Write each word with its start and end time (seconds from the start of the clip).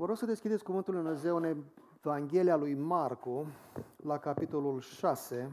Vă 0.00 0.06
rog 0.06 0.16
să 0.16 0.26
deschideți 0.26 0.64
Cuvântul 0.64 0.94
Lui 0.94 1.02
Dumnezeu 1.02 1.36
în 1.36 1.64
Evanghelia 1.98 2.56
lui 2.56 2.74
Marcu, 2.74 3.46
la 3.96 4.18
capitolul 4.18 4.80
6. 4.80 5.52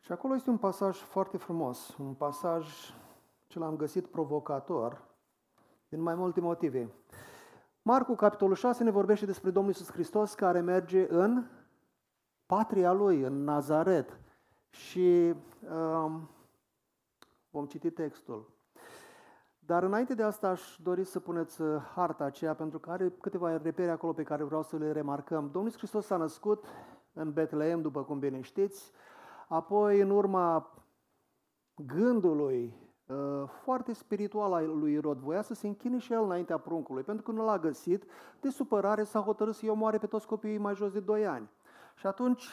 Și 0.00 0.12
acolo 0.12 0.34
este 0.34 0.50
un 0.50 0.58
pasaj 0.58 0.96
foarte 0.96 1.36
frumos, 1.36 1.96
un 1.96 2.14
pasaj 2.14 2.68
ce 3.46 3.58
l-am 3.58 3.76
găsit 3.76 4.06
provocator, 4.06 5.02
din 5.88 6.00
mai 6.00 6.14
multe 6.14 6.40
motive. 6.40 6.88
Marcu, 7.82 8.14
capitolul 8.14 8.54
6, 8.54 8.84
ne 8.84 8.90
vorbește 8.90 9.26
despre 9.26 9.50
Domnul 9.50 9.72
Iisus 9.72 9.90
Hristos 9.90 10.34
care 10.34 10.60
merge 10.60 11.06
în 11.08 11.44
patria 12.46 12.92
Lui, 12.92 13.20
în 13.20 13.44
Nazaret. 13.44 14.20
Și 14.70 15.34
um, 15.70 16.28
vom 17.50 17.66
citi 17.66 17.90
textul. 17.90 18.57
Dar 19.68 19.82
înainte 19.82 20.14
de 20.14 20.22
asta 20.22 20.48
aș 20.48 20.76
dori 20.82 21.04
să 21.04 21.20
puneți 21.20 21.60
uh, 21.60 21.82
harta 21.94 22.24
aceea, 22.24 22.54
pentru 22.54 22.78
că 22.78 22.90
are 22.90 23.12
câteva 23.20 23.56
repere 23.56 23.90
acolo 23.90 24.12
pe 24.12 24.22
care 24.22 24.44
vreau 24.44 24.62
să 24.62 24.76
le 24.76 24.92
remarcăm. 24.92 25.42
Domnul 25.42 25.64
Iisus 25.64 25.78
Hristos 25.78 26.06
s-a 26.06 26.16
născut 26.16 26.64
în 27.12 27.32
Betleem, 27.32 27.80
după 27.80 28.04
cum 28.04 28.18
bine 28.18 28.40
știți, 28.40 28.92
apoi 29.48 30.00
în 30.00 30.10
urma 30.10 30.72
gândului 31.74 32.74
uh, 33.06 33.16
foarte 33.62 33.92
spiritual 33.92 34.52
al 34.52 34.78
lui 34.78 34.92
Irod, 34.92 35.18
voia 35.18 35.42
să 35.42 35.54
se 35.54 35.66
închine 35.66 35.98
și 35.98 36.12
el 36.12 36.22
înaintea 36.22 36.58
pruncului, 36.58 37.02
pentru 37.02 37.24
că 37.24 37.30
nu 37.30 37.44
l-a 37.44 37.58
găsit, 37.58 38.04
de 38.40 38.48
supărare 38.48 39.02
s-a 39.02 39.20
hotărât 39.20 39.54
să-i 39.54 39.68
omoare 39.68 39.98
pe 39.98 40.06
toți 40.06 40.26
copiii 40.26 40.58
mai 40.58 40.74
jos 40.74 40.92
de 40.92 41.00
2 41.00 41.26
ani. 41.26 41.50
Și 41.96 42.06
atunci 42.06 42.48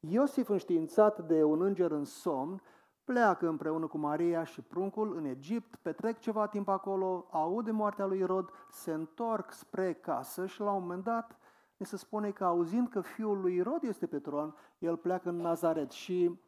Iosif, 0.00 0.48
înștiințat 0.48 1.26
de 1.26 1.42
un 1.42 1.62
înger 1.62 1.90
în 1.90 2.04
somn, 2.04 2.62
pleacă 3.04 3.48
împreună 3.48 3.86
cu 3.86 3.98
Maria 3.98 4.44
și 4.44 4.60
pruncul 4.60 5.16
în 5.16 5.24
Egipt, 5.24 5.76
petrec 5.76 6.18
ceva 6.18 6.46
timp 6.46 6.68
acolo, 6.68 7.26
aud 7.30 7.64
de 7.64 7.70
moartea 7.70 8.06
lui 8.06 8.18
Irod, 8.18 8.50
se 8.70 8.92
întorc 8.92 9.52
spre 9.52 9.92
casă 9.92 10.46
și 10.46 10.60
la 10.60 10.70
un 10.72 10.80
moment 10.80 11.04
dat 11.04 11.36
ne 11.76 11.86
se 11.86 11.96
spune 11.96 12.30
că 12.30 12.44
auzind 12.44 12.88
că 12.88 13.00
fiul 13.00 13.40
lui 13.40 13.54
Irod 13.54 13.82
este 13.82 14.06
pe 14.06 14.18
tron, 14.18 14.54
el 14.78 14.96
pleacă 14.96 15.28
în 15.28 15.36
Nazaret 15.36 15.90
și 15.90 16.40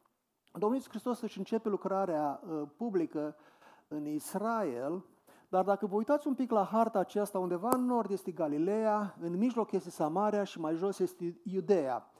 Domnul 0.52 0.74
Iisus 0.74 0.90
Hristos 0.90 1.20
își 1.20 1.38
începe 1.38 1.68
lucrarea 1.68 2.40
uh, 2.42 2.62
publică 2.76 3.36
în 3.88 4.06
Israel, 4.06 5.04
dar 5.48 5.64
dacă 5.64 5.86
vă 5.86 5.94
uitați 5.94 6.26
un 6.26 6.34
pic 6.34 6.50
la 6.50 6.64
harta 6.64 6.98
aceasta, 6.98 7.38
undeva 7.38 7.68
în 7.72 7.84
nord 7.84 8.10
este 8.10 8.30
Galileea, 8.30 9.16
în 9.20 9.36
mijloc 9.36 9.72
este 9.72 9.90
Samaria 9.90 10.44
și 10.44 10.60
mai 10.60 10.74
jos 10.74 10.98
este 10.98 11.40
Iudeea. 11.42 12.10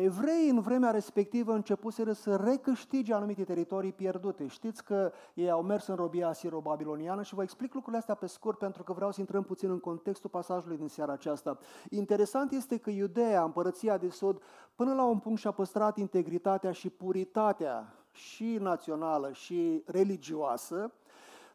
Evreii 0.00 0.50
în 0.50 0.60
vremea 0.60 0.90
respectivă 0.90 1.52
începuseră 1.52 2.12
să 2.12 2.36
recâștige 2.36 3.14
anumite 3.14 3.44
teritorii 3.44 3.92
pierdute. 3.92 4.46
Știți 4.46 4.84
că 4.84 5.12
ei 5.34 5.50
au 5.50 5.62
mers 5.62 5.86
în 5.86 5.94
robia 5.94 6.28
asiro-babiloniană 6.28 7.22
și 7.22 7.34
vă 7.34 7.42
explic 7.42 7.74
lucrurile 7.74 7.98
astea 7.98 8.14
pe 8.14 8.26
scurt 8.26 8.58
pentru 8.58 8.82
că 8.82 8.92
vreau 8.92 9.10
să 9.10 9.20
intrăm 9.20 9.42
puțin 9.42 9.70
în 9.70 9.78
contextul 9.78 10.30
pasajului 10.30 10.76
din 10.76 10.88
seara 10.88 11.12
aceasta. 11.12 11.58
Interesant 11.90 12.52
este 12.52 12.76
că 12.76 12.90
Iudeea, 12.90 13.42
împărăția 13.42 13.96
de 13.96 14.08
sud, 14.08 14.42
până 14.74 14.94
la 14.94 15.04
un 15.04 15.18
punct 15.18 15.40
și-a 15.40 15.50
păstrat 15.50 15.96
integritatea 15.96 16.72
și 16.72 16.90
puritatea 16.90 17.94
și 18.12 18.58
națională 18.60 19.32
și 19.32 19.82
religioasă, 19.86 20.92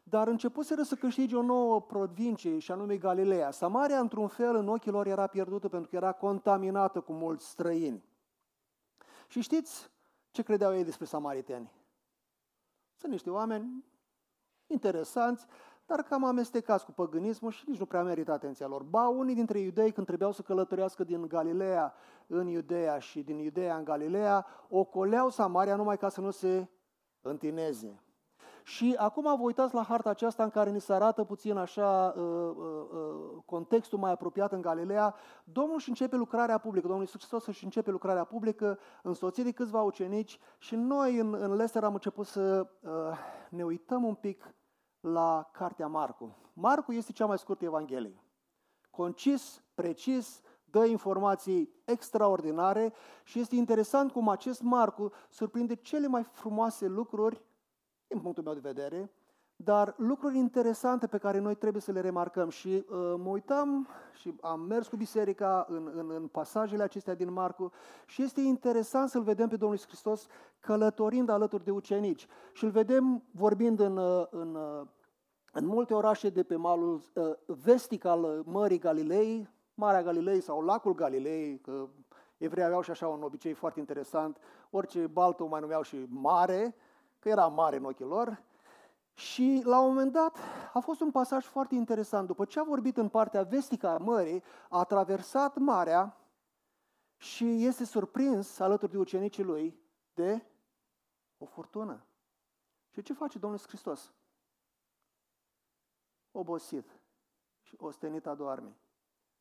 dar 0.02 0.28
începuseră 0.28 0.82
să 0.82 0.94
câștige 0.94 1.36
o 1.36 1.42
nouă 1.42 1.80
provincie, 1.80 2.58
și 2.58 2.72
anume 2.72 2.96
Galileea. 2.96 3.50
Samaria, 3.50 3.98
într-un 3.98 4.28
fel, 4.28 4.56
în 4.56 4.68
ochii 4.68 4.90
lor 4.90 5.06
era 5.06 5.26
pierdută 5.26 5.68
pentru 5.68 5.90
că 5.90 5.96
era 5.96 6.12
contaminată 6.12 7.00
cu 7.00 7.12
mulți 7.12 7.48
străini. 7.48 8.02
Și 9.34 9.40
știți 9.40 9.90
ce 10.30 10.42
credeau 10.42 10.74
ei 10.74 10.84
despre 10.84 11.04
samariteni? 11.04 11.72
Sunt 12.96 13.12
niște 13.12 13.30
oameni 13.30 13.84
interesanți, 14.66 15.46
dar 15.86 16.02
cam 16.02 16.24
amestecați 16.24 16.84
cu 16.84 16.92
păgânismul 16.92 17.50
și 17.50 17.64
nici 17.66 17.78
nu 17.78 17.86
prea 17.86 18.02
merită 18.02 18.32
atenția 18.32 18.66
lor. 18.66 18.82
Ba, 18.82 19.08
unii 19.08 19.34
dintre 19.34 19.58
iudei, 19.58 19.92
când 19.92 20.06
trebuiau 20.06 20.32
să 20.32 20.42
călătorească 20.42 21.04
din 21.04 21.28
Galileea 21.28 21.94
în 22.26 22.46
Iudeea 22.46 22.98
și 22.98 23.22
din 23.22 23.38
Iudeea 23.38 23.76
în 23.76 23.84
Galileea, 23.84 24.46
ocoleau 24.68 25.30
Samaria 25.30 25.76
numai 25.76 25.98
ca 25.98 26.08
să 26.08 26.20
nu 26.20 26.30
se 26.30 26.68
întineze. 27.20 28.02
Și 28.66 28.94
acum 28.98 29.22
vă 29.22 29.42
uitați 29.42 29.74
la 29.74 29.82
harta 29.82 30.10
aceasta 30.10 30.42
în 30.42 30.50
care 30.50 30.70
ni 30.70 30.80
se 30.80 30.92
arată 30.92 31.24
puțin 31.24 31.56
așa 31.56 32.14
uh, 32.16 32.22
uh, 32.22 32.56
uh, 32.56 33.42
contextul 33.44 33.98
mai 33.98 34.10
apropiat 34.10 34.52
în 34.52 34.60
Galileea. 34.60 35.14
Domnul 35.44 35.74
își 35.74 35.88
începe 35.88 36.16
lucrarea 36.16 36.58
publică, 36.58 36.86
Domnul 36.86 37.04
Iisus 37.04 37.20
Hristos 37.20 37.46
își 37.46 37.64
începe 37.64 37.90
lucrarea 37.90 38.24
publică, 38.24 38.78
însoțit 39.02 39.44
de 39.44 39.52
câțiva 39.52 39.82
ucenici 39.82 40.38
și 40.58 40.76
noi 40.76 41.18
în, 41.18 41.34
în 41.34 41.54
Lester 41.54 41.84
am 41.84 41.92
început 41.92 42.26
să 42.26 42.66
ne 43.48 43.64
uităm 43.64 44.04
un 44.04 44.14
pic 44.14 44.54
la 45.00 45.50
cartea 45.52 45.86
Marcu. 45.86 46.36
Marcu 46.52 46.92
este 46.92 47.12
cea 47.12 47.26
mai 47.26 47.38
scurtă 47.38 47.64
Evanghelie. 47.64 48.22
Concis, 48.90 49.62
precis, 49.74 50.40
dă 50.64 50.84
informații 50.84 51.72
extraordinare 51.84 52.92
și 53.24 53.38
este 53.38 53.56
interesant 53.56 54.12
cum 54.12 54.28
acest 54.28 54.62
Marcu 54.62 55.12
surprinde 55.30 55.74
cele 55.74 56.06
mai 56.06 56.22
frumoase 56.22 56.86
lucruri 56.86 57.42
din 58.14 58.22
punctul 58.22 58.44
meu 58.44 58.54
de 58.54 58.68
vedere, 58.72 59.10
dar 59.56 59.94
lucruri 59.96 60.38
interesante 60.38 61.06
pe 61.06 61.18
care 61.18 61.38
noi 61.38 61.54
trebuie 61.54 61.82
să 61.82 61.92
le 61.92 62.00
remarcăm. 62.00 62.48
Și 62.48 62.68
uh, 62.68 62.84
mă 63.16 63.28
uitam 63.28 63.88
și 64.20 64.34
am 64.40 64.60
mers 64.60 64.88
cu 64.88 64.96
biserica 64.96 65.66
în, 65.68 65.90
în, 65.94 66.10
în 66.10 66.26
pasajele 66.26 66.82
acestea 66.82 67.14
din 67.14 67.32
Marcu 67.32 67.72
și 68.06 68.22
este 68.22 68.40
interesant 68.40 69.08
să-L 69.08 69.22
vedem 69.22 69.48
pe 69.48 69.56
Domnul 69.56 69.76
Iisus 69.76 69.88
Hristos 69.88 70.26
călătorind 70.60 71.28
alături 71.28 71.64
de 71.64 71.70
ucenici. 71.70 72.26
Și 72.52 72.64
îl 72.64 72.70
vedem 72.70 73.22
vorbind 73.30 73.80
în, 73.80 73.96
uh, 73.96 74.26
în, 74.30 74.54
uh, 74.54 74.86
în 75.52 75.66
multe 75.66 75.94
orașe 75.94 76.28
de 76.28 76.42
pe 76.42 76.56
malul 76.56 77.02
uh, 77.14 77.24
vestic 77.46 78.04
al 78.04 78.42
Mării 78.44 78.78
Galilei, 78.78 79.48
Marea 79.74 80.02
Galilei 80.02 80.40
sau 80.40 80.60
Lacul 80.60 80.94
Galilei, 80.94 81.58
că 81.58 81.88
evrei 82.36 82.64
aveau 82.64 82.80
și 82.80 82.90
așa 82.90 83.08
un 83.08 83.22
obicei 83.22 83.52
foarte 83.52 83.78
interesant, 83.78 84.38
orice 84.70 85.06
baltă 85.06 85.42
o 85.42 85.46
mai 85.46 85.60
numeau 85.60 85.82
și 85.82 86.06
mare, 86.08 86.74
că 87.24 87.30
era 87.30 87.46
mare 87.46 87.76
în 87.76 87.84
ochii 87.84 88.04
lor. 88.04 88.42
Și 89.14 89.62
la 89.64 89.80
un 89.80 89.88
moment 89.88 90.12
dat 90.12 90.38
a 90.72 90.78
fost 90.80 91.00
un 91.00 91.10
pasaj 91.10 91.44
foarte 91.44 91.74
interesant. 91.74 92.26
După 92.26 92.44
ce 92.44 92.60
a 92.60 92.62
vorbit 92.62 92.96
în 92.96 93.08
partea 93.08 93.42
vestică 93.42 93.88
a 93.88 93.98
mării, 93.98 94.42
a 94.68 94.84
traversat 94.84 95.56
marea 95.56 96.16
și 97.16 97.64
este 97.64 97.84
surprins 97.84 98.58
alături 98.58 98.90
de 98.90 98.98
ucenicii 98.98 99.42
lui 99.42 99.80
de 100.14 100.46
o 101.38 101.44
furtună. 101.44 102.06
Și 102.90 103.02
ce 103.02 103.12
face 103.12 103.38
Domnul 103.38 103.58
Hristos? 103.58 104.12
Obosit 106.32 107.00
și 107.62 107.74
ostenit 107.78 108.26
adorme. 108.26 108.76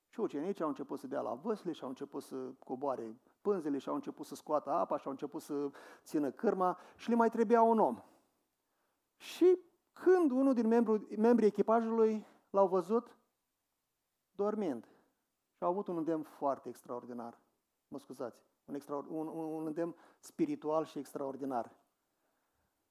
Și 0.09 0.19
ucenicii 0.19 0.63
au 0.63 0.69
început 0.69 0.99
să 0.99 1.07
dea 1.07 1.21
la 1.21 1.33
văsle 1.33 1.71
și 1.71 1.83
au 1.83 1.89
început 1.89 2.23
să 2.23 2.35
coboare 2.59 3.19
pânzele 3.43 3.77
și 3.77 3.89
au 3.89 3.95
început 3.95 4.25
să 4.25 4.35
scoată 4.35 4.69
apa 4.69 4.97
și 4.97 5.05
au 5.05 5.11
început 5.11 5.41
să 5.41 5.69
țină 6.03 6.31
cârma 6.31 6.77
și 6.95 7.09
le 7.09 7.15
mai 7.15 7.29
trebuia 7.29 7.61
un 7.61 7.79
om. 7.79 8.01
Și 9.15 9.59
când 9.93 10.31
unul 10.31 10.53
din 10.53 10.67
membru, 10.67 11.07
membrii 11.17 11.47
echipajului 11.47 12.27
l-au 12.49 12.67
văzut 12.67 13.17
dormind 14.35 14.85
și 15.53 15.63
au 15.63 15.69
avut 15.69 15.87
un 15.87 15.97
îndemn 15.97 16.23
foarte 16.23 16.69
extraordinar. 16.69 17.39
Mă 17.87 17.99
scuzați, 17.99 18.43
un, 18.65 18.75
extra, 18.75 18.95
un, 18.95 19.27
un, 19.27 19.53
un 19.53 19.65
îndemn 19.65 19.95
spiritual 20.17 20.85
și 20.85 20.99
extraordinar. 20.99 21.71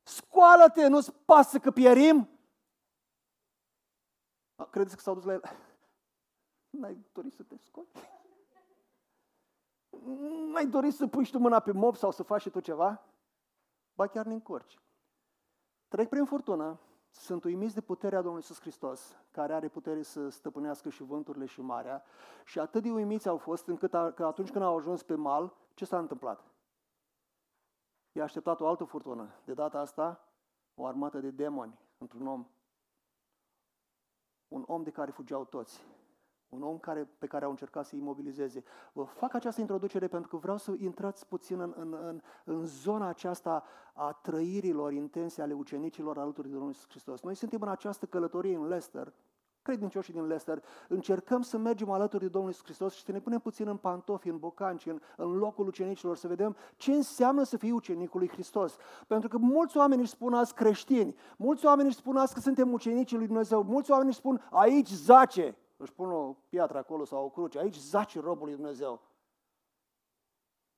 Scoală-te, 0.02 0.86
nu-ți 0.86 1.12
pasă 1.12 1.58
că 1.58 1.70
pierim? 1.70 2.28
Credeți 4.70 4.94
că 4.96 5.02
s-au 5.02 5.14
dus 5.14 5.24
la 5.24 5.32
el? 5.32 5.42
N-ai 6.80 7.06
dorit 7.12 7.32
să 7.32 7.42
te 7.42 7.56
scoți? 7.56 8.21
N-ai 10.52 10.66
dorit 10.66 10.94
să 10.94 11.06
pui 11.06 11.24
și 11.24 11.30
tu 11.30 11.38
mâna 11.38 11.60
pe 11.60 11.72
mob 11.72 11.96
sau 11.96 12.10
să 12.10 12.22
faci 12.22 12.40
și 12.40 12.50
tu 12.50 12.60
ceva? 12.60 13.02
Ba 13.94 14.06
chiar 14.06 14.26
ne 14.26 14.32
încurci. 14.32 14.80
Trec 15.88 16.08
prin 16.08 16.24
furtună, 16.24 16.80
sunt 17.10 17.44
uimiți 17.44 17.74
de 17.74 17.80
puterea 17.80 18.20
Domnului 18.20 18.44
Iisus 18.48 18.60
Hristos, 18.60 19.16
care 19.30 19.54
are 19.54 19.68
putere 19.68 20.02
să 20.02 20.28
stăpânească 20.28 20.88
și 20.88 21.02
vânturile 21.02 21.44
și 21.44 21.60
marea, 21.60 22.02
și 22.44 22.58
atât 22.58 22.82
de 22.82 22.90
uimiți 22.90 23.28
au 23.28 23.36
fost 23.36 23.66
încât 23.66 23.94
a, 23.94 24.12
că 24.12 24.26
atunci 24.26 24.50
când 24.50 24.64
au 24.64 24.76
ajuns 24.76 25.02
pe 25.02 25.14
mal, 25.14 25.56
ce 25.74 25.84
s-a 25.84 25.98
întâmplat? 25.98 26.44
I-a 28.12 28.22
așteptat 28.22 28.60
o 28.60 28.66
altă 28.66 28.84
furtună. 28.84 29.28
De 29.44 29.54
data 29.54 29.78
asta, 29.78 30.28
o 30.74 30.86
armată 30.86 31.20
de 31.20 31.30
demoni 31.30 31.78
într-un 31.98 32.26
om. 32.26 32.46
Un 34.48 34.64
om 34.66 34.82
de 34.82 34.90
care 34.90 35.10
fugeau 35.10 35.44
toți 35.44 35.84
un 36.52 36.62
om 36.62 36.78
care, 36.78 37.08
pe 37.18 37.26
care 37.26 37.44
au 37.44 37.50
încercat 37.50 37.86
să-i 37.86 37.98
imobilizeze. 37.98 38.64
Vă 38.92 39.02
fac 39.02 39.34
această 39.34 39.60
introducere 39.60 40.06
pentru 40.06 40.28
că 40.28 40.36
vreau 40.36 40.56
să 40.56 40.72
intrați 40.78 41.26
puțin 41.26 41.60
în, 41.60 41.74
în, 41.76 41.96
în, 42.06 42.20
în 42.44 42.66
zona 42.66 43.08
aceasta 43.08 43.64
a 43.94 44.12
trăirilor 44.12 44.92
intense 44.92 45.42
ale 45.42 45.52
ucenicilor 45.52 46.18
alături 46.18 46.46
de 46.46 46.52
Domnul 46.52 46.70
Iisus 46.70 46.88
Hristos. 46.88 47.20
Noi 47.20 47.34
suntem 47.34 47.62
în 47.62 47.68
această 47.68 48.06
călătorie 48.06 48.56
în 48.56 48.66
Leicester, 48.66 49.12
credincioșii 49.62 50.12
din 50.12 50.22
Leicester, 50.22 50.62
încercăm 50.88 51.42
să 51.42 51.58
mergem 51.58 51.90
alături 51.90 52.22
de 52.22 52.28
Domnul 52.28 52.50
Iisus 52.50 52.64
Hristos 52.64 52.94
și 52.94 53.02
să 53.02 53.12
ne 53.12 53.20
punem 53.20 53.38
puțin 53.38 53.68
în 53.68 53.76
pantofi, 53.76 54.28
în 54.28 54.38
bocanci, 54.38 54.86
în, 54.86 55.00
în 55.16 55.36
locul 55.36 55.66
ucenicilor, 55.66 56.16
să 56.16 56.28
vedem 56.28 56.56
ce 56.76 56.92
înseamnă 56.92 57.42
să 57.42 57.56
fii 57.56 57.70
ucenicul 57.70 58.20
lui 58.20 58.28
Hristos. 58.28 58.76
Pentru 59.06 59.28
că 59.28 59.38
mulți 59.38 59.76
oameni 59.76 60.00
își 60.00 60.10
spun 60.10 60.34
azi 60.34 60.54
creștini, 60.54 61.16
mulți 61.36 61.66
oameni 61.66 61.88
își 61.88 61.96
spun 61.96 62.16
azi 62.16 62.34
că 62.34 62.40
suntem 62.40 62.72
ucenicii 62.72 63.16
lui 63.16 63.26
Dumnezeu, 63.26 63.62
mulți 63.62 63.90
oameni 63.90 64.08
își 64.08 64.18
spun 64.18 64.46
aici 64.50 64.88
zace, 64.88 65.56
își 65.82 65.92
pun 65.92 66.12
o 66.12 66.32
piatră 66.32 66.78
acolo 66.78 67.04
sau 67.04 67.24
o 67.24 67.30
cruce, 67.30 67.58
aici 67.58 67.76
zace 67.76 68.20
robul 68.20 68.46
lui 68.46 68.54
Dumnezeu. 68.54 69.00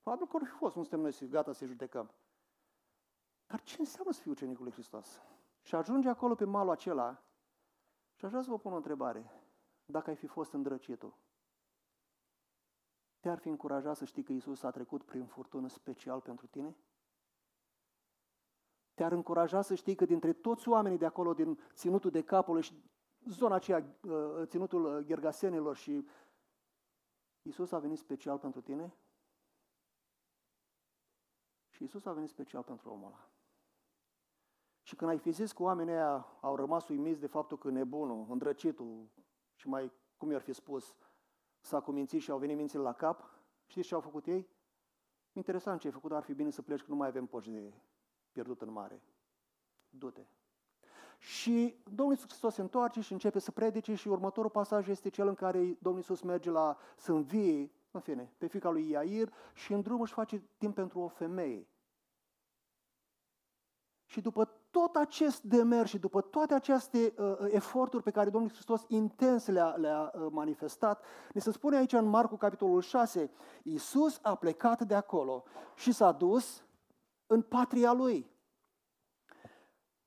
Probabil 0.01 0.27
că 0.27 0.35
ar 0.35 0.43
fi 0.43 0.49
fost, 0.49 0.75
nu 0.75 0.81
suntem 0.81 0.99
noi 0.99 1.29
gata 1.29 1.51
să 1.51 1.65
judecăm. 1.65 2.11
Dar 3.47 3.61
ce 3.61 3.75
înseamnă 3.79 4.11
să 4.11 4.21
fiu 4.21 4.31
ucenicul 4.31 4.63
lui 4.63 4.73
Hristos? 4.73 5.21
Și 5.61 5.75
ajunge 5.75 6.09
acolo 6.09 6.35
pe 6.35 6.45
malul 6.45 6.71
acela 6.71 7.23
și 8.15 8.25
aș 8.25 8.31
vrea 8.31 8.43
să 8.43 8.49
vă 8.49 8.59
pun 8.59 8.73
o 8.73 8.75
întrebare. 8.75 9.31
Dacă 9.85 10.09
ai 10.09 10.15
fi 10.15 10.27
fost 10.27 10.53
îndrăcitul, 10.53 11.17
te-ar 13.19 13.37
fi 13.37 13.47
încurajat 13.47 13.95
să 13.95 14.05
știi 14.05 14.23
că 14.23 14.31
Isus 14.31 14.63
a 14.63 14.71
trecut 14.71 15.03
prin 15.03 15.25
furtună 15.25 15.67
special 15.67 16.21
pentru 16.21 16.47
tine? 16.47 16.75
Te-ar 18.93 19.11
încuraja 19.11 19.61
să 19.61 19.75
știi 19.75 19.95
că 19.95 20.05
dintre 20.05 20.33
toți 20.33 20.69
oamenii 20.69 20.97
de 20.97 21.05
acolo, 21.05 21.33
din 21.33 21.59
ținutul 21.73 22.11
de 22.11 22.23
capul 22.23 22.61
și 22.61 22.83
zona 23.29 23.55
aceea, 23.55 23.97
uh, 24.01 24.41
ținutul 24.43 24.85
uh, 24.85 25.05
Ghergasenilor 25.05 25.75
și 25.75 26.07
Isus 27.41 27.71
a 27.71 27.79
venit 27.79 27.97
special 27.97 28.39
pentru 28.39 28.61
tine? 28.61 28.95
Și 31.69 31.83
Isus 31.83 32.05
a 32.05 32.13
venit 32.13 32.29
special 32.29 32.63
pentru 32.63 32.89
omul 32.89 33.07
ăla. 33.07 33.29
Și 34.81 34.95
când 34.95 35.11
ai 35.11 35.17
fi 35.17 35.31
zis 35.31 35.51
că 35.51 35.63
oamenii 35.63 35.93
aia 35.93 36.27
au 36.41 36.55
rămas 36.55 36.87
uimiți 36.87 37.19
de 37.19 37.27
faptul 37.27 37.57
că 37.57 37.69
nebunul, 37.69 38.25
îndrăcitul 38.29 39.09
și 39.55 39.67
mai, 39.67 39.91
cum 40.17 40.31
i-ar 40.31 40.41
fi 40.41 40.53
spus, 40.53 40.95
s-a 41.59 41.81
cumințit 41.81 42.21
și 42.21 42.31
au 42.31 42.37
venit 42.37 42.57
mințile 42.57 42.81
la 42.81 42.93
cap, 42.93 43.29
știți 43.65 43.87
ce 43.87 43.93
au 43.93 44.01
făcut 44.01 44.25
ei? 44.25 44.49
Interesant 45.33 45.79
ce 45.79 45.87
ai 45.87 45.93
făcut, 45.93 46.11
ar 46.11 46.23
fi 46.23 46.33
bine 46.33 46.49
să 46.49 46.61
pleci 46.61 46.81
că 46.81 46.89
nu 46.89 46.95
mai 46.95 47.07
avem 47.07 47.25
poși 47.25 47.49
de 47.49 47.73
pierdut 48.31 48.61
în 48.61 48.71
mare. 48.71 49.03
Du-te. 49.89 50.25
Și 51.17 51.75
Domnul 51.83 52.15
Iisus 52.15 52.27
Hristos 52.29 52.53
se 52.53 52.61
întoarce 52.61 53.01
și 53.01 53.11
începe 53.11 53.39
să 53.39 53.51
predice 53.51 53.95
și 53.95 54.07
următorul 54.07 54.49
pasaj 54.49 54.87
este 54.87 55.09
cel 55.09 55.27
în 55.27 55.35
care 55.35 55.59
Domnul 55.59 56.01
Iisus 56.01 56.21
merge 56.21 56.49
la 56.49 56.77
să 56.95 57.11
învie, 57.11 57.71
în 57.91 57.99
fine, 57.99 58.33
pe 58.37 58.47
fica 58.47 58.69
lui 58.69 58.89
Iair 58.89 59.33
și 59.53 59.73
în 59.73 59.81
drum 59.81 60.01
își 60.01 60.13
face 60.13 60.43
timp 60.57 60.75
pentru 60.75 60.99
o 60.99 61.07
femeie. 61.07 61.67
Și 64.05 64.21
după 64.21 64.49
tot 64.71 64.95
acest 64.95 65.41
demers 65.41 65.89
și 65.89 65.97
după 65.97 66.21
toate 66.21 66.53
aceste 66.53 67.13
uh, 67.17 67.37
uh, 67.39 67.47
eforturi 67.49 68.03
pe 68.03 68.11
care 68.11 68.29
Domnul 68.29 68.51
Hristos 68.51 68.85
intens 68.87 69.47
le-a, 69.47 69.67
le-a 69.67 70.11
uh, 70.13 70.27
manifestat, 70.31 71.03
ne 71.33 71.39
se 71.39 71.51
spune 71.51 71.77
aici 71.77 71.93
în 71.93 72.05
Marcu 72.05 72.35
capitolul 72.35 72.81
6, 72.81 73.31
Iisus 73.63 74.19
a 74.21 74.35
plecat 74.35 74.81
de 74.81 74.95
acolo 74.95 75.43
și 75.75 75.91
s-a 75.91 76.11
dus 76.11 76.63
în 77.27 77.41
patria 77.41 77.93
lui. 77.93 78.34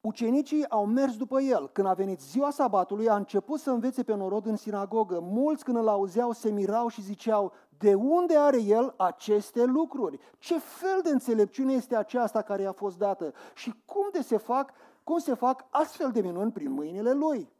Ucenicii 0.00 0.68
au 0.68 0.86
mers 0.86 1.16
după 1.16 1.40
el. 1.40 1.68
Când 1.68 1.86
a 1.86 1.94
venit 1.94 2.20
ziua 2.20 2.50
sabatului, 2.50 3.08
a 3.08 3.16
început 3.16 3.60
să 3.60 3.70
învețe 3.70 4.02
pe 4.02 4.14
norod 4.14 4.46
în 4.46 4.56
sinagogă. 4.56 5.20
Mulți 5.20 5.64
când 5.64 5.76
îl 5.76 5.88
auzeau 5.88 6.32
se 6.32 6.50
mirau 6.50 6.88
și 6.88 7.02
ziceau, 7.02 7.52
de 7.78 7.94
unde 7.94 8.36
are 8.36 8.62
el 8.62 8.94
aceste 8.96 9.64
lucruri? 9.64 10.18
Ce 10.38 10.58
fel 10.58 11.00
de 11.02 11.10
înțelepciune 11.10 11.72
este 11.72 11.96
aceasta 11.96 12.42
care 12.42 12.62
i-a 12.62 12.72
fost 12.72 12.98
dată? 12.98 13.32
Și 13.54 13.74
cum, 13.84 14.08
de 14.12 14.22
se 14.22 14.36
fac, 14.36 14.72
cum 15.04 15.18
se 15.18 15.34
fac 15.34 15.64
astfel 15.70 16.10
de 16.12 16.20
minuni 16.20 16.52
prin 16.52 16.70
mâinile 16.70 17.12
lui? 17.12 17.52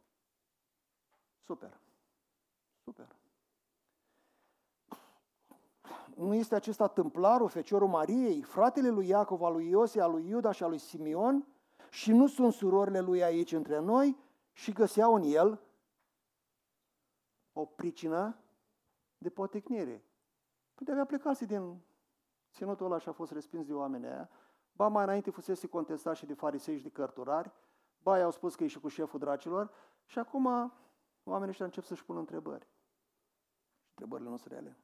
Super. 1.45 1.79
Super. 2.83 3.15
Nu 6.15 6.33
este 6.33 6.55
acesta 6.55 6.87
tâmplarul, 6.87 7.49
feciorul 7.49 7.87
Mariei, 7.87 8.41
fratele 8.41 8.89
lui 8.89 9.07
Iacov, 9.07 9.41
al 9.41 9.53
lui 9.53 9.69
Iose, 9.69 10.01
al 10.01 10.11
lui 10.11 10.27
Iuda 10.27 10.51
și 10.51 10.63
al 10.63 10.69
lui 10.69 10.77
Simeon? 10.77 11.47
Și 11.89 12.11
nu 12.11 12.27
sunt 12.27 12.53
surorile 12.53 12.99
lui 12.99 13.23
aici 13.23 13.51
între 13.51 13.79
noi? 13.79 14.17
Și 14.51 14.71
găseau 14.71 15.13
în 15.13 15.23
el 15.23 15.61
o 17.53 17.65
pricină 17.65 18.37
de 19.17 19.29
potecnire. 19.29 20.03
Păi 20.75 20.87
avea 20.89 21.05
plecat 21.05 21.39
din 21.39 21.81
ținutul 22.51 22.85
ăla 22.85 22.97
și 22.97 23.09
a 23.09 23.11
fost 23.11 23.31
respins 23.31 23.65
de 23.65 23.73
oamenii 23.73 24.07
aia. 24.07 24.29
Ba 24.71 24.87
mai 24.87 25.03
înainte 25.03 25.31
fusese 25.31 25.67
contestat 25.67 26.15
și 26.15 26.25
de 26.25 26.33
farisei 26.33 26.77
și 26.77 26.83
de 26.83 26.89
cărturari. 26.89 27.51
Ba 28.03 28.17
i-au 28.17 28.31
spus 28.31 28.55
că 28.55 28.63
e 28.63 28.67
și 28.67 28.79
cu 28.79 28.87
șeful 28.87 29.19
dracilor. 29.19 29.71
Și 30.05 30.19
acum 30.19 30.73
oamenii 31.23 31.49
ăștia 31.49 31.65
încep 31.65 31.83
să-și 31.83 32.05
pună 32.05 32.19
întrebări. 32.19 32.67
Întrebările 33.89 34.29
nu 34.29 34.37
sunt 34.37 34.51
reale 34.51 34.77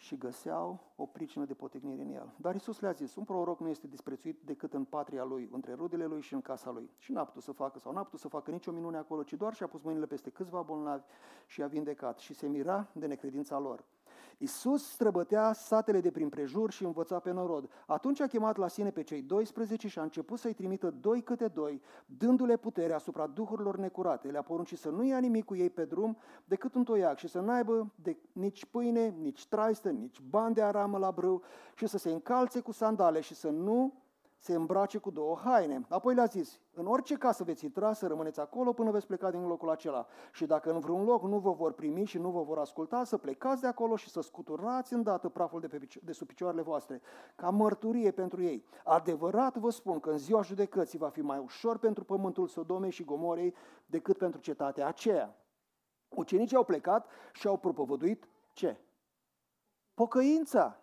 și 0.00 0.16
găseau 0.16 0.80
o 0.96 1.06
pricină 1.06 1.44
de 1.44 1.54
potignire 1.54 2.02
în 2.02 2.10
el. 2.10 2.34
Dar 2.36 2.54
Isus 2.54 2.80
le-a 2.80 2.92
zis, 2.92 3.14
un 3.14 3.24
proroc 3.24 3.60
nu 3.60 3.68
este 3.68 3.86
disprețuit 3.86 4.40
decât 4.44 4.72
în 4.72 4.84
patria 4.84 5.24
lui, 5.24 5.48
între 5.52 5.74
rudele 5.74 6.04
lui 6.04 6.20
și 6.20 6.34
în 6.34 6.40
casa 6.40 6.70
lui. 6.70 6.90
Și 6.98 7.12
n-a 7.12 7.24
putut 7.24 7.42
să 7.42 7.52
facă 7.52 7.78
sau 7.78 7.92
n-a 7.92 8.02
putut 8.02 8.20
să 8.20 8.28
facă 8.28 8.50
nicio 8.50 8.70
minune 8.72 8.96
acolo, 8.96 9.22
ci 9.22 9.32
doar 9.32 9.54
și-a 9.54 9.66
pus 9.66 9.82
mâinile 9.82 10.06
peste 10.06 10.30
câțiva 10.30 10.62
bolnavi 10.62 11.04
și 11.46 11.62
a 11.62 11.66
vindecat 11.66 12.18
și 12.18 12.34
se 12.34 12.46
mira 12.46 12.88
de 12.92 13.06
necredința 13.06 13.58
lor. 13.58 13.84
Isus 14.42 14.90
străbătea 14.90 15.52
satele 15.52 16.00
de 16.00 16.10
prin 16.10 16.28
prejur 16.28 16.70
și 16.70 16.84
învăța 16.84 17.18
pe 17.18 17.30
norod. 17.30 17.70
Atunci 17.86 18.20
a 18.20 18.26
chemat 18.26 18.56
la 18.56 18.68
sine 18.68 18.90
pe 18.90 19.02
cei 19.02 19.22
12 19.22 19.88
și 19.88 19.98
a 19.98 20.02
început 20.02 20.38
să-i 20.38 20.52
trimită 20.52 20.90
doi 21.00 21.22
câte 21.22 21.48
doi, 21.48 21.82
dându-le 22.06 22.56
putere 22.56 22.92
asupra 22.92 23.26
duhurilor 23.26 23.76
necurate. 23.76 24.28
Le-a 24.28 24.42
poruncit 24.42 24.78
să 24.78 24.88
nu 24.88 25.04
ia 25.04 25.18
nimic 25.18 25.44
cu 25.44 25.56
ei 25.56 25.70
pe 25.70 25.84
drum 25.84 26.16
decât 26.44 26.74
un 26.74 26.84
toiac 26.84 27.18
și 27.18 27.28
să 27.28 27.40
n-aibă 27.40 27.92
de, 28.02 28.16
nici 28.32 28.64
pâine, 28.64 29.14
nici 29.20 29.46
traistă, 29.46 29.90
nici 29.90 30.20
bani 30.20 30.54
de 30.54 30.62
aramă 30.62 30.98
la 30.98 31.10
brâu 31.10 31.42
și 31.74 31.86
să 31.86 31.98
se 31.98 32.10
încalțe 32.10 32.60
cu 32.60 32.72
sandale 32.72 33.20
și 33.20 33.34
să 33.34 33.48
nu 33.48 33.92
se 34.40 34.54
îmbrace 34.54 34.98
cu 34.98 35.10
două 35.10 35.36
haine. 35.36 35.86
Apoi 35.88 36.14
le-a 36.14 36.24
zis, 36.24 36.60
în 36.72 36.86
orice 36.86 37.14
casă 37.14 37.44
veți 37.44 37.64
intra, 37.64 37.92
să 37.92 38.06
rămâneți 38.06 38.40
acolo 38.40 38.72
până 38.72 38.90
veți 38.90 39.06
pleca 39.06 39.30
din 39.30 39.46
locul 39.46 39.70
acela. 39.70 40.06
Și 40.32 40.46
dacă 40.46 40.70
în 40.72 40.80
vreun 40.80 41.04
loc 41.04 41.22
nu 41.22 41.38
vă 41.38 41.52
vor 41.52 41.72
primi 41.72 42.04
și 42.04 42.18
nu 42.18 42.30
vă 42.30 42.42
vor 42.42 42.58
asculta, 42.58 43.04
să 43.04 43.16
plecați 43.16 43.60
de 43.60 43.66
acolo 43.66 43.96
și 43.96 44.08
să 44.08 44.20
scuturați 44.20 44.92
îndată 44.92 45.28
praful 45.28 45.60
de, 45.60 45.66
pe, 45.66 45.88
de 46.02 46.12
sub 46.12 46.26
picioarele 46.26 46.62
voastre, 46.62 47.00
ca 47.36 47.50
mărturie 47.50 48.10
pentru 48.10 48.42
ei. 48.42 48.64
Adevărat 48.84 49.56
vă 49.56 49.70
spun 49.70 50.00
că 50.00 50.10
în 50.10 50.18
ziua 50.18 50.42
judecății 50.42 50.98
va 50.98 51.08
fi 51.08 51.20
mai 51.20 51.38
ușor 51.38 51.78
pentru 51.78 52.04
pământul 52.04 52.48
Sodomei 52.48 52.90
și 52.90 53.04
Gomorei 53.04 53.54
decât 53.86 54.18
pentru 54.18 54.40
cetatea 54.40 54.86
aceea. 54.86 55.36
Ucenicii 56.08 56.56
au 56.56 56.64
plecat 56.64 57.06
și 57.32 57.46
au 57.46 57.56
propovăduit 57.56 58.28
ce? 58.52 58.80
Pocăința 59.94 60.80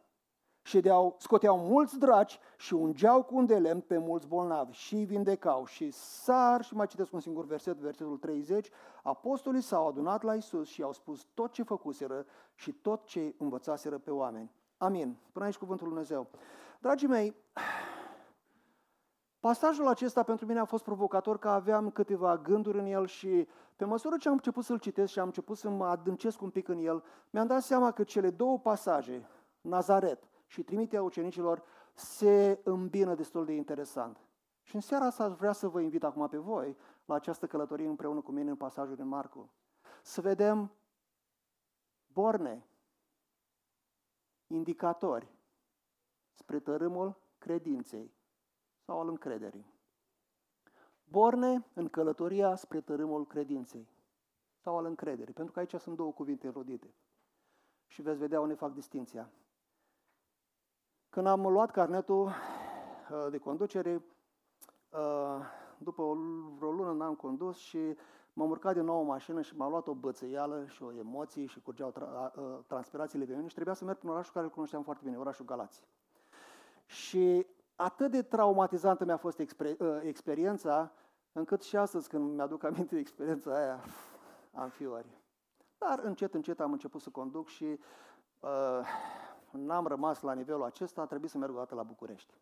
și 0.68 0.80
deau, 0.80 1.16
scoteau 1.18 1.58
mulți 1.58 2.00
draci 2.00 2.40
și 2.58 2.74
ungeau 2.74 3.24
cu 3.24 3.36
un 3.36 3.46
de 3.46 3.58
lemn 3.58 3.82
pe 3.82 3.98
mulți 3.98 4.28
bolnavi 4.28 4.72
și 4.72 4.96
îi 4.96 5.06
vindecau. 5.06 5.66
Și 5.66 5.92
sar, 5.92 6.64
și 6.64 6.76
mai 6.76 6.88
citesc 6.88 7.14
un 7.14 7.20
singur 7.20 7.46
verset, 7.46 7.78
versetul 7.78 8.18
30, 8.18 8.70
apostolii 9.04 9.62
s-au 9.62 9.88
adunat 9.88 10.24
la 10.24 10.36
Isus 10.36 10.68
și 10.68 10.82
au 10.82 10.94
spus 10.94 11.28
tot 11.34 11.52
ce 11.52 11.64
făcuseră 11.64 12.26
și 12.56 12.72
tot 12.72 13.06
ce 13.06 13.36
învățaseră 13.38 13.98
pe 13.98 14.12
oameni. 14.12 14.52
Amin. 14.78 15.18
Până 15.32 15.46
aici 15.46 15.58
cuvântul 15.58 15.88
Lui 15.88 15.96
Dumnezeu. 15.96 16.28
Dragii 16.80 17.08
mei, 17.08 17.36
pasajul 19.40 19.88
acesta 19.88 20.24
pentru 20.24 20.46
mine 20.46 20.60
a 20.60 20.66
fost 20.66 20.84
provocator 20.84 21.40
că 21.40 21.50
aveam 21.50 21.90
câteva 21.90 22.38
gânduri 22.38 22.80
în 22.80 22.86
el 22.86 23.06
și 23.06 23.48
pe 23.76 23.86
măsură 23.86 24.18
ce 24.18 24.28
am 24.28 24.34
început 24.34 24.64
să-l 24.64 24.80
citesc 24.80 25.12
și 25.12 25.20
am 25.20 25.26
început 25.26 25.58
să 25.58 25.70
mă 25.70 25.86
adâncesc 25.86 26.42
un 26.42 26.50
pic 26.50 26.68
în 26.68 26.78
el, 26.78 27.04
mi-am 27.30 27.48
dat 27.48 27.62
seama 27.62 27.92
că 27.92 28.04
cele 28.04 28.30
două 28.30 28.60
pasaje, 28.60 29.28
Nazaret 29.62 30.28
și 30.48 30.64
trimiterea 30.64 31.04
ucenicilor 31.04 31.64
se 31.94 32.62
îmbină 32.64 33.16
destul 33.16 33.46
de 33.46 33.54
interesant. 33.54 34.28
Și 34.62 34.76
în 34.76 34.82
seara 34.82 35.06
asta 35.06 35.24
aș 35.24 35.34
vrea 35.34 35.52
să 35.52 35.68
vă 35.68 35.82
invit 35.82 36.04
acum 36.04 36.28
pe 36.28 36.38
voi 36.38 36.78
la 37.06 37.16
această 37.16 37.48
călătorie 37.48 37.88
împreună 37.88 38.22
cu 38.22 38.32
mine 38.32 38.50
în 38.50 38.56
pasajul 38.56 38.96
din 38.96 39.08
Marcu. 39.08 39.52
Să 40.02 40.22
vedem 40.22 40.72
borne, 42.08 42.68
indicatori 44.48 45.36
spre 46.34 46.60
tărâmul 46.60 47.22
credinței 47.38 48.14
sau 48.80 49.00
al 49.00 49.08
încrederii. 49.08 49.76
Borne 51.04 51.66
în 51.74 51.88
călătoria 51.88 52.56
spre 52.56 52.82
tărâmul 52.82 53.28
credinței 53.28 53.88
sau 54.58 54.78
al 54.78 54.86
încrederii, 54.86 55.34
pentru 55.34 55.54
că 55.54 55.60
aici 55.60 55.76
sunt 55.76 55.96
două 55.96 56.14
cuvinte 56.14 56.48
înrodite. 56.48 56.94
Și 57.86 58.02
veți 58.02 58.20
vedea 58.20 58.42
unde 58.42 58.54
fac 58.54 58.74
distinția. 58.74 59.32
Când 61.18 61.30
am 61.30 61.48
luat 61.48 61.72
carnetul 61.72 62.26
uh, 62.26 63.28
de 63.30 63.38
conducere, 63.38 64.04
uh, 64.90 65.40
după 65.78 66.02
o, 66.02 66.16
vreo 66.58 66.72
lună 66.72 66.92
n-am 66.92 67.16
condus 67.16 67.58
și 67.58 67.78
m-am 68.34 68.50
urcat 68.50 68.74
din 68.74 68.84
nou 68.84 69.00
în 69.00 69.06
mașină 69.06 69.42
și 69.42 69.56
m-a 69.56 69.70
luat 69.70 69.88
o 69.88 69.94
bățăială 69.94 70.66
și 70.68 70.84
o 70.84 70.92
emoție 70.92 71.46
și 71.46 71.62
curgeau 71.62 71.92
tra- 71.92 72.34
uh, 72.36 72.58
transpirațiile 72.68 73.26
pe 73.26 73.36
mine 73.36 73.48
și 73.48 73.54
trebuia 73.54 73.76
să 73.76 73.86
merg 73.86 73.98
prin 73.98 74.10
orașul 74.10 74.34
care 74.34 74.46
îl 74.46 74.52
cunoșteam 74.52 74.84
foarte 74.84 75.04
bine, 75.06 75.18
orașul 75.18 75.46
Galați. 75.46 75.84
Și 76.86 77.48
atât 77.76 78.12
de 78.12 78.22
traumatizantă 78.22 79.06
mi-a 79.06 79.18
fost 79.18 79.42
exper- 79.42 80.02
experiența, 80.02 80.92
încât 81.32 81.62
și 81.62 81.78
astăzi 81.78 82.10
când 82.10 82.36
mi-aduc 82.36 82.64
aminte 82.64 82.96
de 82.96 83.00
experiența 83.00 83.56
aia, 83.56 83.80
am 84.54 84.70
fiori. 84.70 85.08
Dar 85.78 86.00
încet, 86.04 86.34
încet 86.34 86.60
am 86.60 86.72
început 86.72 87.02
să 87.02 87.10
conduc 87.10 87.48
și 87.48 87.80
uh, 88.40 88.88
n-am 89.52 89.88
rămas 89.88 90.22
la 90.22 90.34
nivelul 90.34 90.64
acesta, 90.64 91.02
a 91.02 91.06
trebuit 91.06 91.30
să 91.30 91.38
merg 91.38 91.54
o 91.54 91.58
dată 91.58 91.76
la 91.76 91.84
București. 91.84 92.34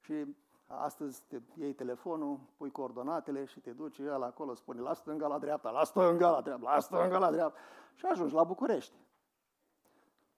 Și 0.00 0.34
Astăzi 0.66 1.22
te 1.28 1.40
iei 1.54 1.72
telefonul, 1.72 2.40
pui 2.56 2.70
coordonatele 2.70 3.44
și 3.44 3.60
te 3.60 3.70
duci 3.70 3.98
el 3.98 4.22
acolo, 4.22 4.54
spune 4.54 4.80
la 4.80 4.92
stânga, 4.92 5.26
la 5.26 5.38
dreapta, 5.38 5.70
la 5.70 5.84
stânga, 5.84 6.30
la 6.30 6.40
dreapta, 6.40 6.72
la 6.72 6.80
stânga, 6.80 7.18
la 7.18 7.30
dreapta 7.30 7.58
și 7.94 8.06
ajungi 8.06 8.34
la 8.34 8.44
București. 8.44 8.94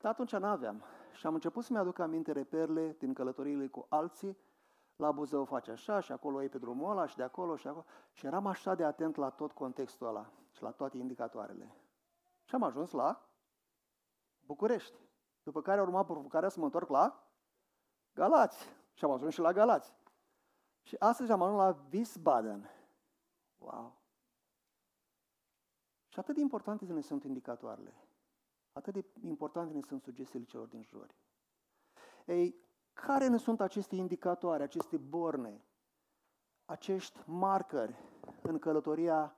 Dar 0.00 0.12
atunci 0.12 0.32
n-aveam. 0.32 0.82
Și 1.12 1.26
am 1.26 1.34
început 1.34 1.64
să-mi 1.64 1.78
aduc 1.78 1.98
aminte 1.98 2.32
reperele 2.32 2.96
din 2.98 3.12
călătoriile 3.12 3.66
cu 3.66 3.86
alții. 3.88 4.38
La 4.96 5.12
Buzău 5.12 5.44
face 5.44 5.70
așa 5.70 6.00
și 6.00 6.12
acolo 6.12 6.42
e 6.42 6.48
pe 6.48 6.58
drumul 6.58 6.90
ăla 6.90 7.06
și 7.06 7.16
de 7.16 7.22
acolo 7.22 7.56
și 7.56 7.66
acolo. 7.66 7.84
Și 8.12 8.26
eram 8.26 8.46
așa 8.46 8.74
de 8.74 8.84
atent 8.84 9.16
la 9.16 9.30
tot 9.30 9.52
contextul 9.52 10.06
ăla 10.06 10.30
și 10.50 10.62
la 10.62 10.70
toate 10.70 10.96
indicatoarele. 10.96 11.74
Și 12.44 12.54
am 12.54 12.62
ajuns 12.62 12.90
la 12.90 13.25
București. 14.46 14.98
După 15.42 15.62
care 15.62 15.80
a 15.80 15.82
urmat 15.82 16.06
provocarea 16.06 16.48
să 16.48 16.58
mă 16.58 16.64
întorc 16.64 16.88
la 16.88 17.30
Galați. 18.12 18.68
Și 18.94 19.04
am 19.04 19.10
ajuns 19.10 19.32
și 19.32 19.40
la 19.40 19.52
Galați. 19.52 19.94
Și 20.82 20.96
astăzi 20.98 21.32
am 21.32 21.42
ajuns 21.42 21.58
la 21.58 21.86
Wiesbaden. 21.92 22.70
Wow! 23.58 24.00
Și 26.08 26.18
atât 26.18 26.34
de 26.34 26.40
importante 26.40 26.84
ne 26.84 27.00
sunt 27.00 27.24
indicatoarele. 27.24 27.94
Atât 28.72 28.92
de 28.92 29.04
importante 29.20 29.74
ne 29.74 29.80
sunt 29.80 30.02
sugestiile 30.02 30.44
celor 30.44 30.66
din 30.66 30.82
jur. 30.82 31.14
Ei, 32.26 32.56
care 32.92 33.26
ne 33.28 33.36
sunt 33.36 33.60
aceste 33.60 33.96
indicatoare, 33.96 34.62
aceste 34.62 34.96
borne, 34.96 35.64
acești 36.64 37.20
marcări 37.26 37.94
în 38.42 38.58
călătoria 38.58 39.36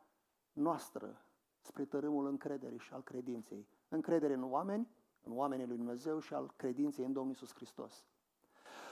noastră 0.53 1.23
spre 1.61 1.85
tărâmul 1.85 2.27
încrederii 2.27 2.79
și 2.79 2.93
al 2.93 3.03
credinței? 3.03 3.69
Încredere 3.89 4.35
în 4.35 4.53
oameni, 4.53 4.89
în 5.25 5.37
oamenii 5.37 5.67
lui 5.67 5.77
Dumnezeu 5.77 6.19
și 6.19 6.35
al 6.35 6.53
credinței 6.57 7.05
în 7.05 7.13
Domnul 7.13 7.33
Iisus 7.33 7.55
Hristos. 7.55 8.05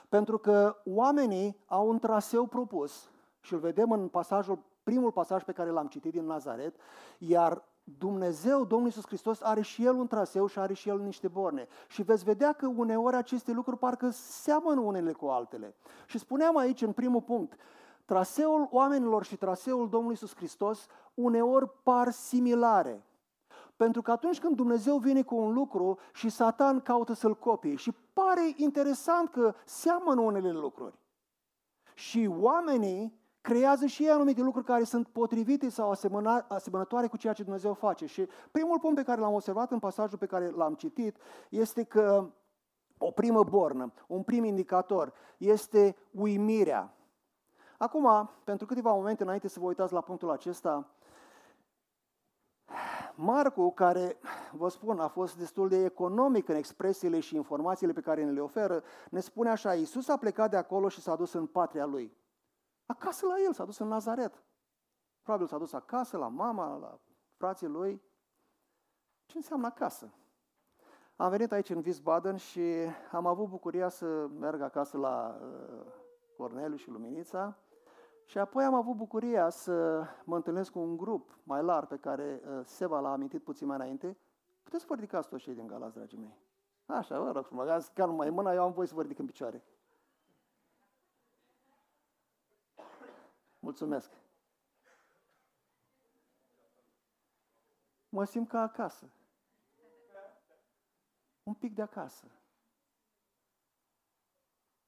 Pentru 0.08 0.38
că 0.38 0.76
oamenii 0.84 1.56
au 1.66 1.88
un 1.88 1.98
traseu 1.98 2.46
propus 2.46 3.10
și 3.40 3.52
îl 3.52 3.58
vedem 3.58 3.90
în 3.90 4.08
pasajul, 4.08 4.58
primul 4.82 5.12
pasaj 5.12 5.42
pe 5.42 5.52
care 5.52 5.70
l-am 5.70 5.86
citit 5.86 6.12
din 6.12 6.24
Nazaret, 6.24 6.76
iar 7.18 7.64
Dumnezeu, 7.98 8.64
Domnul 8.64 8.86
Iisus 8.86 9.06
Hristos, 9.06 9.40
are 9.40 9.60
și 9.60 9.84
El 9.84 9.94
un 9.94 10.06
traseu 10.06 10.46
și 10.46 10.58
are 10.58 10.72
și 10.72 10.88
El 10.88 11.00
niște 11.00 11.28
borne. 11.28 11.66
Și 11.88 12.02
veți 12.02 12.24
vedea 12.24 12.52
că 12.52 12.66
uneori 12.66 13.16
aceste 13.16 13.52
lucruri 13.52 13.78
parcă 13.78 14.10
seamănă 14.10 14.80
unele 14.80 15.12
cu 15.12 15.26
altele. 15.26 15.74
Și 16.06 16.18
spuneam 16.18 16.56
aici, 16.56 16.82
în 16.82 16.92
primul 16.92 17.22
punct, 17.22 17.58
traseul 18.04 18.68
oamenilor 18.70 19.24
și 19.24 19.36
traseul 19.36 19.88
Domnului 19.88 20.18
Iisus 20.20 20.36
Hristos 20.36 20.86
uneori 21.14 21.70
par 21.82 22.10
similare. 22.10 23.04
Pentru 23.76 24.02
că 24.02 24.10
atunci 24.10 24.40
când 24.40 24.56
Dumnezeu 24.56 24.96
vine 24.96 25.22
cu 25.22 25.36
un 25.36 25.52
lucru 25.52 25.98
și 26.12 26.28
Satan 26.28 26.80
caută 26.80 27.12
să-l 27.12 27.36
copie 27.36 27.74
și 27.74 27.92
pare 28.12 28.52
interesant 28.56 29.28
că 29.30 29.54
seamănă 29.64 30.20
unele 30.20 30.52
lucruri. 30.52 30.98
Și 31.94 32.30
oamenii 32.40 33.24
creează 33.40 33.86
și 33.86 34.02
ei 34.02 34.10
anumite 34.10 34.42
lucruri 34.42 34.66
care 34.66 34.84
sunt 34.84 35.08
potrivite 35.08 35.68
sau 35.68 35.90
asemănătoare 36.48 37.06
cu 37.06 37.16
ceea 37.16 37.32
ce 37.32 37.42
Dumnezeu 37.42 37.74
face. 37.74 38.06
Și 38.06 38.28
primul 38.50 38.78
punct 38.78 38.96
pe 38.96 39.02
care 39.02 39.20
l-am 39.20 39.34
observat 39.34 39.72
în 39.72 39.78
pasajul 39.78 40.18
pe 40.18 40.26
care 40.26 40.50
l-am 40.50 40.74
citit 40.74 41.16
este 41.48 41.82
că 41.82 42.30
o 42.98 43.10
primă 43.10 43.44
bornă, 43.44 43.92
un 44.06 44.22
prim 44.22 44.44
indicator, 44.44 45.12
este 45.36 45.96
uimirea. 46.10 46.94
Acum, 47.78 48.30
pentru 48.44 48.66
câteva 48.66 48.92
momente 48.92 49.22
înainte 49.22 49.48
să 49.48 49.60
vă 49.60 49.66
uitați 49.66 49.92
la 49.92 50.00
punctul 50.00 50.30
acesta, 50.30 50.90
Marcu, 53.16 53.72
care, 53.72 54.16
vă 54.52 54.68
spun, 54.68 54.98
a 54.98 55.08
fost 55.08 55.36
destul 55.36 55.68
de 55.68 55.84
economic 55.84 56.48
în 56.48 56.54
expresiile 56.54 57.20
și 57.20 57.36
informațiile 57.36 57.92
pe 57.92 58.00
care 58.00 58.24
ne 58.24 58.30
le 58.30 58.40
oferă, 58.40 58.82
ne 59.10 59.20
spune 59.20 59.50
așa, 59.50 59.74
Iisus 59.74 60.08
a 60.08 60.16
plecat 60.16 60.50
de 60.50 60.56
acolo 60.56 60.88
și 60.88 61.00
s-a 61.00 61.16
dus 61.16 61.32
în 61.32 61.46
patria 61.46 61.84
lui. 61.84 62.16
Acasă 62.86 63.26
la 63.26 63.34
el, 63.46 63.52
s-a 63.52 63.64
dus 63.64 63.78
în 63.78 63.88
Nazaret. 63.88 64.42
Probabil 65.22 65.46
s-a 65.46 65.58
dus 65.58 65.72
acasă, 65.72 66.16
la 66.16 66.28
mama, 66.28 66.76
la 66.76 66.98
frații 67.36 67.66
lui. 67.66 68.02
Ce 69.26 69.36
înseamnă 69.36 69.66
acasă? 69.66 70.14
Am 71.16 71.30
venit 71.30 71.52
aici 71.52 71.70
în 71.70 71.82
Wiesbaden 71.84 72.36
și 72.36 72.60
am 73.12 73.26
avut 73.26 73.48
bucuria 73.48 73.88
să 73.88 74.26
merg 74.26 74.60
acasă 74.60 74.98
la 74.98 75.38
uh, 75.40 75.92
Corneliu 76.36 76.76
și 76.76 76.90
Luminița 76.90 77.56
și 78.26 78.38
apoi 78.38 78.64
am 78.64 78.74
avut 78.74 78.96
bucuria 78.96 79.50
să 79.50 80.06
mă 80.24 80.36
întâlnesc 80.36 80.70
cu 80.70 80.78
un 80.78 80.96
grup 80.96 81.38
mai 81.42 81.62
larg 81.62 81.88
pe 81.88 81.96
care 81.96 82.40
uh, 82.44 82.60
Seba 82.64 83.00
l-a 83.00 83.12
amintit 83.12 83.42
puțin 83.42 83.66
mai 83.66 83.76
înainte. 83.76 84.16
Puteți 84.62 84.82
să 84.82 84.88
vă 84.88 84.94
ridicați 84.94 85.28
toți 85.28 85.42
cei 85.42 85.54
din 85.54 85.66
Galați, 85.66 85.94
dragii 85.94 86.18
mei. 86.18 86.38
Așa, 86.86 87.20
vă 87.20 87.30
rog 87.30 87.44
frumos, 87.44 87.86
chiar 87.86 88.08
numai 88.08 88.30
mâna, 88.30 88.52
eu 88.52 88.62
am 88.62 88.72
voie 88.72 88.86
să 88.86 88.94
vă 88.94 89.02
ridic 89.02 89.18
în 89.18 89.26
picioare. 89.26 89.64
Mulțumesc. 93.58 94.10
Mă 98.08 98.24
simt 98.24 98.48
ca 98.48 98.60
acasă. 98.60 99.10
Un 101.42 101.54
pic 101.54 101.74
de 101.74 101.82
acasă. 101.82 102.26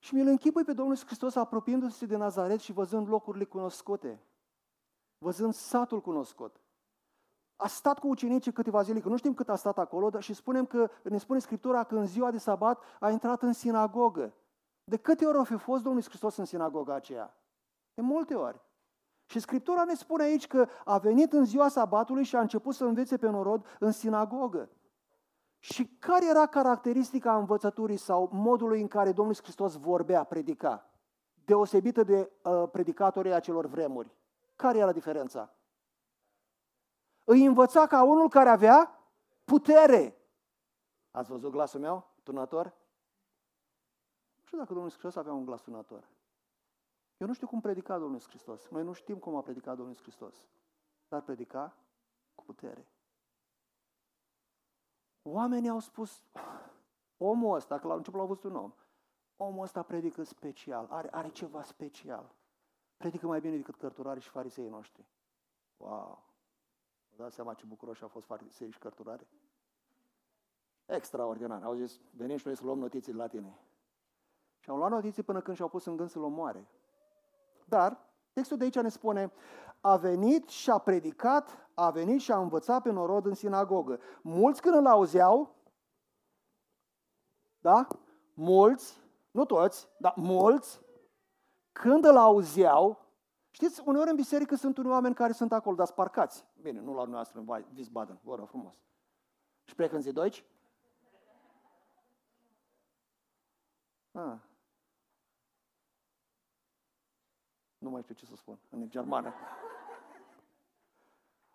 Și 0.08 0.14
mi-l 0.14 0.26
închipui 0.26 0.64
pe 0.64 0.72
Domnul 0.72 0.96
Hristos 0.96 1.34
apropiindu-se 1.36 2.06
de 2.06 2.16
Nazaret 2.16 2.60
și 2.60 2.72
văzând 2.72 3.08
locurile 3.08 3.44
cunoscute, 3.44 4.22
văzând 5.18 5.54
satul 5.54 6.00
cunoscut. 6.00 6.60
A 7.56 7.66
stat 7.66 7.98
cu 7.98 8.08
ucenicii 8.08 8.52
câteva 8.52 8.82
zile, 8.82 9.00
că 9.00 9.08
nu 9.08 9.16
știm 9.16 9.34
cât 9.34 9.48
a 9.48 9.56
stat 9.56 9.78
acolo, 9.78 10.10
dar 10.10 10.22
și 10.22 10.34
spunem 10.34 10.66
că, 10.66 10.90
ne 11.02 11.18
spune 11.18 11.38
Scriptura 11.38 11.84
că 11.84 11.96
în 11.96 12.06
ziua 12.06 12.30
de 12.30 12.38
sabat 12.38 12.82
a 13.00 13.10
intrat 13.10 13.42
în 13.42 13.52
sinagogă. 13.52 14.34
De 14.84 14.96
câte 14.96 15.26
ori 15.26 15.38
a 15.38 15.42
fi 15.42 15.56
fost 15.56 15.82
Domnul 15.82 16.02
Hristos 16.02 16.36
în 16.36 16.44
sinagoga 16.44 16.94
aceea? 16.94 17.36
De 17.94 18.02
multe 18.02 18.34
ori. 18.34 18.60
Și 19.26 19.40
Scriptura 19.40 19.84
ne 19.84 19.94
spune 19.94 20.22
aici 20.22 20.46
că 20.46 20.68
a 20.84 20.98
venit 20.98 21.32
în 21.32 21.44
ziua 21.44 21.68
sabatului 21.68 22.24
și 22.24 22.36
a 22.36 22.40
început 22.40 22.74
să 22.74 22.84
învețe 22.84 23.16
pe 23.16 23.28
norod 23.28 23.76
în 23.78 23.92
sinagogă. 23.92 24.68
Și 25.72 25.87
care 25.87 26.26
era 26.26 26.46
caracteristica 26.46 27.37
învățăturii 27.37 27.96
sau 27.96 28.28
modului 28.32 28.80
în 28.80 28.88
care 28.88 29.12
Domnul 29.12 29.34
Hristos 29.34 29.76
vorbea, 29.76 30.25
predica, 30.25 30.90
deosebită 31.44 32.02
de 32.02 32.30
uh, 32.42 32.68
predicatorii 32.70 33.32
acelor 33.32 33.66
vremuri? 33.66 34.16
Care 34.56 34.78
era 34.78 34.92
diferența? 34.92 35.54
Îi 37.25 37.44
învăța 37.44 37.87
ca 37.87 38.02
unul 38.02 38.28
care 38.28 38.48
avea 38.48 39.00
putere. 39.44 40.16
Ați 41.10 41.30
văzut 41.30 41.50
glasul 41.50 41.80
meu, 41.80 42.10
tunător? 42.22 42.64
Nu 44.37 44.44
știu 44.44 44.58
dacă 44.58 44.72
Domnul 44.72 44.90
Hristos 44.90 45.16
avea 45.16 45.32
un 45.32 45.44
glas 45.44 45.60
tunător. 45.60 46.08
Eu 47.16 47.26
nu 47.26 47.32
știu 47.32 47.46
cum 47.46 47.60
predica 47.60 47.98
Domnul 47.98 48.20
Hristos. 48.20 48.68
Noi 48.68 48.82
nu 48.82 48.92
știm 48.92 49.18
cum 49.18 49.37
a 49.37 49.42
predicat 49.42 49.76
Domnul 49.76 49.96
Hristos. 49.96 50.48
Dar 51.08 51.20
predica 51.20 51.76
cu 52.34 52.44
putere. 52.44 52.88
Oamenii 55.32 55.68
au 55.68 55.78
spus, 55.78 56.23
omul 57.16 57.54
ăsta, 57.54 57.78
că 57.78 57.87
la 57.87 57.94
început 57.94 58.18
l-au 58.18 58.28
văzut 58.28 58.44
un 58.44 58.56
om, 58.56 58.73
omul 59.37 59.62
ăsta 59.62 59.82
predică 59.82 60.23
special, 60.23 60.87
are, 60.90 61.08
are 61.11 61.28
ceva 61.28 61.62
special. 61.62 62.35
Predică 62.97 63.26
mai 63.26 63.40
bine 63.40 63.56
decât 63.56 63.76
cărturarii 63.76 64.23
și 64.23 64.28
fariseii 64.28 64.68
noștri. 64.68 65.06
Wow! 65.76 66.23
Vă 67.08 67.23
dați 67.23 67.35
seama 67.35 67.54
ce 67.54 67.66
bucuroși 67.66 68.02
au 68.02 68.08
fost 68.08 68.26
farisei 68.26 68.70
și 68.70 68.78
cărturare? 68.78 69.26
Extraordinar. 70.87 71.62
Au 71.62 71.75
zis, 71.75 72.00
venim 72.11 72.37
și 72.37 72.47
noi 72.47 72.56
să 72.56 72.64
luăm 72.64 72.78
notiții 72.78 73.12
de 73.12 73.18
la 73.18 73.26
tine. 73.26 73.58
Și 74.58 74.70
au 74.70 74.76
luat 74.76 74.90
notiții 74.90 75.23
până 75.23 75.40
când 75.40 75.56
și-au 75.56 75.68
pus 75.68 75.85
în 75.85 75.97
gând 75.97 76.11
să-l 76.11 76.23
omoare. 76.23 76.66
Dar 77.64 77.99
textul 78.32 78.56
de 78.56 78.64
aici 78.64 78.78
ne 78.78 78.88
spune, 78.88 79.32
a 79.80 79.97
venit 79.97 80.49
și 80.49 80.70
a 80.70 80.78
predicat, 80.78 81.70
a 81.75 81.90
venit 81.90 82.20
și 82.20 82.32
a 82.32 82.38
învățat 82.38 82.82
pe 82.82 82.90
norod 82.90 83.26
în 83.26 83.35
sinagogă. 83.35 84.00
Mulți 84.23 84.61
când 84.61 84.75
îl 84.75 84.87
auzeau, 84.87 85.54
da? 87.58 87.87
Mulți, 88.35 89.00
nu 89.30 89.44
toți, 89.44 89.88
dar 89.99 90.12
mulți, 90.16 90.80
când 91.73 92.04
îl 92.04 92.16
auzeau, 92.16 93.06
știți, 93.50 93.82
uneori 93.85 94.11
în 94.11 94.16
biserică 94.16 94.54
sunt 94.54 94.76
unii 94.78 94.90
oameni 94.90 95.14
care 95.14 95.32
sunt 95.32 95.52
acolo, 95.52 95.76
dar 95.76 95.87
sparcați. 95.87 96.47
Bine, 96.62 96.80
nu 96.80 96.94
la 96.94 97.04
noastră, 97.04 97.38
în 97.38 97.64
Wiesbaden, 97.75 98.18
vă 98.23 98.35
rog 98.35 98.49
frumos. 98.49 98.75
Și 99.64 99.75
plecă 99.75 99.94
în 99.94 100.00
Zidoici? 100.00 100.44
Ah. 104.12 104.48
Nu 107.88 107.95
mai 107.95 108.02
știu 108.02 108.14
ce 108.14 108.26
să 108.26 108.37
spun 108.37 108.59
în 108.71 108.90
germană. 108.90 109.33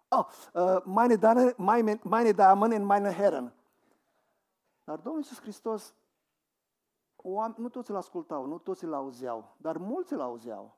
Oh, 0.08 0.26
uh, 0.54 0.82
meine, 0.86 1.16
Damen, 1.16 1.54
meine, 1.58 2.00
meine 2.04 2.32
Damen 2.32 2.72
und 2.72 2.86
meine 2.86 3.12
Herren. 3.12 3.54
Dar 4.84 5.00
Domnul 5.00 5.22
Iisus 5.22 5.40
Hristos, 5.40 5.96
nu 7.56 7.70
toți 7.70 7.92
îl 7.92 7.96
ascultau, 7.96 8.46
nu 8.46 8.58
toți 8.58 8.84
îl 8.84 8.94
auzeau, 8.94 9.56
dar 9.58 9.78
mulți 9.78 10.14
îl 10.14 10.22
auzeau. 10.22 10.78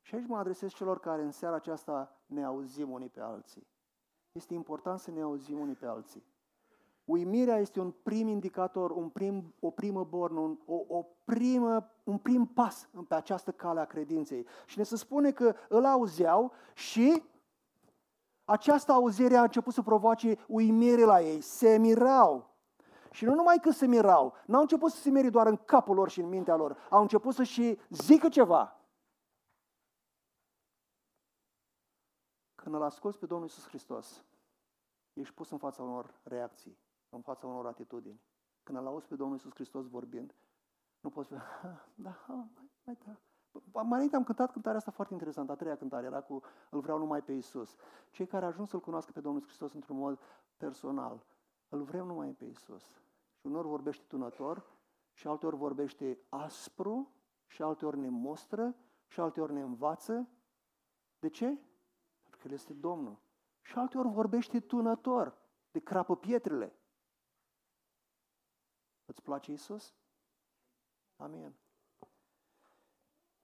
Și 0.00 0.14
aici 0.14 0.26
mă 0.26 0.38
adresez 0.38 0.72
celor 0.72 1.00
care 1.00 1.22
în 1.22 1.30
seara 1.30 1.54
aceasta 1.54 2.20
ne 2.26 2.44
auzim 2.44 2.90
unii 2.90 3.08
pe 3.08 3.20
alții. 3.20 3.66
Este 4.32 4.54
important 4.54 4.98
să 4.98 5.10
ne 5.10 5.20
auzim 5.20 5.58
unii 5.58 5.74
pe 5.74 5.86
alții. 5.86 6.22
Uimirea 7.12 7.56
este 7.56 7.80
un 7.80 7.90
prim 7.90 8.26
indicator, 8.26 8.90
un 8.90 9.08
prim, 9.08 9.54
o 9.60 9.70
primă 9.70 10.04
bornă, 10.04 10.40
un, 10.40 10.58
o, 10.66 10.96
o 10.96 11.06
primă, 11.24 11.90
un 12.04 12.18
prim 12.18 12.46
pas 12.46 12.88
pe 13.08 13.14
această 13.14 13.52
cale 13.52 13.80
a 13.80 13.84
credinței. 13.84 14.46
Și 14.66 14.78
ne 14.78 14.84
se 14.84 14.96
spune 14.96 15.30
că 15.30 15.54
îl 15.68 15.84
auzeau 15.84 16.52
și 16.74 17.22
această 18.44 18.92
auzire 18.92 19.36
a 19.36 19.42
început 19.42 19.72
să 19.72 19.82
provoace 19.82 20.38
uimire 20.48 21.04
la 21.04 21.20
ei. 21.20 21.40
Se 21.40 21.78
mirau. 21.78 22.50
Și 23.10 23.24
nu 23.24 23.34
numai 23.34 23.58
că 23.62 23.70
se 23.70 23.86
mirau, 23.86 24.34
n-au 24.46 24.60
început 24.60 24.90
să 24.90 25.00
se 25.00 25.10
miri 25.10 25.30
doar 25.30 25.46
în 25.46 25.56
capul 25.56 25.94
lor 25.94 26.10
și 26.10 26.20
în 26.20 26.28
mintea 26.28 26.56
lor, 26.56 26.76
au 26.90 27.00
început 27.00 27.34
să 27.34 27.42
și 27.42 27.78
zică 27.88 28.28
ceva. 28.28 28.80
Când 32.54 32.74
îl 32.74 32.82
asculți 32.82 33.18
pe 33.18 33.26
Domnul 33.26 33.46
Iisus 33.46 33.66
Hristos, 33.66 34.24
ești 35.12 35.34
pus 35.34 35.50
în 35.50 35.58
fața 35.58 35.82
unor 35.82 36.20
reacții, 36.22 36.81
în 37.14 37.22
fața 37.22 37.46
unor 37.46 37.66
atitudini. 37.66 38.20
Când 38.62 38.78
îl 38.78 38.86
auzi 38.86 39.06
pe 39.06 39.14
Domnul 39.14 39.36
Iisus 39.36 39.54
Hristos 39.54 39.88
vorbind, 39.88 40.34
nu 41.00 41.10
poți 41.10 41.26
spune, 41.26 41.42
da, 42.04 42.10
ha, 42.10 42.32
mai, 42.32 42.70
mai 42.84 42.98
da. 43.06 43.16
Mai 43.72 43.84
înainte 43.90 44.16
am 44.16 44.24
cântat 44.24 44.52
cântarea 44.52 44.78
asta 44.78 44.90
foarte 44.90 45.12
interesantă, 45.12 45.52
a 45.52 45.54
treia 45.54 45.76
cântare, 45.76 46.06
era 46.06 46.20
cu 46.20 46.42
Îl 46.70 46.80
vreau 46.80 46.98
numai 46.98 47.22
pe 47.22 47.32
Isus. 47.32 47.76
Cei 48.10 48.26
care 48.26 48.44
au 48.44 48.50
ajuns 48.50 48.68
să-L 48.68 48.80
cunoască 48.80 49.12
pe 49.12 49.20
Domnul 49.20 49.40
Iisus 49.40 49.56
Hristos 49.56 49.72
într-un 49.72 49.96
mod 49.96 50.18
personal, 50.56 51.24
îl 51.68 51.82
vrem 51.82 52.06
numai 52.06 52.28
pe 52.28 52.44
Isus. 52.44 52.84
Și 53.40 53.46
unor 53.46 53.66
vorbește 53.66 54.04
tunător, 54.08 54.64
și 55.12 55.26
alteori 55.26 55.56
vorbește 55.56 56.18
aspru, 56.28 57.14
și 57.46 57.62
alteori 57.62 57.98
ne 57.98 58.08
mostră, 58.08 58.74
și 59.06 59.20
alteori 59.20 59.52
ne 59.52 59.60
învață. 59.60 60.28
De 61.18 61.28
ce? 61.28 61.46
Pentru 62.22 62.40
că 62.40 62.46
El 62.46 62.52
este 62.52 62.72
Domnul. 62.72 63.18
Și 63.60 63.78
alteori 63.78 64.08
vorbește 64.08 64.60
tunător, 64.60 65.38
de 65.70 65.78
crapă 65.78 66.16
pietrele. 66.16 66.76
Îți 69.04 69.22
place 69.22 69.52
Isus? 69.52 69.94
Amin. 71.16 71.54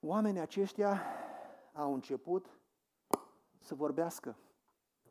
Oamenii 0.01 0.41
aceștia 0.41 1.03
au 1.73 1.95
început 1.95 2.59
să 3.59 3.75
vorbească. 3.75 4.37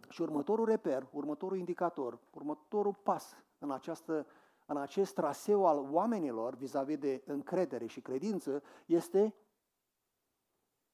Și 0.10 0.22
următorul 0.22 0.66
reper, 0.66 1.08
următorul 1.12 1.58
indicator, 1.58 2.20
următorul 2.32 2.94
pas 2.94 3.38
în, 3.60 3.72
această, 3.72 4.27
în 4.66 4.77
acest 4.77 5.13
traseu 5.13 5.66
al 5.66 5.94
oamenilor 5.94 6.56
vis-a-vis 6.56 6.98
de 6.98 7.24
încredere 7.25 7.86
și 7.86 8.01
credință 8.01 8.63
este 8.86 9.36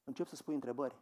încep 0.04 0.26
să 0.26 0.36
spui 0.36 0.54
întrebări. 0.54 1.00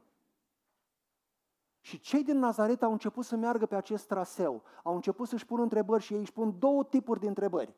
Și 1.81 2.01
cei 2.01 2.25
din 2.25 2.39
Nazaret 2.39 2.83
au 2.83 2.93
început 2.93 3.25
să 3.25 3.37
meargă 3.37 3.67
pe 3.67 3.75
acest 3.75 4.07
traseu, 4.07 4.63
au 4.83 4.95
început 4.95 5.29
să-și 5.29 5.47
pună 5.47 5.63
întrebări 5.63 6.03
și 6.03 6.13
ei 6.13 6.21
își 6.21 6.33
pun 6.33 6.59
două 6.59 6.85
tipuri 6.85 7.21
de 7.21 7.29
întrebări. 7.29 7.75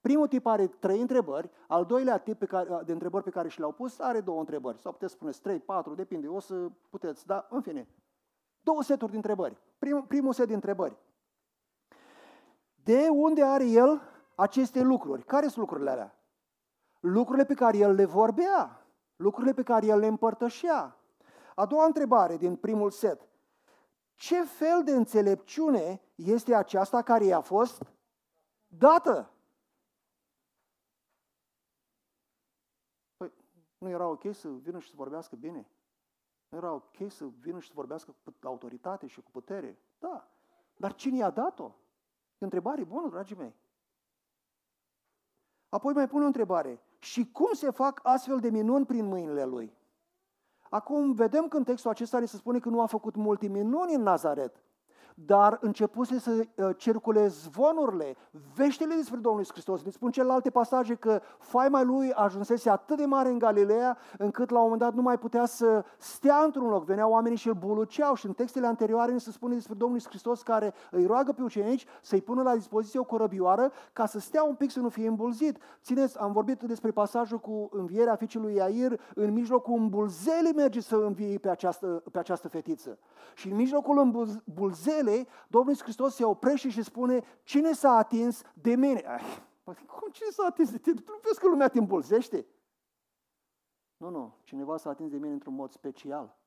Primul 0.00 0.28
tip 0.28 0.46
are 0.46 0.66
trei 0.66 1.00
întrebări, 1.00 1.50
al 1.68 1.84
doilea 1.84 2.18
tip 2.18 2.38
pe 2.38 2.46
care, 2.46 2.82
de 2.84 2.92
întrebări 2.92 3.24
pe 3.24 3.30
care 3.30 3.48
și 3.48 3.58
le-au 3.58 3.72
pus 3.72 3.98
are 3.98 4.20
două 4.20 4.38
întrebări. 4.38 4.78
Sau 4.78 4.92
puteți 4.92 5.12
spune 5.12 5.30
trei, 5.30 5.58
patru, 5.58 5.94
depinde, 5.94 6.26
o 6.28 6.40
să 6.40 6.70
puteți, 6.90 7.26
da, 7.26 7.46
în 7.50 7.60
fine. 7.60 7.88
Două 8.60 8.82
seturi 8.82 9.10
de 9.10 9.16
întrebări. 9.16 9.56
Prim, 9.78 10.04
primul 10.08 10.32
set 10.32 10.48
de 10.48 10.54
întrebări. 10.54 10.96
De 12.74 13.08
unde 13.08 13.42
are 13.42 13.64
el 13.64 14.00
aceste 14.34 14.82
lucruri? 14.82 15.22
Care 15.22 15.46
sunt 15.46 15.56
lucrurile 15.56 15.90
alea? 15.90 16.14
Lucrurile 17.00 17.44
pe 17.44 17.54
care 17.54 17.76
el 17.76 17.94
le 17.94 18.04
vorbea, 18.04 18.86
lucrurile 19.16 19.52
pe 19.52 19.62
care 19.62 19.86
el 19.86 19.98
le 19.98 20.06
împărtășea. 20.06 20.96
A 21.54 21.66
doua 21.66 21.84
întrebare 21.84 22.36
din 22.36 22.56
primul 22.56 22.90
set. 22.90 23.28
Ce 24.14 24.44
fel 24.44 24.84
de 24.84 24.92
înțelepciune 24.92 26.02
este 26.14 26.54
aceasta 26.54 27.02
care 27.02 27.24
i-a 27.24 27.40
fost 27.40 27.82
dată? 28.66 29.30
Păi, 33.16 33.32
nu 33.80 33.88
era 33.88 34.06
ok 34.06 34.34
să 34.34 34.48
vină 34.48 34.78
și 34.78 34.88
să 34.88 34.94
vorbească 34.96 35.36
bine? 35.36 35.70
Nu 36.48 36.56
era 36.56 36.72
ok 36.72 36.96
să 37.08 37.26
vină 37.38 37.60
și 37.60 37.68
să 37.68 37.72
vorbească 37.76 38.14
cu 38.22 38.34
autoritate 38.42 39.06
și 39.06 39.20
cu 39.20 39.30
putere? 39.30 39.78
Da. 39.98 40.28
Dar 40.76 40.94
cine 40.94 41.16
i-a 41.16 41.30
dat-o? 41.30 41.74
E 42.38 42.44
întrebare 42.44 42.84
bună, 42.84 43.08
dragii 43.08 43.36
mei. 43.36 43.54
Apoi 45.68 45.92
mai 45.92 46.08
pun 46.08 46.22
o 46.22 46.26
întrebare. 46.26 46.82
Și 46.98 47.30
cum 47.30 47.52
se 47.52 47.70
fac 47.70 48.00
astfel 48.02 48.40
de 48.40 48.50
minuni 48.50 48.86
prin 48.86 49.04
mâinile 49.04 49.44
lui? 49.44 49.76
Acum 50.70 51.12
vedem 51.12 51.48
că 51.48 51.56
în 51.56 51.64
textul 51.64 51.90
acesta 51.90 52.24
se 52.24 52.36
spune 52.36 52.58
că 52.58 52.68
nu 52.68 52.80
a 52.80 52.86
făcut 52.86 53.14
multe 53.14 53.46
minuni 53.46 53.94
în 53.94 54.02
Nazaret 54.02 54.62
dar 55.14 55.58
începuse 55.60 56.18
să 56.18 56.30
uh, 56.30 56.70
circule 56.76 57.26
zvonurile, 57.26 58.16
veștile 58.54 58.94
despre 58.94 59.18
Domnul 59.18 59.38
Iisus 59.38 59.54
Hristos. 59.54 59.82
Ne 59.82 59.90
spun 59.90 60.10
celelalte 60.10 60.50
pasaje 60.50 60.94
că 60.94 61.20
faima 61.38 61.82
lui 61.82 62.12
ajunsese 62.12 62.70
atât 62.70 62.96
de 62.96 63.04
mare 63.04 63.28
în 63.28 63.38
Galileea, 63.38 63.98
încât 64.18 64.50
la 64.50 64.56
un 64.56 64.62
moment 64.62 64.80
dat 64.80 64.94
nu 64.94 65.02
mai 65.02 65.18
putea 65.18 65.46
să 65.46 65.84
stea 65.98 66.42
într-un 66.44 66.68
loc. 66.68 66.84
Veneau 66.84 67.10
oamenii 67.10 67.38
și 67.38 67.48
îl 67.48 67.54
buluceau 67.54 68.14
și 68.14 68.26
în 68.26 68.32
textele 68.32 68.66
anterioare 68.66 69.12
ne 69.12 69.18
se 69.18 69.30
spune 69.30 69.54
despre 69.54 69.74
Domnul 69.74 69.96
Iisus 69.96 70.10
Hristos 70.10 70.42
care 70.42 70.74
îi 70.90 71.06
roagă 71.06 71.32
pe 71.32 71.42
ucenici 71.42 71.86
să-i 72.02 72.20
pună 72.20 72.42
la 72.42 72.54
dispoziție 72.54 73.00
o 73.00 73.04
corăbioară 73.04 73.72
ca 73.92 74.06
să 74.06 74.18
stea 74.18 74.42
un 74.42 74.54
pic 74.54 74.70
să 74.70 74.80
nu 74.80 74.88
fie 74.88 75.08
îmbulzit. 75.08 75.58
Țineți, 75.82 76.18
am 76.18 76.32
vorbit 76.32 76.62
despre 76.62 76.90
pasajul 76.90 77.38
cu 77.38 77.68
învierea 77.72 78.16
fiicelui 78.16 78.54
Iair, 78.54 79.00
în 79.14 79.32
mijlocul 79.32 79.78
îmbulzelii 79.78 80.52
merge 80.56 80.80
să 80.80 80.96
învie 80.96 81.38
pe 81.38 81.48
această, 81.48 82.02
pe 82.12 82.18
această 82.18 82.48
fetiță. 82.48 82.98
Și 83.34 83.48
în 83.48 83.56
mijlocul 83.56 83.98
îmbulzelii 83.98 85.09
zilei, 85.10 85.28
Domnul 85.48 85.70
Iisus 85.70 85.84
Hristos 85.84 86.14
se 86.14 86.24
oprește 86.24 86.68
și 86.68 86.82
spune, 86.82 87.24
cine 87.42 87.72
s-a 87.72 87.96
atins 87.96 88.42
de 88.54 88.74
mine? 88.74 89.00
Ai, 89.00 89.22
cum 89.64 90.08
cine 90.12 90.30
s-a 90.30 90.44
atins 90.46 90.70
de 90.70 90.78
tine? 90.78 91.00
Tu 91.00 91.10
nu 91.12 91.18
vezi 91.22 91.40
că 91.40 91.48
lumea 91.48 91.68
te 91.68 91.78
îmbulzește? 91.78 92.46
Nu, 93.96 94.10
nu, 94.10 94.34
cineva 94.42 94.76
s-a 94.76 94.90
atins 94.90 95.10
de 95.10 95.16
mine 95.16 95.32
într-un 95.32 95.54
mod 95.54 95.70
special. 95.70 96.38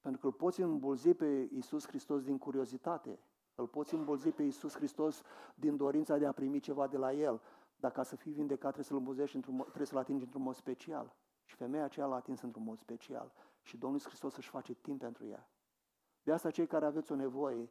Pentru 0.00 0.20
că 0.20 0.26
îl 0.26 0.32
poți 0.32 0.60
îmbulzi 0.60 1.14
pe 1.14 1.48
Iisus 1.52 1.86
Hristos 1.86 2.22
din 2.22 2.38
curiozitate, 2.38 3.18
îl 3.54 3.66
poți 3.66 3.94
îmbulzi 3.94 4.30
pe 4.30 4.42
Iisus 4.42 4.74
Hristos 4.74 5.22
din 5.54 5.76
dorința 5.76 6.16
de 6.16 6.26
a 6.26 6.32
primi 6.32 6.60
ceva 6.60 6.86
de 6.86 6.96
la 6.96 7.12
El. 7.12 7.40
Dar 7.76 7.90
ca 7.90 8.02
să 8.02 8.16
fii 8.16 8.32
vindecat 8.32 8.60
trebuie 8.60 8.84
să-L 8.84 8.96
îmbulzești, 8.96 9.36
într-un, 9.36 9.56
trebuie 9.56 9.86
să-L 9.86 9.98
atingi 9.98 10.24
într-un 10.24 10.42
mod 10.42 10.54
special. 10.54 11.14
Și 11.44 11.54
femeia 11.54 11.84
aceea 11.84 12.06
l-a 12.06 12.14
atins 12.14 12.40
într-un 12.40 12.64
mod 12.64 12.78
special. 12.78 13.32
Și 13.62 13.76
Domnul 13.76 14.00
Hristos 14.00 14.36
își 14.36 14.48
face 14.48 14.74
timp 14.74 15.00
pentru 15.00 15.26
ea. 15.26 15.48
De 16.22 16.32
asta 16.32 16.50
cei 16.50 16.66
care 16.66 16.84
aveți 16.84 17.12
o 17.12 17.14
nevoie, 17.14 17.70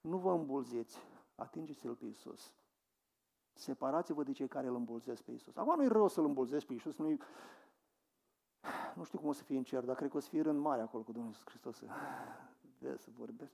nu 0.00 0.16
vă 0.16 0.32
îmbulziți, 0.32 0.98
atingeți-L 1.34 1.94
pe 1.94 2.04
Iisus. 2.04 2.54
Separați-vă 3.52 4.22
de 4.22 4.32
cei 4.32 4.48
care 4.48 4.66
îl 4.66 4.74
îmbulzesc 4.74 5.22
pe 5.22 5.30
Iisus. 5.30 5.56
Acum 5.56 5.76
nu-i 5.76 5.88
rău 5.88 6.08
să-L 6.08 6.24
îmbulzesc 6.24 6.66
pe 6.66 6.72
Iisus, 6.72 6.96
nu 6.96 7.16
nu 8.94 9.04
știu 9.04 9.18
cum 9.18 9.28
o 9.28 9.32
să 9.32 9.42
fie 9.42 9.56
în 9.56 9.64
cer, 9.64 9.84
dar 9.84 9.96
cred 9.96 10.10
că 10.10 10.16
o 10.16 10.20
să 10.20 10.28
fie 10.28 10.42
rând 10.42 10.60
mare 10.60 10.82
acolo 10.82 11.02
cu 11.02 11.12
Domnul 11.12 11.30
Iisus 11.30 11.46
Hristos 11.46 11.76
să, 11.76 11.86
de 12.78 12.96
să 12.96 13.08
vorbesc. 13.16 13.52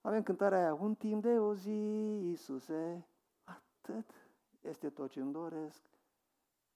Avem 0.00 0.22
cântarea 0.22 0.58
aia, 0.58 0.74
un 0.74 0.94
timp 0.94 1.22
de 1.22 1.38
o 1.38 1.54
zi, 1.54 1.70
Iisuse, 2.22 3.06
atât 3.44 4.10
este 4.60 4.90
tot 4.90 5.10
ce 5.10 5.20
îmi 5.20 5.32
doresc. 5.32 5.82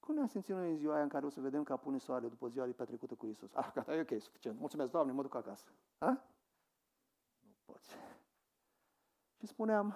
Cum 0.00 0.14
ne-am 0.14 0.26
simțit 0.26 0.54
noi 0.54 0.70
în 0.70 0.76
ziua 0.76 0.94
aia 0.94 1.02
în 1.02 1.08
care 1.08 1.26
o 1.26 1.28
să 1.28 1.40
vedem 1.40 1.62
că 1.62 1.76
pune 1.76 1.98
soare 1.98 2.28
după 2.28 2.48
ziua 2.48 2.66
de 2.66 2.72
petrecută 2.72 3.14
cu 3.14 3.26
Iisus? 3.26 3.54
Ah, 3.54 3.70
gata, 3.74 3.94
e 3.94 4.00
ok, 4.00 4.20
suficient. 4.20 4.58
Mulțumesc, 4.58 4.90
Doamne, 4.90 5.12
mă 5.12 5.22
duc 5.22 5.34
acasă. 5.34 5.66
Ha? 5.98 6.24
poți. 7.64 7.96
Și 9.38 9.46
spuneam 9.46 9.94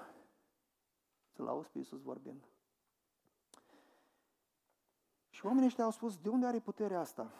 să-L 1.28 1.48
auzi 1.48 1.70
pe 1.70 1.78
Iisus 1.78 2.02
vorbind. 2.02 2.44
Și 5.30 5.46
oamenii 5.46 5.68
ăștia 5.68 5.84
au 5.84 5.90
spus, 5.90 6.16
de 6.16 6.28
unde 6.28 6.46
are 6.46 6.60
puterea 6.60 7.00
asta? 7.00 7.30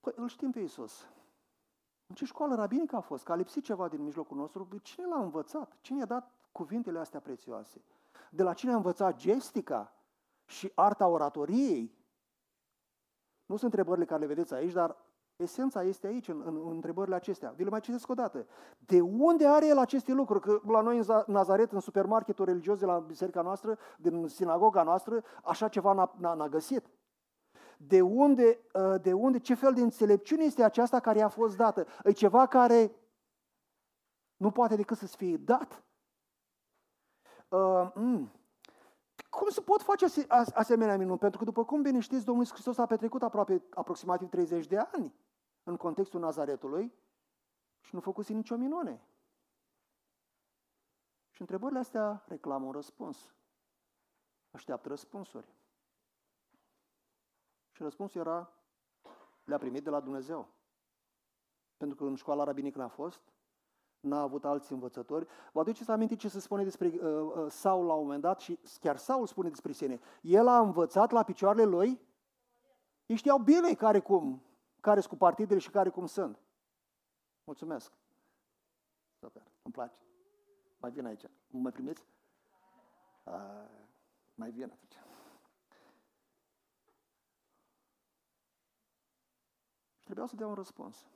Păi 0.00 0.12
îl 0.16 0.28
știm 0.28 0.50
pe 0.50 0.60
Iisus. 0.60 1.06
În 2.06 2.14
ce 2.14 2.24
școală 2.24 2.54
rabinică 2.54 2.96
a 2.96 3.00
fost? 3.00 3.24
Că 3.24 3.32
a 3.32 3.34
lipsit 3.34 3.64
ceva 3.64 3.88
din 3.88 4.02
mijlocul 4.02 4.36
nostru? 4.36 4.78
Cine 4.82 5.06
l-a 5.06 5.22
învățat? 5.22 5.76
Cine 5.80 5.98
i-a 5.98 6.04
dat 6.04 6.34
cuvintele 6.52 6.98
astea 6.98 7.20
prețioase? 7.20 7.84
De 8.30 8.42
la 8.42 8.54
cine 8.54 8.72
a 8.72 8.76
învățat 8.76 9.16
gestica 9.16 9.92
și 10.44 10.72
arta 10.74 11.06
oratoriei? 11.06 11.94
Nu 13.46 13.56
sunt 13.56 13.62
întrebările 13.70 14.04
care 14.04 14.20
le 14.20 14.26
vedeți 14.26 14.54
aici, 14.54 14.72
dar 14.72 14.96
Esența 15.36 15.82
este 15.82 16.06
aici, 16.06 16.28
în, 16.28 16.42
în, 16.44 16.56
în 16.56 16.70
întrebările 16.70 17.14
acestea. 17.14 17.52
Vi 17.56 17.64
le 17.64 17.70
mai 17.70 17.80
citesc 17.80 18.08
o 18.08 18.14
dată. 18.14 18.46
De 18.78 19.00
unde 19.00 19.46
are 19.46 19.66
el 19.66 19.78
aceste 19.78 20.12
lucruri? 20.12 20.40
Că 20.40 20.60
la 20.66 20.80
noi 20.80 20.98
în 20.98 21.04
Nazaret, 21.26 21.72
în 21.72 21.80
supermarketul 21.80 22.44
religios 22.44 22.78
de 22.78 22.86
la 22.86 22.98
biserica 22.98 23.42
noastră, 23.42 23.78
din 23.98 24.28
sinagoga 24.28 24.82
noastră, 24.82 25.24
așa 25.44 25.68
ceva 25.68 25.92
n-a, 25.92 26.14
n-a, 26.18 26.34
n-a 26.34 26.48
găsit. 26.48 26.90
De 27.76 28.00
unde, 28.00 28.58
ă, 28.74 28.98
de 28.98 29.12
unde, 29.12 29.38
ce 29.38 29.54
fel 29.54 29.74
de 29.74 29.80
înțelepciune 29.80 30.44
este 30.44 30.62
aceasta 30.62 31.00
care 31.00 31.18
i-a 31.18 31.28
fost 31.28 31.56
dată? 31.56 31.86
E 32.04 32.12
ceva 32.12 32.46
care 32.46 32.92
nu 34.36 34.50
poate 34.50 34.76
decât 34.76 34.96
să-ți 34.96 35.16
fie 35.16 35.36
dat? 35.36 35.84
Uh, 37.48 37.90
mm. 37.94 38.30
Cum 39.30 39.48
se 39.48 39.60
pot 39.60 39.82
face 39.82 40.06
asemenea 40.54 40.96
minuni? 40.96 41.18
Pentru 41.18 41.38
că, 41.38 41.44
după 41.44 41.64
cum 41.64 41.82
bine 41.82 42.00
știți, 42.00 42.24
Domnul 42.24 42.46
Hristos 42.46 42.78
a 42.78 42.86
petrecut 42.86 43.22
aproape, 43.22 43.62
aproximativ 43.70 44.28
30 44.28 44.66
de 44.66 44.78
ani 44.78 45.14
în 45.66 45.76
contextul 45.76 46.20
Nazaretului 46.20 46.94
și 47.80 47.94
nu 47.94 48.00
făcuse 48.00 48.32
nicio 48.32 48.56
minune. 48.56 49.06
Și 51.30 51.40
întrebările 51.40 51.78
astea 51.78 52.24
reclamă 52.28 52.66
un 52.66 52.72
răspuns. 52.72 53.34
Așteaptă 54.50 54.88
răspunsuri. 54.88 55.54
Și 57.70 57.82
răspunsul 57.82 58.20
era, 58.20 58.52
le-a 59.44 59.58
primit 59.58 59.84
de 59.84 59.90
la 59.90 60.00
Dumnezeu. 60.00 60.48
Pentru 61.76 61.96
că 61.96 62.04
în 62.04 62.14
școala 62.14 62.44
rabinică 62.44 62.78
n-a 62.78 62.88
fost, 62.88 63.20
n-a 64.00 64.20
avut 64.20 64.44
alți 64.44 64.72
învățători. 64.72 65.26
Vă 65.52 65.60
aduceți 65.60 65.90
aminte 65.90 66.16
ce 66.16 66.28
se 66.28 66.40
spune 66.40 66.64
despre 66.64 66.88
uh, 66.88 67.00
uh, 67.00 67.50
Saul 67.50 67.86
la 67.86 67.94
un 67.94 68.02
moment 68.02 68.22
dat 68.22 68.40
și 68.40 68.58
chiar 68.80 68.96
Saul 68.96 69.26
spune 69.26 69.48
despre 69.48 69.72
sine. 69.72 70.00
El 70.20 70.48
a 70.48 70.58
învățat 70.58 71.10
la 71.10 71.22
picioarele 71.22 71.64
lui, 71.64 72.00
ei 73.06 73.16
știau 73.16 73.38
bine 73.38 73.74
care 73.74 74.00
cum, 74.00 74.42
care 74.80 75.00
sunt 75.00 75.12
cu 75.12 75.18
partidele 75.18 75.58
și 75.58 75.70
care 75.70 75.88
cum 75.88 76.06
sunt. 76.06 76.40
Mulțumesc. 77.44 77.92
Super, 79.18 79.42
îmi 79.62 79.74
place. 79.74 79.98
Mai 80.76 80.90
vin 80.90 81.06
aici. 81.06 81.24
Mă 81.46 81.60
mai 81.60 81.72
primiți? 81.72 82.06
A, 83.24 83.68
mai 84.34 84.50
vin 84.50 84.70
atunci. 84.70 84.96
Și 89.96 90.04
trebuia 90.04 90.26
să 90.26 90.36
dea 90.36 90.46
un 90.46 90.54
răspuns. 90.54 91.08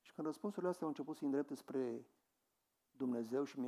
Și 0.00 0.12
când 0.12 0.26
răspunsurile 0.26 0.70
astea 0.70 0.82
au 0.82 0.88
început 0.88 1.16
să 1.16 1.24
îndrepte 1.24 1.54
spre 1.54 2.06
Dumnezeu 2.96 3.44
și 3.44 3.60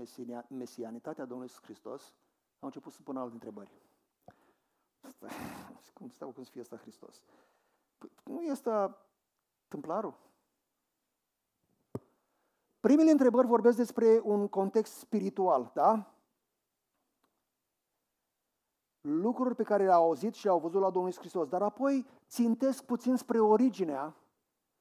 mesianitatea 0.49 1.25
Domnului 1.25 1.51
Iisus 1.51 1.62
Hristos, 1.64 2.14
au 2.59 2.67
început 2.67 2.93
să 2.93 3.03
pună 3.03 3.21
alte 3.21 3.33
întrebări. 3.33 3.71
Stai, 5.01 5.31
cum 5.95 6.09
stau 6.09 6.33
cum 6.33 6.43
să 6.43 6.51
fie 6.51 6.61
asta 6.61 6.77
Hristos? 6.77 7.25
Păi, 7.99 8.11
nu 8.25 8.43
este 8.43 8.97
tâmplarul? 9.69 10.23
Primele 12.81 13.11
întrebări 13.11 13.47
vorbesc 13.47 13.77
despre 13.77 14.21
un 14.23 14.49
context 14.49 14.93
spiritual, 14.93 15.71
da? 15.75 16.15
Lucruri 19.01 19.55
pe 19.55 19.63
care 19.63 19.85
le-au 19.85 20.03
auzit 20.03 20.35
și 20.35 20.45
le-au 20.45 20.59
văzut 20.59 20.81
la 20.81 20.91
Domnul 20.91 21.07
Iisus 21.07 21.21
Hristos, 21.21 21.49
dar 21.49 21.63
apoi 21.63 22.07
țintesc 22.29 22.85
puțin 22.85 23.17
spre 23.17 23.41
originea 23.41 24.17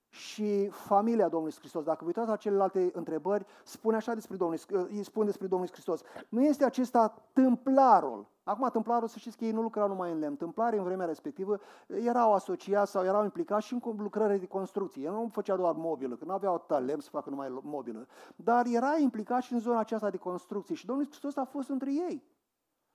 și 0.10 0.70
familia 0.70 1.30
Domnului 1.30 1.56
Hristos. 1.58 1.84
Dacă 1.84 1.98
vă 2.00 2.06
uitați 2.06 2.30
la 2.30 2.36
celelalte 2.36 2.90
întrebări, 2.94 3.46
spune 3.64 3.96
așa 3.96 4.14
despre 4.14 4.36
Domnul, 4.36 4.60
îi 4.70 5.04
spune 5.04 5.26
despre 5.26 5.48
Domnul 5.48 5.70
Hristos. 5.70 6.02
Nu 6.30 6.44
este 6.44 6.66
acesta 6.66 7.28
tâmplarul. 7.34 8.28
Acum, 8.44 8.70
tâmplarul, 8.70 9.08
să 9.08 9.20
știți 9.20 9.38
că 9.38 9.46
ei 9.46 9.52
nu 9.52 9.62
lucrau 9.62 9.88
numai 9.88 10.12
în 10.12 10.20
lemn. 10.20 10.36
Tâmplarii 10.36 10.80
în 10.80 10.86
vremea 10.86 11.06
respectivă 11.06 11.60
erau 11.88 12.34
asociați 12.34 12.92
sau 12.92 13.04
erau 13.04 13.24
implicați 13.24 13.66
și 13.66 13.74
în 13.74 13.96
lucrări 13.98 14.40
de 14.40 14.48
construcție. 14.48 15.04
Ei 15.04 15.10
nu 15.10 15.30
făcea 15.32 15.56
doar 15.56 15.74
mobilă, 15.76 16.16
că 16.16 16.26
nu 16.26 16.34
aveau 16.34 16.64
talent 16.68 17.02
să 17.02 17.10
facă 17.10 17.30
numai 17.30 17.60
mobilă. 17.64 18.08
Dar 18.36 18.66
era 18.66 18.98
implicat 18.98 19.42
și 19.42 19.54
în 19.54 19.60
zona 19.60 19.80
aceasta 19.80 20.10
de 20.10 20.18
construcție. 20.18 20.76
Și 20.76 20.86
Domnul 20.86 21.06
Hristos 21.06 21.36
a 21.36 21.44
fost 21.44 21.70
între 21.70 21.94
ei. 21.94 22.24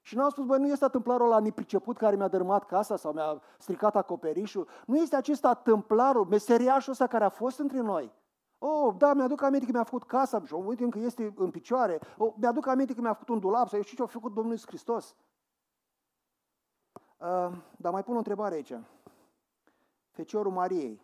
Și 0.01 0.17
nu 0.17 0.23
au 0.23 0.31
spus, 0.31 0.45
băi, 0.45 0.59
nu 0.59 0.67
este 0.67 0.87
tâmplarul 0.87 1.27
ăla 1.27 1.39
nepriceput 1.39 1.97
care 1.97 2.17
mi-a 2.17 2.29
dărâmat 2.29 2.65
casa 2.65 2.97
sau 2.97 3.13
mi-a 3.13 3.41
stricat 3.59 3.97
acoperișul. 3.97 4.69
Nu 4.87 4.97
este 4.97 5.17
acesta 5.17 5.55
tâmplarul, 5.55 6.25
meseriașul 6.25 6.93
ăsta 6.93 7.07
care 7.07 7.25
a 7.25 7.29
fost 7.29 7.59
între 7.59 7.81
noi. 7.81 8.13
Oh, 8.59 8.95
da, 8.99 9.15
mi-aduc 9.15 9.43
aminte 9.43 9.65
că 9.67 9.73
mi-a 9.73 9.85
făcut 9.85 10.05
casa 10.05 10.43
și 10.45 10.55
uite 10.55 10.85
încă 10.85 10.99
este 10.99 11.35
în 11.37 11.51
picioare. 11.51 12.01
Oh, 12.17 12.33
mi-aduc 12.37 12.67
aminte 12.67 12.95
că 12.95 13.01
mi-a 13.01 13.13
făcut 13.13 13.29
un 13.29 13.39
dulap 13.39 13.69
sau 13.69 13.79
eu 13.79 13.85
știu 13.85 13.97
ce 13.97 14.03
a 14.03 14.07
făcut 14.07 14.35
Domnul 14.35 14.53
Iisus 14.53 14.67
Hristos. 14.67 15.15
Uh, 17.19 17.57
dar 17.77 17.93
mai 17.93 18.05
pun 18.05 18.15
o 18.15 18.19
întrebare 18.19 18.55
aici. 18.55 18.73
Feciorul 20.11 20.53
Mariei. 20.53 21.01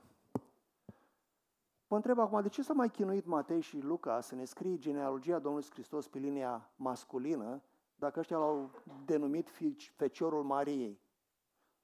Vă 1.87 1.96
întreb 1.96 2.18
acum, 2.18 2.40
de 2.42 2.48
ce 2.48 2.62
s-a 2.62 2.72
mai 2.72 2.90
chinuit 2.90 3.27
Matei 3.27 3.61
și 3.61 3.79
Luca 3.79 4.20
să 4.20 4.35
ne 4.35 4.44
scrie 4.44 4.79
genealogia 4.79 5.38
Domnului 5.38 5.68
Hristos 5.70 6.09
pe 6.09 6.18
linia 6.18 6.70
masculină 6.77 7.62
dacă 7.96 8.20
ăștia 8.20 8.37
l-au 8.37 8.70
denumit 9.05 9.50
Feciorul 9.96 10.42
Mariei? 10.42 11.00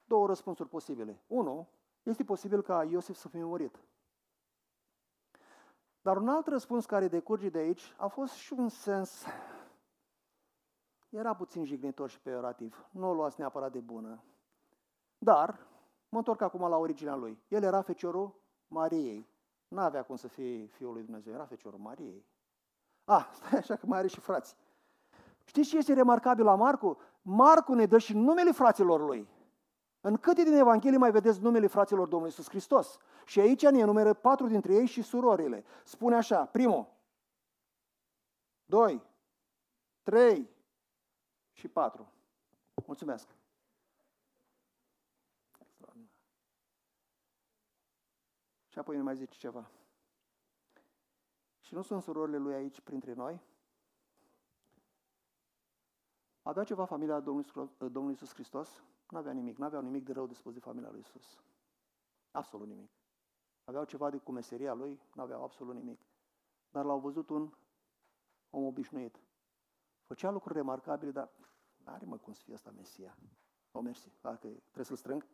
Două 0.04 0.26
răspunsuri 0.26 0.68
posibile. 0.68 1.22
Unu, 1.26 1.68
este 2.02 2.24
posibil 2.24 2.62
ca 2.62 2.84
Iosif 2.84 3.16
să 3.16 3.28
fie 3.28 3.44
murit. 3.44 3.78
Dar 6.02 6.16
un 6.16 6.28
alt 6.28 6.46
răspuns 6.46 6.86
care 6.86 7.08
decurge 7.08 7.48
de 7.48 7.58
aici 7.58 7.94
a 7.96 8.06
fost 8.06 8.32
și 8.32 8.52
un 8.52 8.68
sens, 8.68 9.24
era 11.10 11.34
puțin 11.34 11.64
jignitor 11.64 12.08
și 12.08 12.20
peorativ, 12.20 12.88
nu 12.90 13.08
o 13.08 13.14
luați 13.14 13.40
neapărat 13.40 13.72
de 13.72 13.78
bună. 13.78 14.22
Dar, 15.18 15.66
mă 16.08 16.18
întorc 16.18 16.40
acum 16.40 16.68
la 16.68 16.76
originea 16.76 17.14
lui. 17.14 17.38
El 17.48 17.62
era 17.62 17.82
feciorul 17.82 18.34
Mariei. 18.68 19.28
N-avea 19.68 20.02
cum 20.02 20.16
să 20.16 20.28
fie 20.28 20.66
Fiul 20.66 20.92
lui 20.92 21.02
Dumnezeu, 21.02 21.32
era 21.32 21.44
feciorul 21.44 21.78
Mariei. 21.78 22.26
Ah, 23.04 23.28
stai 23.36 23.58
așa 23.58 23.76
că 23.76 23.86
mai 23.86 23.98
are 23.98 24.06
și 24.06 24.20
frați. 24.20 24.56
Știți 25.44 25.68
ce 25.68 25.76
este 25.76 25.92
remarcabil 25.92 26.44
la 26.44 26.54
Marcu? 26.54 26.98
Marcu 27.22 27.74
ne 27.74 27.86
dă 27.86 27.98
și 27.98 28.16
numele 28.16 28.50
fraților 28.50 29.00
lui. 29.00 29.28
În 30.00 30.16
câte 30.16 30.42
din 30.42 30.54
Evanghelie 30.54 30.98
mai 30.98 31.10
vedeți 31.10 31.42
numele 31.42 31.66
fraților 31.66 32.08
Domnului 32.08 32.34
Iisus 32.36 32.48
Hristos? 32.48 32.98
Și 33.24 33.40
aici 33.40 33.66
ne 33.66 33.78
enumeră 33.78 34.14
patru 34.14 34.46
dintre 34.46 34.74
ei 34.74 34.86
și 34.86 35.02
surorile. 35.02 35.64
Spune 35.84 36.16
așa, 36.16 36.44
primul, 36.44 36.86
doi, 38.64 39.02
trei 40.02 40.50
și 41.60 41.68
patru. 41.68 42.12
Mulțumesc. 42.86 43.28
Și 48.68 48.78
apoi 48.78 48.96
ne 48.96 49.02
mai 49.02 49.16
zice 49.16 49.38
ceva. 49.38 49.70
Și 51.60 51.74
nu 51.74 51.82
sunt 51.82 52.02
surorile 52.02 52.38
lui 52.38 52.54
aici 52.54 52.80
printre 52.80 53.12
noi? 53.12 53.40
Avea 56.42 56.64
ceva 56.64 56.84
familia 56.84 57.20
Domnului 57.20 58.10
Iisus 58.10 58.32
Hristos? 58.32 58.82
Nu 59.08 59.18
avea 59.18 59.32
nimic, 59.32 59.56
nu 59.56 59.64
aveau 59.64 59.82
nimic 59.82 60.04
de 60.04 60.12
rău 60.12 60.26
de 60.26 60.34
spus 60.34 60.52
de 60.52 60.60
familia 60.60 60.90
lui 60.90 60.98
Iisus. 60.98 61.42
Absolut 62.30 62.66
nimic. 62.66 62.90
Aveau 63.64 63.84
ceva 63.84 64.10
de 64.10 64.18
cu 64.18 64.32
meseria 64.32 64.72
lui, 64.72 65.00
nu 65.14 65.22
aveau 65.22 65.42
absolut 65.42 65.74
nimic. 65.74 66.00
Dar 66.70 66.84
l-au 66.84 66.98
văzut 66.98 67.30
un 67.30 67.52
om 68.50 68.64
obișnuit. 68.64 69.20
Făcea 70.06 70.30
lucruri 70.30 70.54
remarcabile, 70.54 71.10
dar 71.10 71.30
nu 71.36 71.49
are 71.92 72.04
mă 72.04 72.16
cum 72.16 72.32
să 72.32 72.42
fie 72.44 72.54
asta 72.54 72.70
Mesia. 72.76 73.16
O, 73.72 73.78
oh, 73.78 73.84
mersi. 73.84 74.12
Dacă 74.20 74.36
trebuie 74.38 74.84
să-l 74.84 74.96
strâng, 74.96 75.26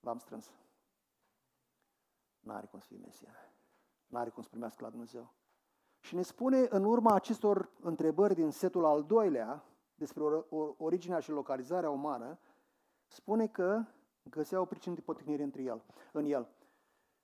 l-am 0.00 0.18
strâns. 0.18 0.52
N-are 2.40 2.66
cum 2.66 2.78
să 2.78 2.86
fie 2.86 2.98
Mesia. 2.98 3.34
N-are 4.06 4.30
cum 4.30 4.42
să 4.42 4.48
primească 4.48 4.84
la 4.84 4.90
Dumnezeu. 4.90 5.34
Și 6.00 6.14
ne 6.14 6.22
spune 6.22 6.66
în 6.70 6.84
urma 6.84 7.14
acestor 7.14 7.70
întrebări 7.80 8.34
din 8.34 8.50
setul 8.50 8.84
al 8.84 9.04
doilea, 9.04 9.64
despre 9.94 10.22
originea 10.76 11.20
și 11.20 11.30
localizarea 11.30 11.90
umană, 11.90 12.38
spune 13.06 13.46
că 13.46 13.84
găseau 14.22 14.66
pricină 14.66 14.94
de 14.94 15.00
poticnire 15.00 15.42
între 15.42 15.62
el, 15.62 15.84
în 16.12 16.24
el. 16.24 16.48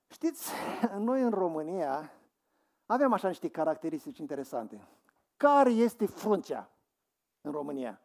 Știți, 0.07 0.51
noi 0.97 1.21
în 1.21 1.31
România 1.31 2.11
avem 2.85 3.13
așa 3.13 3.27
niște 3.27 3.49
caracteristici 3.49 4.17
interesante. 4.17 4.87
Care 5.37 5.69
este 5.69 6.05
fruncea 6.05 6.71
în 7.41 7.51
România? 7.51 8.02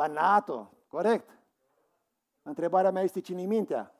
Banato, 0.00 0.72
corect. 0.88 1.38
Întrebarea 2.42 2.90
mea 2.90 3.02
este 3.02 3.20
cine 3.20 3.42
mintea? 3.42 3.94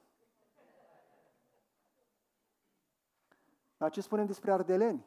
Dar 3.76 3.90
ce 3.90 4.00
spunem 4.00 4.26
despre 4.26 4.52
ardeleni? 4.52 5.06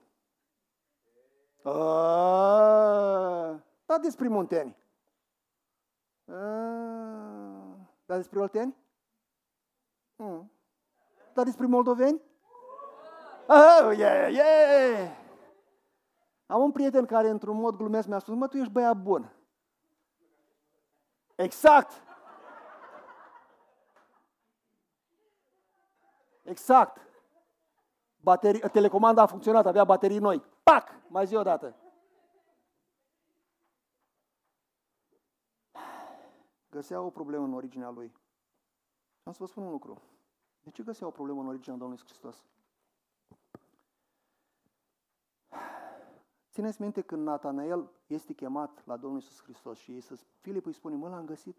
A, 1.63 1.71
da 3.85 3.97
despre 4.01 4.27
munteni. 4.27 4.77
Da 8.05 8.15
despre 8.15 8.39
olteni? 8.39 8.75
Mm. 10.15 10.51
Da 11.33 11.43
despre 11.43 11.65
moldoveni? 11.65 12.21
Oh, 13.47 13.97
yeah, 13.97 14.33
yeah! 14.33 15.11
Am 16.45 16.61
un 16.61 16.71
prieten 16.71 17.05
care, 17.05 17.29
într-un 17.29 17.57
mod 17.57 17.75
glumesc, 17.75 18.07
mi-a 18.07 18.19
spus, 18.19 18.35
mă, 18.35 18.47
tu 18.47 18.57
ești 18.57 18.71
băiat 18.71 18.97
bun. 18.97 19.31
Exact! 21.43 22.03
Exact! 26.43 26.97
Baterii, 28.21 28.59
telecomanda 28.59 29.21
a 29.21 29.25
funcționat, 29.25 29.65
avea 29.65 29.83
baterii 29.83 30.19
noi. 30.19 30.43
Pac! 30.63 30.89
Mai 31.07 31.25
zi 31.25 31.35
o 31.35 31.43
dată. 31.43 31.75
găsea 36.73 37.01
o 37.01 37.09
problemă 37.09 37.43
în 37.43 37.53
originea 37.53 37.89
lui. 37.89 38.13
Am 39.23 39.31
să 39.31 39.37
vă 39.39 39.47
spun 39.47 39.63
un 39.63 39.71
lucru. 39.71 40.01
De 40.63 40.69
ce 40.69 40.83
găsea 40.83 41.07
o 41.07 41.11
problemă 41.11 41.41
în 41.41 41.47
originea 41.47 41.77
Domnului 41.77 42.03
Hristos? 42.05 42.43
Țineți 46.53 46.81
minte 46.81 47.01
când 47.01 47.23
Natanael 47.23 47.91
este 48.07 48.33
chemat 48.33 48.85
la 48.85 48.97
Domnul 48.97 49.19
Iisus 49.19 49.41
Hristos 49.41 49.77
și 49.77 49.91
Iisus, 49.91 50.25
Filip 50.41 50.65
îi 50.65 50.73
spune, 50.73 50.95
mă, 50.95 51.09
l-am 51.09 51.25
găsit. 51.25 51.57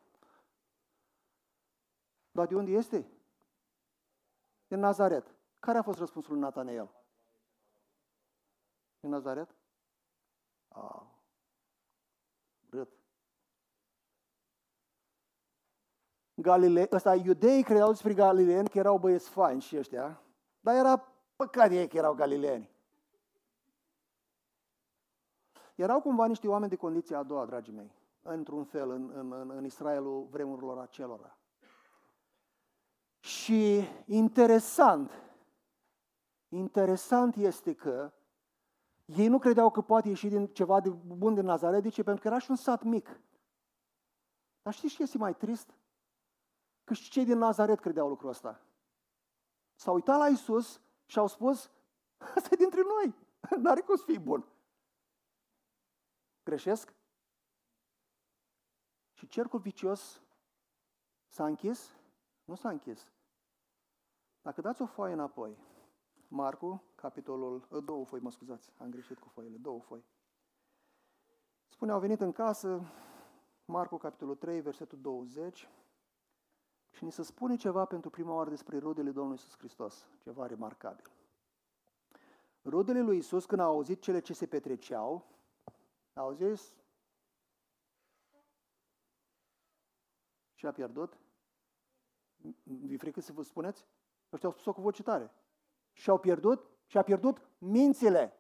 Dar 2.31 2.47
de 2.47 2.55
unde 2.55 2.71
este? 2.71 3.07
Din 4.67 4.79
Nazaret. 4.79 5.35
Care 5.61 5.79
a 5.79 5.83
fost 5.83 5.99
răspunsul 5.99 6.33
lui 6.33 6.41
Natanael? 6.41 6.91
Din 9.01 9.11
Nazaret? 9.11 9.55
Ah, 10.69 11.03
râd. 12.71 12.89
Galile, 16.35 16.89
ăsta, 16.93 17.15
iudeii 17.15 17.63
credeau 17.63 17.91
despre 17.91 18.15
galileeni 18.15 18.69
că 18.69 18.79
erau 18.79 18.99
băieți 18.99 19.29
faini 19.29 19.61
și 19.61 19.77
ăștia, 19.77 20.23
dar 20.61 20.75
era 20.75 21.13
păcat 21.37 21.71
ei 21.71 21.89
că 21.89 21.97
erau 21.97 22.15
galileeni. 22.15 22.74
Erau 25.75 26.01
cumva 26.01 26.27
niște 26.27 26.49
oameni 26.49 26.71
de 26.71 26.77
condiție 26.77 27.17
a 27.17 27.23
doua, 27.23 27.47
dragii 27.47 27.73
mei, 27.73 27.93
într-un 28.23 28.65
fel, 28.65 28.91
în, 28.91 29.11
în, 29.15 29.33
în, 29.33 29.51
în 29.51 29.65
Israelul 29.65 30.27
vremurilor 30.31 30.79
acelora. 30.79 31.39
Și 33.19 33.81
interesant, 34.07 35.11
interesant 36.49 37.37
este 37.37 37.75
că 37.75 38.13
ei 39.05 39.29
nu 39.29 39.39
credeau 39.39 39.71
că 39.71 39.81
poate 39.81 40.09
ieși 40.09 40.29
din 40.29 40.47
ceva 40.47 40.81
de 40.81 40.89
bun 40.91 41.35
din 41.35 41.45
Nazaret, 41.45 41.83
de 41.83 41.89
ce? 41.89 42.03
Pentru 42.03 42.23
că 42.23 42.29
era 42.29 42.39
și 42.39 42.51
un 42.51 42.57
sat 42.57 42.83
mic. 42.83 43.21
Dar 44.63 44.73
știți 44.73 44.95
ce 44.95 45.03
este 45.03 45.19
mai 45.19 45.35
trist? 45.35 45.75
Că 46.85 46.95
și 46.95 47.11
cei 47.11 47.25
din 47.25 47.39
Nazaret 47.39 47.81
credeau 47.81 48.09
lucrul 48.09 48.31
ăsta. 48.31 48.61
S-au 49.75 49.95
uitat 49.95 50.19
la 50.19 50.29
Isus 50.29 50.81
și 51.07 51.19
au 51.19 51.27
spus, 51.27 51.71
asta 52.35 52.49
e 52.51 52.57
dintre 52.57 52.81
noi, 52.81 53.15
n-are 53.63 53.81
cum 53.81 53.97
să 53.97 54.03
fie 54.07 54.19
bun. 54.19 54.49
Greșesc? 56.45 56.95
Și 59.13 59.29
cercul 59.29 59.59
vicios 59.59 60.23
s-a 61.27 61.47
închis? 61.47 61.97
Nu 62.45 62.55
s-a 62.55 62.69
închis. 62.69 63.13
Dacă 64.43 64.61
dați 64.61 64.83
o 64.83 64.87
foaie 64.87 65.13
înapoi, 65.13 65.59
Marcu, 66.29 66.83
capitolul, 66.95 67.69
ă, 67.71 67.81
două 67.81 68.05
foi, 68.05 68.21
mă 68.21 68.31
scuzați, 68.31 68.73
am 68.79 68.91
greșit 68.91 69.19
cu 69.19 69.29
foile, 69.29 69.57
două 69.57 69.81
foi. 69.81 70.05
Spune, 71.69 71.93
au 71.93 72.01
venit 72.01 72.21
în 72.21 72.33
casă, 72.33 72.83
Marcu, 73.65 73.97
capitolul 73.97 74.37
3, 74.37 74.61
versetul 74.61 75.01
20, 75.01 75.69
și 76.91 77.05
ni 77.05 77.13
se 77.13 77.23
spune 77.23 77.57
ceva 77.57 77.85
pentru 77.85 78.11
prima 78.11 78.35
oară 78.35 78.51
despre 78.51 78.79
rudele 78.79 79.11
Domnului 79.11 79.39
Iisus 79.41 79.59
Hristos, 79.59 80.09
ceva 80.19 80.47
remarcabil. 80.47 81.11
Rudele 82.65 83.01
lui 83.01 83.17
Iisus, 83.17 83.45
când 83.45 83.61
au 83.61 83.71
auzit 83.71 84.01
cele 84.01 84.21
ce 84.21 84.33
se 84.33 84.47
petreceau, 84.47 85.34
au 86.15 86.33
zis, 86.33 86.75
și 90.55 90.67
a 90.67 90.73
pierdut? 90.73 91.19
Vi 92.63 92.97
frică 92.97 93.21
să 93.21 93.33
vă 93.33 93.43
spuneți? 93.43 93.87
Ăștia 94.33 94.49
au 94.49 94.55
spus-o 94.55 94.73
cu 94.73 94.81
voce 94.81 95.03
tare. 95.03 95.35
Și 95.93 96.11
au 96.11 96.19
pierdut? 96.19 96.71
Și 96.87 96.99
a 96.99 97.03
pierdut 97.03 97.49
mințile. 97.59 98.33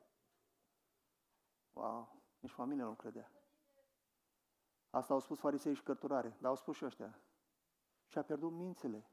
Wow, 1.73 2.23
nici 2.39 2.51
familia 2.51 2.85
nu 2.85 2.95
credea. 2.95 3.33
Asta 4.91 5.13
au 5.13 5.21
spus 5.21 5.39
farisei 5.39 5.75
și 5.75 5.83
cărturare, 5.83 6.29
dar 6.29 6.51
au 6.51 6.57
spus 6.57 6.77
și 6.77 6.85
ăștia. 6.85 7.19
Și 8.07 8.19
a 8.19 8.23
pierdut 8.23 8.53
mințile. 8.53 9.11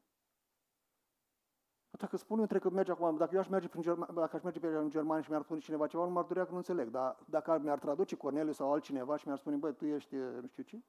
Dacă 2.02 2.18
spun 2.18 2.36
eu 2.36 2.42
între 2.42 2.60
că 2.60 2.70
merge 2.70 2.92
acum, 2.92 3.18
dacă 3.18 3.34
eu 3.34 3.40
aș 3.40 3.48
merge 3.48 3.68
prin 3.68 3.82
Germania, 3.82 4.14
dacă 4.14 4.36
aș 4.36 4.42
merge 4.42 4.60
pe 4.60 4.88
Germania 4.88 5.22
și 5.22 5.30
mi-ar 5.30 5.42
spune 5.42 5.60
cineva 5.60 5.88
ceva, 5.88 6.06
nu 6.06 6.12
m-ar 6.12 6.26
durea 6.26 6.44
că 6.46 6.52
nu 6.52 6.58
înțeleg. 6.58 6.90
Dar 6.90 7.18
dacă 7.26 7.60
mi-ar 7.64 7.80
traduce 7.80 8.16
Corneliu 8.16 8.52
sau 8.52 8.72
altcineva 8.72 9.16
și 9.16 9.26
mi-ar 9.26 9.38
spune, 9.38 9.56
băi, 9.56 9.76
tu 9.76 9.86
ești, 9.86 10.16
nu 10.16 10.48
știu 10.48 10.64
ce, 10.64 10.82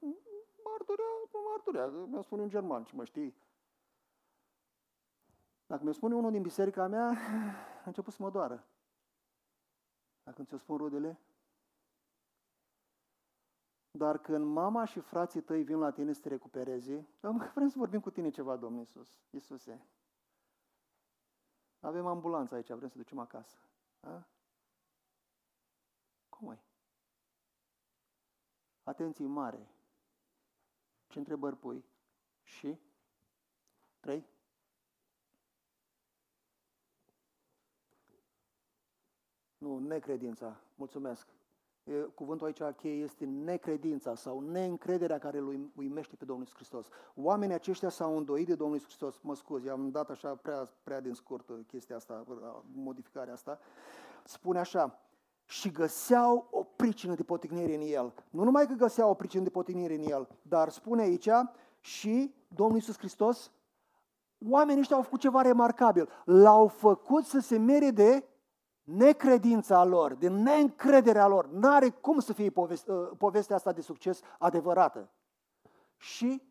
m-ar 0.64 0.82
durea, 0.86 1.04
nu 1.32 1.40
m-ar 1.48 1.60
durea, 1.64 2.06
mi-ar 2.06 2.22
spune 2.22 2.42
un 2.42 2.48
german, 2.48 2.84
ce 2.84 2.96
mă 2.96 3.04
știi. 3.04 3.36
Dacă 5.66 5.82
mi-o 5.84 5.92
spune 5.92 6.14
unul 6.14 6.30
din 6.30 6.42
biserica 6.42 6.86
mea, 6.86 7.08
a 7.84 7.86
început 7.86 8.12
să 8.12 8.22
mă 8.22 8.30
doară. 8.30 8.66
Dacă 10.22 10.42
ți-o 10.42 10.56
spun 10.56 10.76
rudele, 10.76 11.18
dar 13.90 14.18
când 14.18 14.44
mama 14.44 14.84
și 14.84 15.00
frații 15.00 15.40
tăi 15.40 15.62
vin 15.62 15.78
la 15.78 15.90
tine 15.90 16.12
să 16.12 16.20
te 16.20 16.28
recupereze, 16.28 17.08
vrem 17.54 17.68
să 17.68 17.78
vorbim 17.78 18.00
cu 18.00 18.10
tine 18.10 18.30
ceva, 18.30 18.56
Domnul 18.56 18.78
Iisus. 18.78 19.08
Iisuse, 19.30 19.86
avem 21.82 22.06
ambulanță 22.06 22.54
aici, 22.54 22.70
vrem 22.72 22.88
să 22.88 22.96
ducem 22.96 23.18
acasă. 23.18 23.56
A? 24.00 24.26
Cum 26.28 26.48
ai? 26.48 26.62
Atenție 28.82 29.26
mare. 29.26 29.68
Ce 31.08 31.18
întrebări 31.18 31.56
pui? 31.56 31.84
Și? 32.42 32.78
Trei? 34.00 34.26
Nu, 39.58 39.78
necredința. 39.78 40.60
Mulțumesc. 40.74 41.28
Cuvântul 42.14 42.46
aici 42.46 42.74
cheie 42.76 43.02
este 43.02 43.24
necredința 43.24 44.14
sau 44.14 44.40
neîncrederea 44.40 45.18
care 45.18 45.38
îl 45.38 45.70
uimește 45.76 46.16
pe 46.16 46.24
Domnul 46.24 46.46
Hristos. 46.54 46.86
Oamenii 47.14 47.54
aceștia 47.54 47.88
s-au 47.88 48.16
îndoit 48.16 48.46
de 48.46 48.54
Domnul 48.54 48.80
Hristos. 48.80 49.18
Mă 49.22 49.34
scuzi, 49.34 49.68
am 49.68 49.90
dat 49.90 50.10
așa 50.10 50.34
prea, 50.34 50.70
prea 50.82 51.00
din 51.00 51.12
scurt 51.12 51.50
chestia 51.66 51.96
asta, 51.96 52.24
modificarea 52.72 53.32
asta. 53.32 53.58
Spune 54.24 54.58
așa, 54.58 55.02
și 55.44 55.70
găseau 55.70 56.48
o 56.50 56.62
pricină 56.76 57.14
de 57.14 57.22
potignire 57.22 57.74
în 57.74 57.80
el. 57.80 58.12
Nu 58.30 58.44
numai 58.44 58.66
că 58.66 58.72
găseau 58.72 59.10
o 59.10 59.14
pricină 59.14 59.42
de 59.42 59.50
potignire 59.50 59.94
în 59.94 60.02
el, 60.02 60.28
dar 60.42 60.68
spune 60.68 61.02
aici 61.02 61.28
și 61.80 62.34
Domnul 62.48 62.76
Iisus 62.76 62.98
Hristos, 62.98 63.50
oamenii 64.50 64.80
ăștia 64.80 64.96
au 64.96 65.02
făcut 65.02 65.20
ceva 65.20 65.42
remarcabil. 65.42 66.08
L-au 66.24 66.66
făcut 66.66 67.24
să 67.24 67.38
se 67.40 67.58
mere 67.58 67.90
de 67.90 68.24
necredința 68.82 69.84
lor, 69.84 70.14
din 70.14 70.32
neîncrederea 70.32 71.26
lor, 71.26 71.46
nu 71.46 71.68
are 71.68 71.90
cum 71.90 72.18
să 72.18 72.32
fie 72.32 72.50
poveste, 72.50 72.92
ă, 72.92 73.04
povestea 73.04 73.56
asta 73.56 73.72
de 73.72 73.80
succes 73.80 74.20
adevărată. 74.38 75.10
Și 75.96 76.42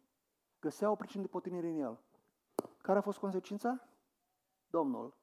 găseau 0.59 0.91
o 0.91 0.95
pricină 0.95 1.21
de 1.21 1.27
potinire 1.27 1.67
în 1.67 1.77
el. 1.77 1.99
Care 2.81 2.97
a 2.97 3.01
fost 3.01 3.17
consecința? 3.17 3.87
Domnul 4.69 5.17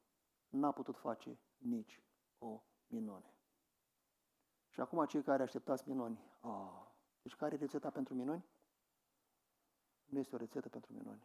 n-a 0.49 0.73
putut 0.73 0.97
face 0.97 1.39
nici 1.57 2.03
o 2.39 2.63
minune. 2.87 3.35
Și 4.69 4.81
acum 4.81 5.05
cei 5.05 5.23
care 5.23 5.43
așteptați 5.43 5.89
minuni, 5.89 6.19
oh, 6.41 6.87
deci 7.23 7.35
care 7.35 7.55
e 7.55 7.59
rețeta 7.59 7.91
pentru 7.91 8.15
minuni? 8.15 8.45
Nu 10.05 10.19
este 10.19 10.35
o 10.35 10.39
rețetă 10.39 10.69
pentru 10.69 10.93
minuni. 10.93 11.23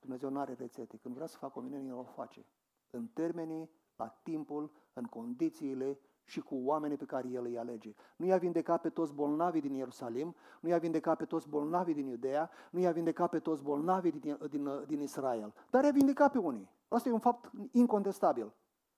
Dumnezeu 0.00 0.30
nu 0.30 0.40
are 0.40 0.52
rețete. 0.52 0.96
Când 0.96 1.14
vrea 1.14 1.26
să 1.26 1.36
facă 1.36 1.58
o 1.58 1.62
minune, 1.62 1.88
El 1.88 1.94
o 1.94 2.04
face. 2.04 2.46
În 2.90 3.06
termenii 3.06 3.70
la 3.98 4.08
timpul, 4.22 4.70
în 4.92 5.04
condițiile 5.04 5.98
și 6.24 6.40
cu 6.40 6.54
oamenii 6.54 6.96
pe 6.96 7.04
care 7.04 7.28
El 7.28 7.44
îi 7.44 7.58
alege. 7.58 7.94
Nu 8.16 8.26
i-a 8.26 8.38
vindecat 8.38 8.80
pe 8.80 8.90
toți 8.90 9.14
bolnavii 9.14 9.60
din 9.60 9.74
Ierusalim, 9.74 10.34
nu 10.60 10.68
i-a 10.68 10.78
vindecat 10.78 11.16
pe 11.16 11.24
toți 11.24 11.48
bolnavii 11.48 11.94
din 11.94 12.06
Iudea, 12.06 12.50
nu 12.70 12.78
i-a 12.80 12.92
vindecat 12.92 13.30
pe 13.30 13.38
toți 13.38 13.62
bolnavii 13.62 14.12
din, 14.12 14.38
din, 14.50 14.84
din 14.86 15.00
Israel, 15.00 15.54
dar 15.70 15.84
i-a 15.84 15.90
vindecat 15.90 16.32
pe 16.32 16.38
unii. 16.38 16.70
Asta 16.88 17.08
e 17.08 17.12
un 17.12 17.18
fapt 17.18 17.50
incontestabil. 17.72 18.54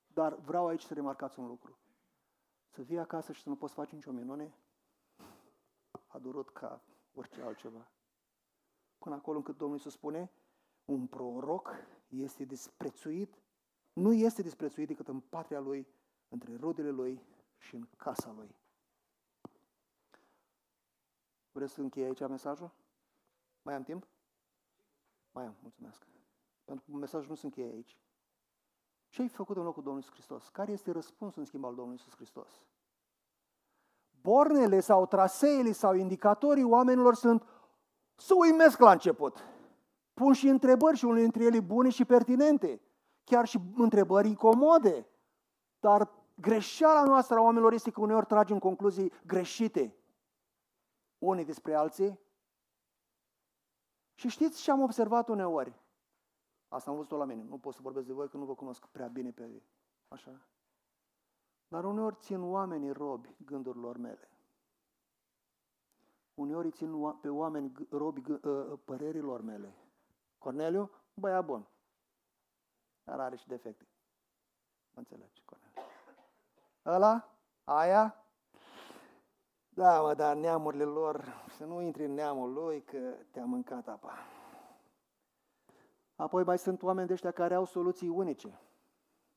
Dar 0.07 0.35
vreau 0.35 0.67
aici 0.67 0.83
să 0.83 0.95
remarcați 0.95 1.39
un 1.39 1.47
lucru. 1.47 1.79
Să 2.69 2.83
vii 2.83 2.99
acasă 2.99 3.33
și 3.33 3.43
să 3.43 3.49
nu 3.49 3.57
poți 3.57 3.75
face 3.75 3.95
nicio 3.95 4.11
minune, 4.11 4.55
a 6.07 6.19
durut 6.19 6.51
ca 6.51 6.83
orice 7.15 7.43
altceva. 7.43 7.91
Până 8.99 9.15
acolo 9.15 9.37
încât 9.37 9.57
Domnul 9.57 9.77
Iisus 9.77 9.93
spune, 9.93 10.31
un 10.85 11.07
proroc 11.07 11.71
este 12.09 12.45
disprețuit 12.45 13.40
nu 14.01 14.13
este 14.13 14.43
disprețuit 14.43 14.87
decât 14.87 15.09
în 15.09 15.21
patria 15.21 15.61
lui, 15.61 15.87
între 16.29 16.57
rudele 16.57 16.91
lui 16.91 17.23
și 17.59 17.75
în 17.75 17.87
casa 17.97 18.33
lui. 18.37 18.55
Vreți 21.53 21.73
să 21.73 21.81
încheie 21.81 22.07
aici 22.07 22.29
mesajul? 22.29 22.71
Mai 23.63 23.75
am 23.75 23.83
timp? 23.83 24.07
Mai 25.31 25.45
am, 25.45 25.57
mulțumesc. 25.63 26.07
Pentru 26.65 26.85
că 26.91 26.97
mesajul 26.97 27.29
nu 27.29 27.35
se 27.35 27.47
încheie 27.47 27.73
aici. 27.73 27.99
Ce 29.09 29.23
ai 29.23 29.29
făcut 29.29 29.57
în 29.57 29.63
locul 29.63 29.83
Domnului 29.83 30.07
Iisus 30.07 30.15
Hristos? 30.15 30.49
Care 30.49 30.73
este 30.73 30.91
răspunsul 30.91 31.41
în 31.41 31.47
schimb 31.47 31.65
al 31.65 31.75
Domnului 31.75 31.99
Iisus 31.99 32.15
Hristos? 32.15 32.65
Bornele 34.21 34.81
sau 34.81 35.07
traseele 35.07 35.73
sau 35.73 35.95
indicatorii 35.95 36.65
oamenilor 36.65 37.15
sunt 37.15 37.47
să 38.17 38.35
uimesc 38.37 38.79
la 38.79 38.91
început. 38.91 39.45
Pun 40.15 40.33
și 40.33 40.49
întrebări 40.49 40.97
și 40.97 41.05
unele 41.05 41.21
dintre 41.21 41.45
ele 41.45 41.61
bune 41.61 41.89
și 41.89 42.05
pertinente 42.05 42.81
chiar 43.31 43.47
și 43.47 43.61
întrebări 43.77 44.29
incomode. 44.29 45.07
Dar 45.81 46.11
greșeala 46.35 47.05
noastră 47.05 47.37
a 47.37 47.41
oamenilor 47.41 47.73
este 47.73 47.91
că 47.91 48.01
uneori 48.01 48.27
tragem 48.27 48.59
concluzii 48.59 49.13
greșite. 49.27 49.95
Unii 51.19 51.45
despre 51.45 51.75
alții. 51.75 52.21
Și 54.15 54.29
știți 54.29 54.63
ce 54.63 54.71
am 54.71 54.81
observat 54.81 55.29
uneori? 55.29 55.81
Asta 56.69 56.91
am 56.91 56.97
văzut-o 56.97 57.17
la 57.17 57.25
mine. 57.25 57.43
Nu 57.43 57.59
pot 57.59 57.75
să 57.75 57.81
vorbesc 57.83 58.07
de 58.07 58.13
voi 58.13 58.29
că 58.29 58.37
nu 58.37 58.45
vă 58.45 58.55
cunosc 58.55 58.87
prea 58.87 59.07
bine 59.07 59.31
pe 59.31 59.63
așa. 60.09 60.47
Dar 61.69 61.85
uneori 61.85 62.17
țin 62.21 62.43
oamenii 62.43 62.93
robi 62.93 63.37
gândurilor 63.45 63.97
mele. 63.97 64.29
Uneori 66.35 66.71
țin 66.71 67.19
pe 67.21 67.29
oameni 67.29 67.73
robi 67.91 68.23
ă, 68.45 68.79
părerilor 68.85 69.41
mele. 69.41 69.75
Corneliu, 70.39 70.91
băia 71.15 71.43
bun. 71.43 71.70
Dar 73.11 73.21
are 73.21 73.37
și 73.37 73.47
defecte. 73.47 73.87
Mă 74.91 74.99
înțelegi, 74.99 75.43
Cornel. 75.45 75.71
Ăla, 76.87 77.29
aia, 77.65 78.25
Da, 79.69 80.01
mă, 80.01 80.15
dar 80.15 80.37
neamurile 80.37 80.85
lor, 80.85 81.45
să 81.57 81.65
nu 81.65 81.81
intri 81.81 82.05
în 82.05 82.15
neamul 82.15 82.53
lui, 82.53 82.83
că 82.83 83.15
te-a 83.31 83.45
mâncat 83.45 83.89
apa. 83.89 84.13
Apoi 86.17 86.45
mai 86.45 86.59
sunt 86.59 86.83
oameni 86.83 87.07
de 87.07 87.13
ăștia 87.13 87.31
care 87.31 87.55
au 87.55 87.65
soluții 87.65 88.09
unice. 88.09 88.61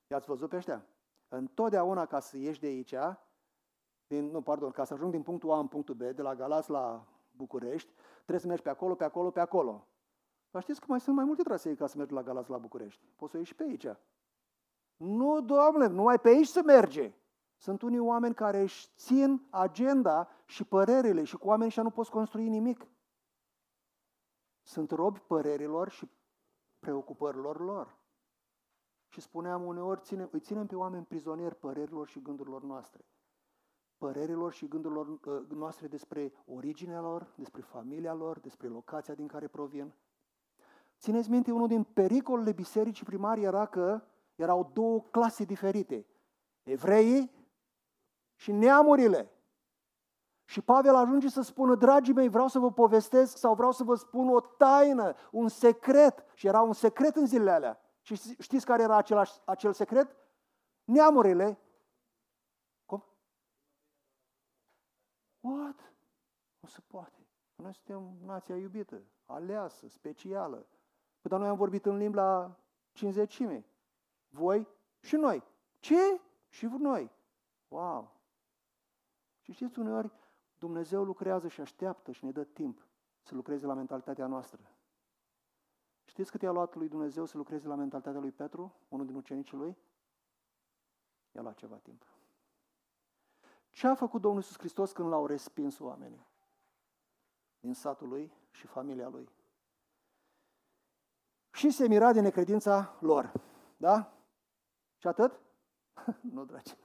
I-ați 0.08 0.28
văzut 0.28 0.50
pe 0.50 0.56
ăștia? 0.56 0.86
Întotdeauna 1.28 2.06
ca 2.06 2.20
să 2.20 2.38
ieși 2.38 2.60
de 2.60 2.68
aici, 2.68 2.96
din, 4.08 4.26
nu, 4.26 4.42
pardon, 4.42 4.72
ca 4.72 4.84
să 4.84 4.94
ajung 4.94 5.12
din 5.12 5.24
punctul 5.24 5.52
A 5.52 5.60
în 5.60 5.68
punctul 5.68 5.96
B, 5.96 6.02
de 6.02 6.22
la 6.22 6.36
Galați 6.36 6.70
la 6.70 7.08
București, 7.32 7.92
trebuie 8.14 8.40
să 8.40 8.48
mergi 8.48 8.64
pe 8.64 8.70
acolo, 8.70 8.96
pe 8.96 9.04
acolo, 9.04 9.32
pe 9.32 9.40
acolo. 9.40 9.88
Dar 10.54 10.62
știți 10.62 10.80
că 10.80 10.86
mai 10.90 11.00
sunt 11.00 11.16
mai 11.16 11.26
multe 11.26 11.44
trasee 11.44 11.76
ca 11.76 11.88
să 11.88 11.98
mergi 11.98 12.14
la 12.14 12.24
Galați 12.24 12.50
la 12.50 12.58
București. 12.58 13.06
Poți 13.16 13.32
să 13.32 13.38
ieși 13.38 13.50
și 13.50 13.56
pe 13.56 13.64
aici. 13.64 13.88
Nu, 14.96 15.42
domnule, 15.42 15.88
numai 15.88 16.20
pe 16.20 16.30
aici 16.30 16.48
să 16.48 16.62
merge. 16.66 17.14
Sunt 17.56 17.82
unii 17.82 18.00
oameni 18.00 18.34
care 18.34 18.62
își 18.62 18.88
țin 18.96 19.48
agenda 19.50 20.30
și 20.46 20.64
părerile 20.64 21.24
și 21.24 21.38
cu 21.38 21.48
oamenii 21.48 21.72
și 21.72 21.80
nu 21.80 21.90
poți 21.90 22.12
construi 22.12 22.50
nimic. 22.50 22.88
Sunt 24.62 24.92
robi 24.92 25.20
părerilor 25.20 25.90
și 25.90 26.10
preocupărilor 26.80 27.60
lor. 27.60 27.98
Și 29.08 29.22
spuneam 29.22 29.66
uneori, 29.66 30.02
ține, 30.02 30.28
îi 30.32 30.40
ținem 30.40 30.68
pe 30.68 30.76
oameni 30.76 31.06
prizonieri 31.06 31.56
părerilor 31.56 32.08
și 32.08 32.22
gândurilor 32.22 32.64
noastre. 32.64 33.06
Părerilor 33.98 34.52
și 34.54 34.68
gândurilor 34.68 35.08
uh, 35.08 35.50
noastre 35.50 35.88
despre 35.88 36.34
originea 36.46 37.02
lor, 37.02 37.34
despre 37.38 37.62
familia 37.62 38.14
lor, 38.14 38.40
despre 38.40 38.68
locația 38.68 39.14
din 39.14 39.28
care 39.28 39.48
provin. 39.48 39.94
Țineți 41.04 41.30
minte, 41.30 41.52
unul 41.52 41.68
din 41.68 41.84
pericolele 41.84 42.52
bisericii 42.52 43.06
primari 43.06 43.42
era 43.42 43.66
că 43.66 44.02
erau 44.36 44.70
două 44.74 45.02
clase 45.02 45.44
diferite. 45.44 46.06
Evreii 46.64 47.32
și 48.36 48.52
neamurile. 48.52 49.32
Și 50.46 50.62
Pavel 50.62 50.96
ajunge 50.96 51.30
să 51.30 51.42
spună, 51.42 51.76
dragii 51.76 52.14
mei, 52.14 52.30
vreau 52.30 52.48
să 52.48 52.60
vă 52.60 52.72
povestesc 52.72 53.38
sau 53.38 53.56
vreau 53.56 53.72
să 53.72 53.84
vă 53.84 53.96
spun 53.96 54.30
o 54.30 54.40
taină, 54.40 55.16
un 55.32 55.48
secret. 55.48 56.26
Și 56.34 56.48
era 56.48 56.62
un 56.62 56.74
secret 56.74 57.16
în 57.16 57.26
zilele 57.26 57.52
alea. 57.52 57.82
Și 58.02 58.16
știți 58.42 58.66
care 58.66 58.82
era 58.84 58.98
același, 58.98 59.34
acel 59.46 59.74
secret? 59.74 60.16
Neamurile. 60.84 61.60
Cum? 62.86 63.06
What? 65.40 65.94
Nu 66.60 66.68
se 66.68 66.82
poate. 66.88 67.28
Noi 67.56 67.74
suntem 67.74 68.18
nația 68.26 68.56
iubită, 68.56 69.02
aleasă, 69.26 69.88
specială. 69.88 70.68
Păi, 71.24 71.32
dar 71.32 71.40
noi 71.40 71.50
am 71.50 71.58
vorbit 71.58 71.86
în 71.86 71.98
limba 71.98 72.24
la 72.24 72.60
cinzecime. 72.92 73.66
Voi 74.30 74.68
și 75.00 75.16
noi. 75.16 75.44
Ce? 75.80 76.22
Și 76.48 76.66
noi. 76.66 77.12
Wow! 77.68 78.12
Și 79.40 79.52
știți, 79.52 79.80
uneori 79.80 80.12
Dumnezeu 80.58 81.04
lucrează 81.04 81.48
și 81.48 81.62
așteaptă 81.62 82.12
și 82.12 82.26
ne 82.26 82.32
dă 82.32 82.44
timp 82.44 82.88
să 83.22 83.36
lucreze 83.36 83.66
la 83.66 83.74
mentalitatea 83.74 84.28
noastră. 84.28 84.60
Știți 86.06 86.32
cât 86.32 86.42
i-a 86.42 86.52
luat 86.52 86.76
lui 86.76 86.90
Dumnezeu 86.90 87.26
să 87.26 87.38
lucreze 87.38 87.68
la 87.68 87.76
mentalitatea 87.76 88.20
lui 88.20 88.32
Petru, 88.32 88.76
unul 88.88 89.06
din 89.06 89.16
ucenicii 89.16 89.58
lui? 89.58 89.78
I-a 91.32 91.42
luat 91.42 91.56
ceva 91.56 91.78
timp. 91.78 92.06
Ce 93.70 93.88
a 93.88 93.96
făcut 93.96 94.22
Domnul 94.22 94.42
Iisus 94.42 94.58
Hristos 94.58 94.92
când 94.92 95.10
l-au 95.10 95.26
respins 95.26 95.80
oamenii? 95.80 96.28
Din 97.60 97.74
satul 97.74 98.08
lui 98.08 98.32
și 98.52 98.68
familia 98.68 99.08
lui. 99.08 99.30
Și 101.54 101.70
se 101.70 101.88
mira 101.88 102.14
de 102.14 102.20
necredința 102.20 102.98
lor. 103.00 103.32
Da? 103.78 104.14
Și 104.98 105.08
atât? 105.08 105.40
nu, 106.34 106.46
dragi 106.46 106.76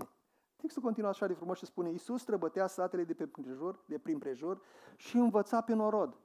Textul 0.56 0.82
continuă 0.82 1.10
așa 1.10 1.26
de 1.26 1.34
frumos 1.34 1.58
și 1.58 1.66
spune 1.66 1.90
Iisus 1.90 2.20
străbătea 2.20 2.66
satele 2.66 3.04
de, 3.04 3.14
pe 3.14 3.26
prejur, 3.26 3.84
de 3.86 3.98
prin 3.98 4.18
prejur 4.18 4.62
și 4.96 5.16
învăța 5.16 5.60
pe 5.60 5.74
norod. 5.74 6.16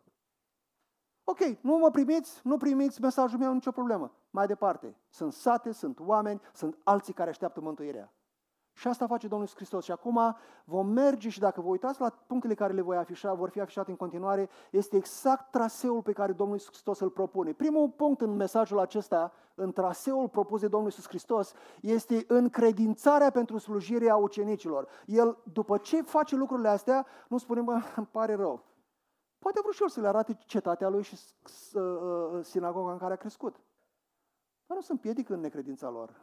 Ok, 1.23 1.39
nu 1.61 1.77
mă 1.77 1.91
primiți, 1.91 2.41
nu 2.43 2.57
primiți 2.57 3.01
mesajul 3.01 3.39
meu, 3.39 3.53
nicio 3.53 3.71
problemă. 3.71 4.15
Mai 4.29 4.47
departe, 4.47 4.97
sunt 5.09 5.33
sate, 5.33 5.71
sunt 5.71 5.99
oameni, 5.99 6.41
sunt 6.53 6.77
alții 6.83 7.13
care 7.13 7.29
așteaptă 7.29 7.61
mântuirea. 7.61 8.13
Și 8.73 8.87
asta 8.87 9.07
face 9.07 9.27
Domnul 9.27 9.41
Iisus 9.41 9.55
Hristos. 9.55 9.83
Și 9.83 9.91
acum 9.91 10.35
vom 10.63 10.87
merge 10.87 11.29
și 11.29 11.39
dacă 11.39 11.61
vă 11.61 11.67
uitați 11.67 12.01
la 12.01 12.09
punctele 12.09 12.53
care 12.53 12.73
le 12.73 12.81
voi 12.81 12.97
afișa, 12.97 13.33
vor 13.33 13.49
fi 13.49 13.59
afișate 13.59 13.91
în 13.91 13.97
continuare, 13.97 14.49
este 14.71 14.97
exact 14.97 15.51
traseul 15.51 16.01
pe 16.01 16.11
care 16.11 16.31
Domnul 16.31 16.55
Iisus 16.55 16.69
Hristos 16.69 16.99
îl 16.99 17.09
propune. 17.09 17.53
Primul 17.53 17.89
punct 17.89 18.21
în 18.21 18.35
mesajul 18.35 18.79
acesta, 18.79 19.31
în 19.55 19.71
traseul 19.71 20.29
propus 20.29 20.59
de 20.59 20.67
Domnul 20.67 20.89
Iisus 20.89 21.07
Hristos, 21.07 21.53
este 21.81 22.23
încredințarea 22.27 23.29
pentru 23.29 23.57
slujirea 23.57 24.15
ucenicilor. 24.15 24.87
El, 25.05 25.37
după 25.53 25.77
ce 25.77 26.01
face 26.01 26.35
lucrurile 26.35 26.67
astea, 26.67 27.05
nu 27.27 27.37
spune, 27.37 27.61
mă, 27.61 27.81
îmi 27.95 28.07
pare 28.11 28.35
rău. 28.35 28.63
Poate 29.39 29.59
vrut 29.61 29.73
și 29.73 29.81
el 29.81 29.89
să 29.89 30.01
le 30.01 30.07
arate 30.07 30.37
cetatea 30.45 30.89
lui 30.89 31.03
și 31.03 31.17
uh, 31.73 32.39
sinagoga 32.41 32.91
în 32.91 32.97
care 32.97 33.13
a 33.13 33.17
crescut. 33.17 33.55
Dar 34.65 34.77
nu 34.77 34.81
sunt 34.81 34.99
piedic 34.99 35.29
în 35.29 35.39
necredința 35.39 35.89
lor. 35.89 36.21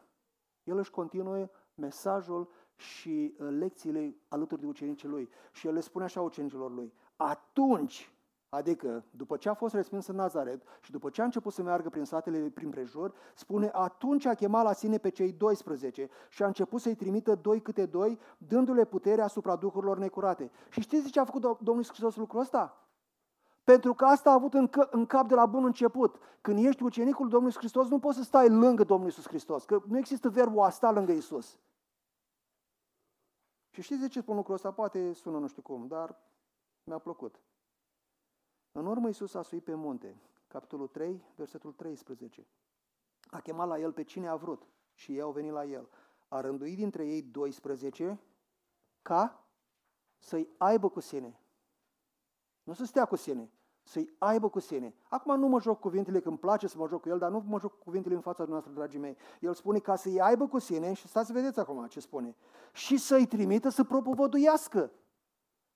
El 0.64 0.78
își 0.78 0.90
continuă 0.90 1.48
mesajul 1.80 2.48
și 2.76 3.34
uh, 3.38 3.48
lecțiile 3.58 4.16
alături 4.28 4.60
de 4.60 4.66
ucenicii 4.66 5.08
lui. 5.08 5.28
Și 5.52 5.66
el 5.66 5.72
le 5.72 5.80
spune 5.80 6.04
așa 6.04 6.20
ucenicilor 6.20 6.72
lui, 6.72 6.92
atunci, 7.16 8.14
adică 8.48 9.04
după 9.10 9.36
ce 9.36 9.48
a 9.48 9.54
fost 9.54 9.74
respins 9.74 10.06
în 10.06 10.16
Nazaret 10.16 10.62
și 10.80 10.90
după 10.90 11.10
ce 11.10 11.20
a 11.20 11.24
început 11.24 11.52
să 11.52 11.62
meargă 11.62 11.88
prin 11.88 12.04
satele 12.04 12.38
prin 12.38 12.70
prejur, 12.70 13.14
spune, 13.34 13.70
atunci 13.72 14.24
a 14.24 14.34
chemat 14.34 14.64
la 14.64 14.72
sine 14.72 14.98
pe 14.98 15.08
cei 15.08 15.32
12 15.32 16.08
și 16.28 16.42
a 16.42 16.46
început 16.46 16.80
să-i 16.80 16.94
trimită 16.94 17.34
doi 17.34 17.60
câte 17.60 17.86
doi, 17.86 18.18
dându-le 18.38 18.84
putere 18.84 19.22
asupra 19.22 19.56
duhurilor 19.56 19.98
necurate. 19.98 20.50
Și 20.70 20.80
știți 20.80 21.10
ce 21.10 21.20
a 21.20 21.24
făcut 21.24 21.40
Domnul 21.42 21.76
Iisus 21.76 21.88
Hristos 21.88 22.16
lucrul 22.16 22.40
ăsta? 22.40 22.84
Pentru 23.64 23.94
că 23.94 24.04
asta 24.04 24.30
a 24.30 24.32
avut 24.32 24.54
în, 24.54 24.68
că, 24.68 24.88
în 24.90 25.06
cap 25.06 25.28
de 25.28 25.34
la 25.34 25.46
bun 25.46 25.64
început. 25.64 26.16
Când 26.40 26.64
ești 26.64 26.82
ucenicul 26.82 27.28
Domnului 27.28 27.46
Iisus 27.46 27.60
Hristos, 27.60 27.88
nu 27.88 27.98
poți 27.98 28.16
să 28.16 28.22
stai 28.22 28.48
lângă 28.48 28.84
Domnul 28.84 29.06
Iisus 29.06 29.26
Hristos, 29.26 29.64
că 29.64 29.82
nu 29.86 29.98
există 29.98 30.28
verbul 30.28 30.62
a 30.62 30.70
sta 30.70 30.90
lângă 30.90 31.12
Iisus. 31.12 31.58
Și 33.80 33.86
știți 33.86 34.00
de 34.00 34.08
ce 34.08 34.20
spun 34.20 34.36
lucrul 34.36 34.54
ăsta? 34.54 34.72
Poate 34.72 35.12
sună 35.12 35.38
nu 35.38 35.46
știu 35.46 35.62
cum, 35.62 35.86
dar 35.86 36.16
mi-a 36.84 36.98
plăcut. 36.98 37.40
În 38.72 38.86
urmă 38.86 39.06
Iisus 39.06 39.34
a 39.34 39.42
suit 39.42 39.64
pe 39.64 39.74
munte, 39.74 40.20
capitolul 40.46 40.88
3, 40.88 41.24
versetul 41.36 41.72
13. 41.72 42.46
A 43.30 43.40
chemat 43.40 43.68
la 43.68 43.78
el 43.78 43.92
pe 43.92 44.02
cine 44.02 44.28
a 44.28 44.36
vrut 44.36 44.66
și 44.92 45.12
ei 45.12 45.20
au 45.20 45.32
venit 45.32 45.52
la 45.52 45.64
el. 45.64 45.88
A 46.28 46.40
rânduit 46.40 46.76
dintre 46.76 47.06
ei 47.06 47.22
12 47.22 48.20
ca 49.02 49.44
să-i 50.18 50.48
aibă 50.58 50.88
cu 50.88 51.00
sine. 51.00 51.40
Nu 52.62 52.72
să 52.72 52.84
stea 52.84 53.04
cu 53.04 53.16
sine, 53.16 53.50
să-i 53.90 54.14
aibă 54.18 54.48
cu 54.48 54.61
sine. 54.61 54.94
Acum 55.09 55.38
nu 55.38 55.46
mă 55.46 55.61
joc 55.61 55.81
cuvintele, 55.81 56.20
că 56.20 56.29
îmi 56.29 56.38
place 56.38 56.66
să 56.66 56.74
mă 56.79 56.87
joc 56.88 57.00
cu 57.00 57.09
el, 57.09 57.18
dar 57.18 57.31
nu 57.31 57.44
mă 57.46 57.59
joc 57.61 57.79
cuvintele 57.79 58.14
în 58.14 58.20
fața 58.20 58.44
noastră, 58.48 58.72
dragii 58.74 58.98
mei. 58.98 59.16
El 59.40 59.55
spune 59.55 59.79
ca 59.79 59.96
să-i 59.96 60.20
aibă 60.20 60.46
cu 60.46 60.59
sine, 60.59 60.92
și 60.92 61.09
stați 61.09 61.26
să 61.26 61.33
vedeți 61.33 61.59
acum 61.59 61.87
ce 61.88 62.00
spune, 62.00 62.37
și 62.72 62.96
să-i 62.96 63.26
trimită 63.26 63.68
să 63.68 63.85
propovăduiască. 63.85 64.90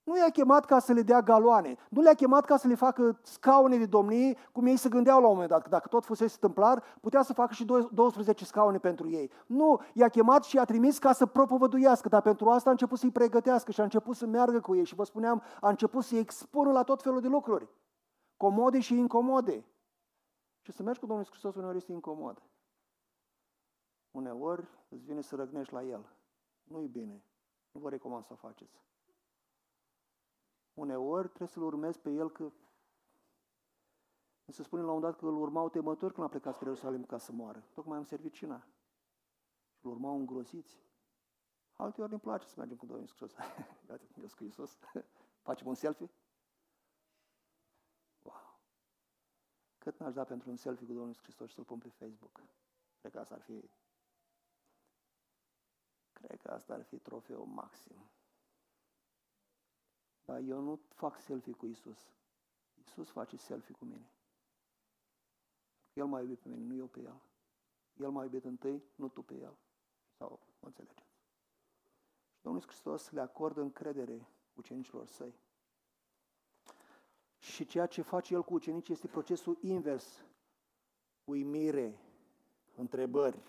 Nu 0.05 0.17
i-a 0.17 0.31
chemat 0.31 0.65
ca 0.65 0.79
să 0.79 0.93
le 0.93 1.03
dea 1.03 1.21
galoane, 1.21 1.77
nu 1.89 2.01
le-a 2.01 2.15
chemat 2.15 2.45
ca 2.45 2.57
să 2.57 2.69
le 2.69 2.75
facă 2.75 3.19
scaune 3.23 3.77
de 3.77 3.87
domnie, 3.87 4.37
cum 4.53 4.67
ei 4.67 4.77
se 4.77 4.89
gândeau 4.89 5.21
la 5.21 5.27
un 5.27 5.33
moment 5.33 5.51
dat, 5.51 5.63
că 5.63 5.69
dacă 5.69 5.89
tot 5.89 6.05
fusese 6.05 6.37
tâmplar, 6.41 6.83
putea 7.01 7.23
să 7.23 7.33
facă 7.33 7.53
și 7.53 7.65
12 7.65 8.45
scaune 8.45 8.79
pentru 8.79 9.11
ei. 9.11 9.31
Nu, 9.47 9.81
i-a 9.93 10.09
chemat 10.09 10.45
și 10.45 10.57
i-a 10.57 10.65
trimis 10.65 10.99
ca 10.99 11.13
să 11.13 11.27
propovăduiască, 11.27 12.09
dar 12.09 12.23
pentru 12.23 12.49
asta 12.49 12.69
a 12.69 12.73
început 12.73 12.99
să-i 12.99 13.11
pregătească 13.11 13.71
și 13.71 13.81
a 13.81 13.83
început 13.83 14.17
să 14.17 14.27
meargă 14.27 14.61
cu 14.61 14.75
ei 14.75 14.85
și 14.85 14.95
vă 14.95 15.05
spuneam, 15.05 15.43
a 15.61 15.69
început 15.69 16.05
să-i 16.05 16.19
expună 16.19 16.73
la 16.73 16.83
tot 16.83 17.03
felul 17.03 17.21
de 17.21 17.29
lucruri, 17.29 17.69
comode 18.45 18.81
și 18.81 18.95
incomode. 18.95 19.65
Și 20.61 20.73
să 20.73 20.83
mergi 20.83 21.01
cu 21.01 21.07
Domnul 21.07 21.27
Hristos 21.27 21.55
uneori 21.55 21.77
este 21.77 21.93
incomod. 21.93 22.43
Uneori 24.11 24.69
îți 24.89 25.05
vine 25.05 25.21
să 25.21 25.37
răgnești 25.37 25.73
la 25.73 25.83
El. 25.83 26.17
Nu-i 26.63 26.87
bine. 26.87 27.25
Nu 27.71 27.81
vă 27.81 27.91
recomand 27.91 28.25
să 28.25 28.33
o 28.33 28.37
faceți. 28.37 28.83
Uneori 30.75 31.27
trebuie 31.27 31.49
să-L 31.49 31.63
urmezi 31.63 32.01
pe 32.01 32.11
El 32.11 32.31
că 32.31 32.53
se 34.47 34.63
spune 34.63 34.83
la 34.83 34.93
un 34.93 35.01
dat 35.01 35.17
că 35.17 35.27
îl 35.27 35.41
urmau 35.41 35.69
temători 35.69 36.15
când 36.15 36.27
a 36.27 36.31
plecat 36.31 36.55
spre 36.55 36.67
Ierusalim 36.69 37.05
ca 37.05 37.19
să 37.19 37.33
moară. 37.33 37.65
Tocmai 37.75 37.99
am 37.99 38.05
servit 38.05 38.33
cina. 38.33 38.67
Îl 39.81 39.91
urmau 39.91 40.17
îngroziți. 40.17 40.83
Alte 41.73 42.03
ori 42.03 42.13
îmi 42.13 42.21
place 42.21 42.47
să 42.47 42.55
mergem 42.59 42.77
cu 42.77 42.87
Domnul 42.87 43.05
Iisus. 43.05 43.33
Iată, 43.89 44.03
eu 44.21 44.27
cu 44.37 44.45
Iisus. 44.45 44.79
Facem 45.49 45.67
un 45.67 45.75
selfie? 45.75 46.11
Cât 49.85 49.99
n-aș 49.99 50.13
da 50.15 50.25
pentru 50.25 50.51
un 50.51 50.57
selfie 50.57 50.87
cu 50.87 50.93
Domnul 50.93 51.09
Iisus 51.09 51.23
Hristos 51.23 51.49
și 51.49 51.55
să-l 51.55 51.65
pun 51.65 51.79
pe 51.79 51.89
Facebook? 51.89 52.41
Cred 53.01 53.13
că 53.13 53.19
asta 53.19 53.35
ar 53.35 53.41
fi 53.41 53.71
Cred 56.13 56.41
că 56.41 56.51
asta 56.51 56.75
ar 56.75 56.83
fi 56.83 56.99
trofeul 56.99 57.47
maxim. 57.47 58.11
Dar 60.25 60.41
eu 60.41 60.61
nu 60.61 60.81
fac 60.89 61.21
selfie 61.21 61.53
cu 61.53 61.67
Isus. 61.67 61.99
Isus 62.75 63.11
face 63.11 63.37
selfie 63.37 63.75
cu 63.75 63.85
mine. 63.85 64.11
El 65.93 66.07
m-a 66.07 66.21
iubit 66.21 66.39
pe 66.39 66.49
mine, 66.49 66.65
nu 66.65 66.75
eu 66.75 66.87
pe 66.87 67.01
El. 67.01 67.21
El 67.95 68.11
m-a 68.11 68.23
iubit 68.23 68.45
întâi, 68.45 68.83
nu 68.95 69.09
tu 69.09 69.23
pe 69.23 69.35
El. 69.35 69.57
Sau, 70.17 70.41
mă 70.61 70.67
înțelegeți. 70.67 71.13
Și 72.33 72.43
Domnul 72.43 72.63
Hristos 72.63 73.11
le 73.11 73.21
acordă 73.21 73.61
încredere 73.61 74.29
ucenicilor 74.53 75.07
săi. 75.07 75.35
Și 77.45 77.65
ceea 77.65 77.87
ce 77.87 78.03
face 78.03 78.35
el 78.35 78.43
cu 78.43 78.55
ucenicii 78.55 78.93
este 78.93 79.07
procesul 79.07 79.59
invers. 79.61 80.25
Uimire, 81.25 81.99
întrebări, 82.75 83.43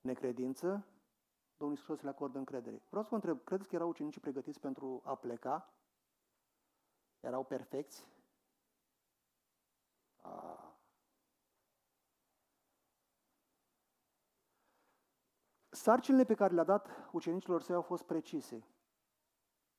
necredință, 0.00 0.86
Domnul 1.56 1.76
Iisus 1.76 2.00
le 2.00 2.08
acordă 2.08 2.38
încredere. 2.38 2.82
Vreau 2.88 3.02
să 3.02 3.08
vă 3.10 3.14
întreb, 3.14 3.44
credeți 3.44 3.68
că 3.68 3.74
erau 3.74 3.88
ucenicii 3.88 4.20
pregătiți 4.20 4.60
pentru 4.60 5.00
a 5.04 5.14
pleca? 5.14 5.72
Erau 7.20 7.44
perfecți? 7.44 8.06
A. 10.20 10.62
Sarcinile 15.68 16.24
pe 16.24 16.34
care 16.34 16.54
le-a 16.54 16.64
dat 16.64 17.08
ucenicilor 17.12 17.62
săi 17.62 17.74
au 17.74 17.82
fost 17.82 18.02
precise. 18.02 18.66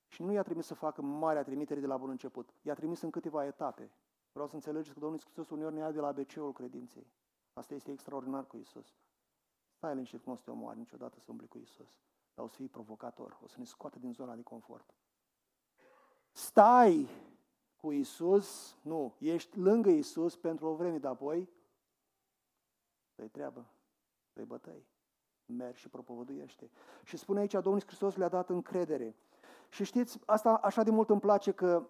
Și 0.09 0.23
nu 0.23 0.31
i-a 0.31 0.43
trimis 0.43 0.65
să 0.65 0.73
facă 0.73 1.01
marea 1.01 1.43
trimitere 1.43 1.79
de 1.79 1.87
la 1.87 1.97
bun 1.97 2.09
început. 2.09 2.53
I-a 2.61 2.73
trimis 2.73 3.01
în 3.01 3.09
câteva 3.09 3.45
etape. 3.45 3.91
Vreau 4.31 4.47
să 4.47 4.55
înțelegeți 4.55 4.93
că 4.93 4.99
Domnul 4.99 5.19
Iisus 5.25 5.49
uneori 5.49 5.73
ne 5.73 5.79
ia 5.79 5.91
de 5.91 5.99
la 5.99 6.07
ABC-ul 6.07 6.53
credinței. 6.53 7.07
Asta 7.53 7.73
este 7.73 7.91
extraordinar 7.91 8.47
cu 8.47 8.57
Iisus. 8.57 8.95
Stai 9.71 9.93
liniștit, 9.93 10.25
nu 10.25 10.31
o 10.31 10.35
să 10.35 10.41
te 10.43 10.51
omoari 10.51 10.77
niciodată 10.77 11.19
să 11.19 11.25
umbli 11.31 11.47
cu 11.47 11.57
Isus. 11.57 11.99
Dar 12.33 12.45
o 12.45 12.47
să 12.47 12.55
fii 12.55 12.67
provocator, 12.67 13.39
o 13.43 13.47
să 13.47 13.55
ne 13.57 13.65
scoate 13.65 13.99
din 13.99 14.13
zona 14.13 14.35
de 14.35 14.41
confort. 14.41 14.93
Stai 16.31 17.07
cu 17.75 17.91
Isus, 17.91 18.77
nu, 18.81 19.15
ești 19.19 19.59
lângă 19.59 19.89
Isus 19.89 20.35
pentru 20.35 20.67
o 20.67 20.75
vreme, 20.75 20.97
dar 20.97 21.11
apoi 21.11 21.49
dă 23.15 23.27
treabă, 23.27 23.65
dă 24.33 24.45
bătăi. 24.45 24.87
Mergi 25.45 25.79
și 25.79 25.89
propovăduiește. 25.89 26.69
Și 27.03 27.17
spune 27.17 27.39
aici, 27.39 27.51
Domnul 27.51 27.81
Hristos 27.81 28.15
le-a 28.15 28.29
dat 28.29 28.49
încredere. 28.49 29.15
Și 29.69 29.83
știți, 29.83 30.19
asta 30.25 30.59
așa 30.63 30.83
de 30.83 30.91
mult 30.91 31.09
îmi 31.09 31.19
place 31.19 31.51
că 31.51 31.83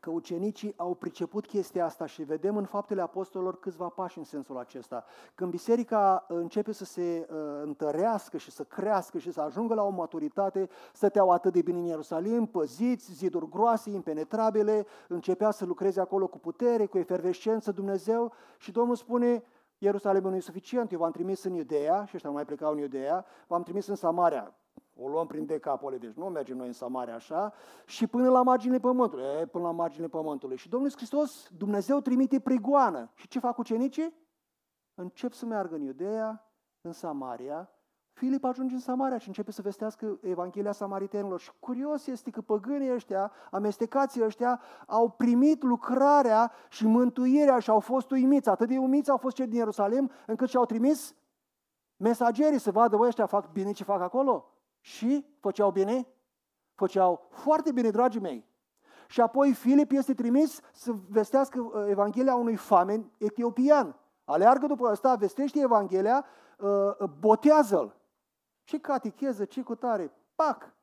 că 0.00 0.10
ucenicii 0.10 0.74
au 0.76 0.94
priceput 0.94 1.46
chestia 1.46 1.84
asta 1.84 2.06
și 2.06 2.22
vedem 2.22 2.56
în 2.56 2.64
faptele 2.64 3.00
apostolilor 3.00 3.58
câțiva 3.58 3.88
pași 3.88 4.18
în 4.18 4.24
sensul 4.24 4.58
acesta. 4.58 5.04
Când 5.34 5.50
biserica 5.50 6.24
începe 6.28 6.72
să 6.72 6.84
se 6.84 7.26
uh, 7.30 7.36
întărească 7.62 8.36
și 8.36 8.50
să 8.50 8.64
crească 8.64 9.18
și 9.18 9.32
să 9.32 9.40
ajungă 9.40 9.74
la 9.74 9.82
o 9.82 9.90
maturitate, 9.90 10.68
stăteau 10.92 11.30
atât 11.30 11.52
de 11.52 11.62
bine 11.62 11.78
în 11.78 11.84
Ierusalim, 11.84 12.46
păziți, 12.46 13.12
ziduri 13.12 13.48
groase, 13.48 13.90
impenetrabile, 13.90 14.86
începea 15.08 15.50
să 15.50 15.64
lucreze 15.64 16.00
acolo 16.00 16.26
cu 16.26 16.38
putere, 16.38 16.86
cu 16.86 16.98
efervescență 16.98 17.72
Dumnezeu 17.72 18.32
și 18.58 18.72
Domnul 18.72 18.96
spune, 18.96 19.42
Ierusalimul 19.78 20.30
nu 20.30 20.36
e 20.36 20.40
suficient, 20.40 20.92
eu 20.92 20.98
v-am 20.98 21.10
trimis 21.10 21.44
în 21.44 21.52
Iudeea, 21.52 22.04
și 22.04 22.14
ăștia 22.14 22.28
nu 22.28 22.34
mai 22.34 22.44
plecau 22.44 22.72
în 22.72 22.78
Iudeea, 22.78 23.24
v-am 23.46 23.62
trimis 23.62 23.86
în 23.86 23.94
Samaria, 23.94 24.54
o 25.00 25.08
luăm 25.08 25.26
prin 25.26 25.46
decapole, 25.46 25.96
deci 25.96 26.12
nu 26.12 26.26
mergem 26.26 26.56
noi 26.56 26.66
în 26.66 26.72
Samaria 26.72 27.14
așa, 27.14 27.52
și 27.86 28.06
până 28.06 28.28
la 28.28 28.42
marginile 28.42 28.78
pământului, 28.78 29.24
e, 29.24 29.46
până 29.46 29.64
la 29.64 29.70
marginile 29.70 30.08
pământului. 30.08 30.56
Și 30.56 30.68
Domnul 30.68 30.90
Hristos, 30.90 31.48
Dumnezeu 31.56 32.00
trimite 32.00 32.40
prigoană. 32.40 33.10
Și 33.14 33.28
ce 33.28 33.38
fac 33.38 33.58
ucenicii? 33.58 34.14
Încep 34.94 35.32
să 35.32 35.46
meargă 35.46 35.74
în 35.74 35.82
Iudeea, 35.82 36.50
în 36.80 36.92
Samaria. 36.92 37.70
Filip 38.12 38.44
ajunge 38.44 38.74
în 38.74 38.80
Samaria 38.80 39.18
și 39.18 39.26
începe 39.26 39.52
să 39.52 39.62
vestească 39.62 40.18
Evanghelia 40.22 40.72
Samaritenilor. 40.72 41.40
Și 41.40 41.50
curios 41.60 42.06
este 42.06 42.30
că 42.30 42.40
păgânii 42.40 42.92
ăștia, 42.92 43.32
amestecații 43.50 44.24
ăștia, 44.24 44.60
au 44.86 45.08
primit 45.10 45.62
lucrarea 45.62 46.52
și 46.68 46.86
mântuirea 46.86 47.58
și 47.58 47.70
au 47.70 47.80
fost 47.80 48.10
uimiți. 48.10 48.48
Atât 48.48 48.68
de 48.68 48.78
uimiți 48.78 49.10
au 49.10 49.16
fost 49.16 49.36
cei 49.36 49.46
din 49.46 49.56
Ierusalim, 49.56 50.10
încât 50.26 50.48
și-au 50.48 50.64
trimis 50.64 51.14
mesagerii 51.96 52.58
să 52.58 52.70
vadă, 52.70 52.96
bă, 52.96 53.06
ăștia 53.06 53.26
fac 53.26 53.52
bine 53.52 53.72
ce 53.72 53.84
fac 53.84 54.00
acolo. 54.00 54.59
Și 54.80 55.26
făceau 55.40 55.70
bine? 55.70 56.06
Făceau 56.74 57.26
foarte 57.30 57.72
bine, 57.72 57.90
dragii 57.90 58.20
mei. 58.20 58.48
Și 59.08 59.20
apoi 59.20 59.52
Filip 59.52 59.90
este 59.90 60.14
trimis 60.14 60.60
să 60.72 60.94
vestească 61.08 61.60
uh, 61.60 61.86
Evanghelia 61.88 62.34
unui 62.34 62.56
famen 62.56 63.10
etiopian. 63.18 63.96
Aleargă 64.24 64.66
după 64.66 64.90
ăsta, 64.90 65.14
vestește 65.14 65.60
Evanghelia, 65.60 66.24
uh, 66.58 67.08
botează-l. 67.18 67.96
Ce 68.64 68.80
catecheză, 68.80 69.44
ce 69.44 69.62
cutare, 69.62 70.12
pac! 70.34 70.74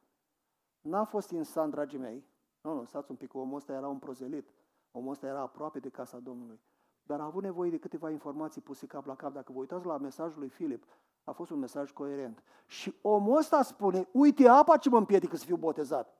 N-a 0.81 1.03
fost 1.03 1.29
instant, 1.29 1.71
dragii 1.71 1.99
mei. 1.99 2.25
Nu, 2.61 2.73
nu, 2.73 2.85
stați 2.85 3.11
un 3.11 3.17
pic, 3.17 3.33
omul 3.33 3.55
ăsta 3.55 3.73
era 3.73 3.87
un 3.87 3.97
prozelit. 3.97 4.49
Omul 4.91 5.11
ăsta 5.11 5.27
era 5.27 5.39
aproape 5.39 5.79
de 5.79 5.89
casa 5.89 6.19
Domnului. 6.19 6.59
Dar 7.03 7.19
a 7.19 7.23
avut 7.23 7.43
nevoie 7.43 7.69
de 7.69 7.77
câteva 7.77 8.09
informații 8.09 8.61
puse 8.61 8.85
cap 8.85 9.05
la 9.05 9.15
cap. 9.15 9.33
Dacă 9.33 9.51
vă 9.51 9.59
uitați 9.59 9.85
la 9.85 9.97
mesajul 9.97 10.39
lui 10.39 10.49
Filip, 10.49 10.83
a 11.27 11.31
fost 11.31 11.51
un 11.51 11.59
mesaj 11.59 11.91
coerent. 11.91 12.43
Și 12.65 12.95
omul 13.01 13.37
ăsta 13.37 13.61
spune, 13.61 14.07
uite 14.11 14.47
apa 14.47 14.77
ce 14.77 14.89
mă 14.89 14.97
împiedică 14.97 15.35
să 15.35 15.45
fiu 15.45 15.57
botezat. 15.57 16.17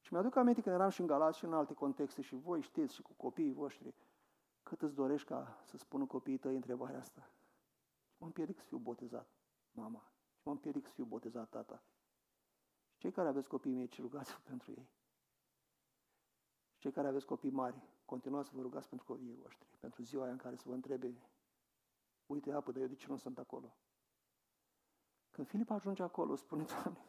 Și 0.00 0.12
mi-aduc 0.12 0.36
aminte 0.36 0.60
când 0.60 0.74
eram 0.74 0.88
și 0.88 1.00
în 1.00 1.06
Galați 1.06 1.38
și 1.38 1.44
în 1.44 1.52
alte 1.52 1.74
contexte 1.74 2.22
și 2.22 2.34
voi 2.34 2.60
știți 2.60 2.94
și 2.94 3.02
cu 3.02 3.12
copiii 3.16 3.52
voștri, 3.52 3.94
cât 4.62 4.82
îți 4.82 4.94
dorești 4.94 5.26
ca 5.26 5.58
să 5.64 5.76
spună 5.76 6.06
copiii 6.06 6.38
tăi 6.38 6.54
întrebarea 6.54 6.98
asta? 6.98 7.30
Mă 8.16 8.26
împiedic 8.26 8.56
să 8.58 8.64
fiu 8.64 8.76
botezat, 8.76 9.28
mama. 9.70 10.12
Mă 10.42 10.50
împiedic 10.52 10.84
să 10.84 10.92
fiu 10.92 11.04
botezat, 11.04 11.48
tata. 11.48 11.82
Cei 12.96 13.10
care 13.10 13.28
aveți 13.28 13.48
copii 13.48 13.72
mici, 13.72 14.00
rugați-vă 14.00 14.38
pentru 14.50 14.70
ei. 14.70 14.88
Cei 16.78 16.92
care 16.92 17.08
aveți 17.08 17.26
copii 17.26 17.50
mari, 17.50 17.82
continuați 18.04 18.48
să 18.48 18.54
vă 18.56 18.62
rugați 18.62 18.88
pentru 18.88 19.06
copiii 19.06 19.38
voștri, 19.42 19.68
pentru 19.80 20.02
ziua 20.02 20.22
aia 20.22 20.32
în 20.32 20.38
care 20.38 20.56
să 20.56 20.64
vă 20.66 20.74
întrebe, 20.74 21.22
uite 22.26 22.52
apă, 22.52 22.72
dar 22.72 22.80
eu 22.82 22.88
de 22.88 22.94
ce 22.94 23.06
nu 23.08 23.16
sunt 23.16 23.38
acolo? 23.38 23.76
Când 25.38 25.50
Filip 25.50 25.70
ajunge 25.70 26.02
acolo, 26.02 26.34
spune, 26.34 26.64
Doamne, 26.64 27.04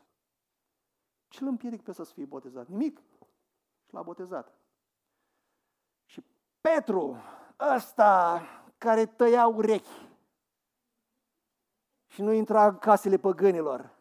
ce 1.28 1.44
îl 1.44 1.50
împiedic 1.50 1.82
pe 1.82 1.92
să 1.92 2.04
fie 2.04 2.26
botezat? 2.26 2.68
Nimic. 2.68 3.02
Și 3.86 3.94
l-a 3.94 4.02
botezat. 4.02 4.54
Și 6.06 6.24
Petru, 6.62 7.16
ăsta 7.76 8.42
care 8.78 9.06
tăia 9.06 9.48
urechi 9.48 10.10
și 12.08 12.22
nu 12.22 12.32
intra 12.32 12.68
în 12.68 12.78
casele 12.78 13.18
păgânilor 13.18 13.98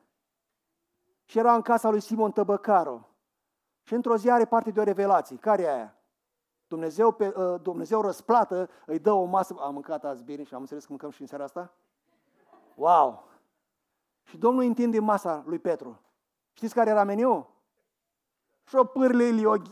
și 1.25 1.39
era 1.39 1.55
în 1.55 1.63
casa 1.63 1.91
lui 1.91 2.01
Simon 2.01 2.33
Tăbăcaru 2.33 3.09
și 3.83 3.95
într-o 3.95 4.17
zi 4.17 4.31
are 4.31 4.45
parte 4.45 4.71
de 4.71 4.81
o 4.81 4.85
revelație. 4.85 5.37
Care 5.37 5.63
e 5.63 5.73
aia? 5.73 5.97
Dumnezeu, 6.67 7.13
pe, 7.13 7.35
uh, 7.37 7.61
Dumnezeu 7.61 8.01
răsplată, 8.01 8.69
îi 8.87 8.99
dă 8.99 9.13
o 9.13 9.25
masă. 9.25 9.55
Am 9.59 9.73
mâncat 9.73 10.05
azi 10.05 10.25
bine 10.25 10.43
și 10.43 10.55
am 10.55 10.61
înțeles 10.61 10.83
că 10.83 10.89
mâncăm 10.91 11.11
și 11.11 11.21
în 11.21 11.27
seara 11.27 11.45
asta? 11.45 11.75
Wow! 12.75 13.28
Și 14.29 14.39
Domnul 14.39 14.65
întinde 14.65 14.99
masa 14.99 15.43
lui 15.47 15.59
Petru. 15.59 16.01
Știți 16.53 16.75
care 16.75 16.91
era 16.91 17.05
meniu? 17.05 17.49
Șopârle, 18.65 19.25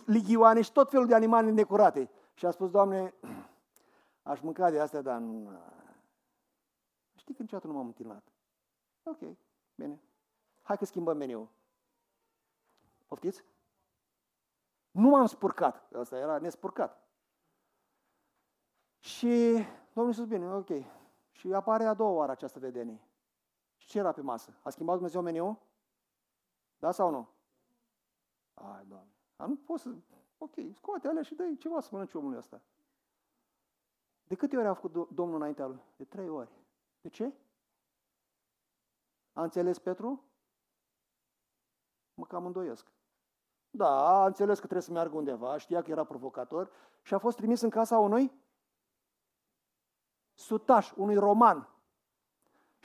lighioane 0.07 0.61
și 0.61 0.73
tot 0.73 0.91
felul 0.91 1.07
de 1.07 1.15
animale 1.15 1.51
necurate. 1.51 2.11
Și 2.35 2.47
a 2.47 2.51
spus, 2.51 2.71
Doamne, 2.71 3.15
aș 4.23 4.41
mânca 4.41 4.71
de 4.71 4.81
astea, 4.81 5.03
dar 5.03 5.19
nu... 5.19 5.51
Știi 7.15 7.35
că 7.35 7.43
niciodată 7.43 7.69
nu 7.69 7.73
m-am 7.73 7.87
închinat. 7.87 8.23
Ok, 9.03 9.19
bine. 9.75 10.01
Hai 10.63 10.77
că 10.77 10.85
schimbăm 10.85 11.17
meniu. 11.17 11.51
Poftiți? 13.07 13.45
Nu 14.91 15.09
m-am 15.09 15.27
spurcat. 15.27 15.93
Asta 15.93 16.19
era 16.19 16.39
nespurcat. 16.39 17.09
Și 18.99 19.65
Domnul 19.93 20.13
Iisus, 20.13 20.27
bine, 20.27 20.55
ok. 20.55 20.71
Și 21.31 21.53
apare 21.53 21.85
a 21.85 21.95
doua 21.95 22.11
oară 22.11 22.33
această 22.33 22.59
vedenie. 22.59 23.06
Și 23.87 23.93
ce 23.93 23.99
era 23.99 24.13
pe 24.13 24.21
masă? 24.21 24.55
A 24.63 24.71
schimbat 24.71 24.95
Dumnezeu 24.95 25.21
meniu? 25.23 25.59
Da 26.79 26.91
sau 26.91 27.11
nu? 27.11 27.29
Ai, 28.55 28.85
Doamne. 28.87 29.15
Dar 29.37 29.49
nu 29.49 29.57
pot 29.57 29.81
să... 29.81 29.95
Ok, 30.39 30.55
scoate 30.73 31.09
alea 31.09 31.23
și 31.23 31.35
dă 31.35 31.55
ceva 31.59 31.81
să 31.81 31.89
mănânci 31.93 32.15
omului 32.15 32.39
ăsta. 32.39 32.61
De 34.25 34.35
câte 34.35 34.57
ori 34.57 34.67
a 34.67 34.75
făcut 34.75 35.11
Domnul 35.11 35.37
înaintea 35.37 35.67
lui? 35.67 35.83
De 35.97 36.05
trei 36.05 36.29
ori. 36.29 36.51
De 37.01 37.09
ce? 37.09 37.33
A 39.33 39.43
înțeles 39.43 39.79
Petru? 39.79 40.25
Mă 42.15 42.25
cam 42.25 42.47
îndoiesc. 42.47 42.93
Da, 43.71 44.21
a 44.23 44.27
înțeles 44.27 44.55
că 44.55 44.63
trebuie 44.63 44.83
să 44.83 44.93
meargă 44.93 45.17
undeva, 45.17 45.59
știa 45.59 45.83
că 45.83 45.91
era 45.91 46.05
provocator 46.05 46.71
și 47.03 47.15
a 47.15 47.19
fost 47.19 47.37
trimis 47.37 47.61
în 47.61 47.71
casa 47.71 47.99
unui 47.99 48.33
sutaș, 50.35 50.93
unui 50.97 51.17
roman. 51.17 51.76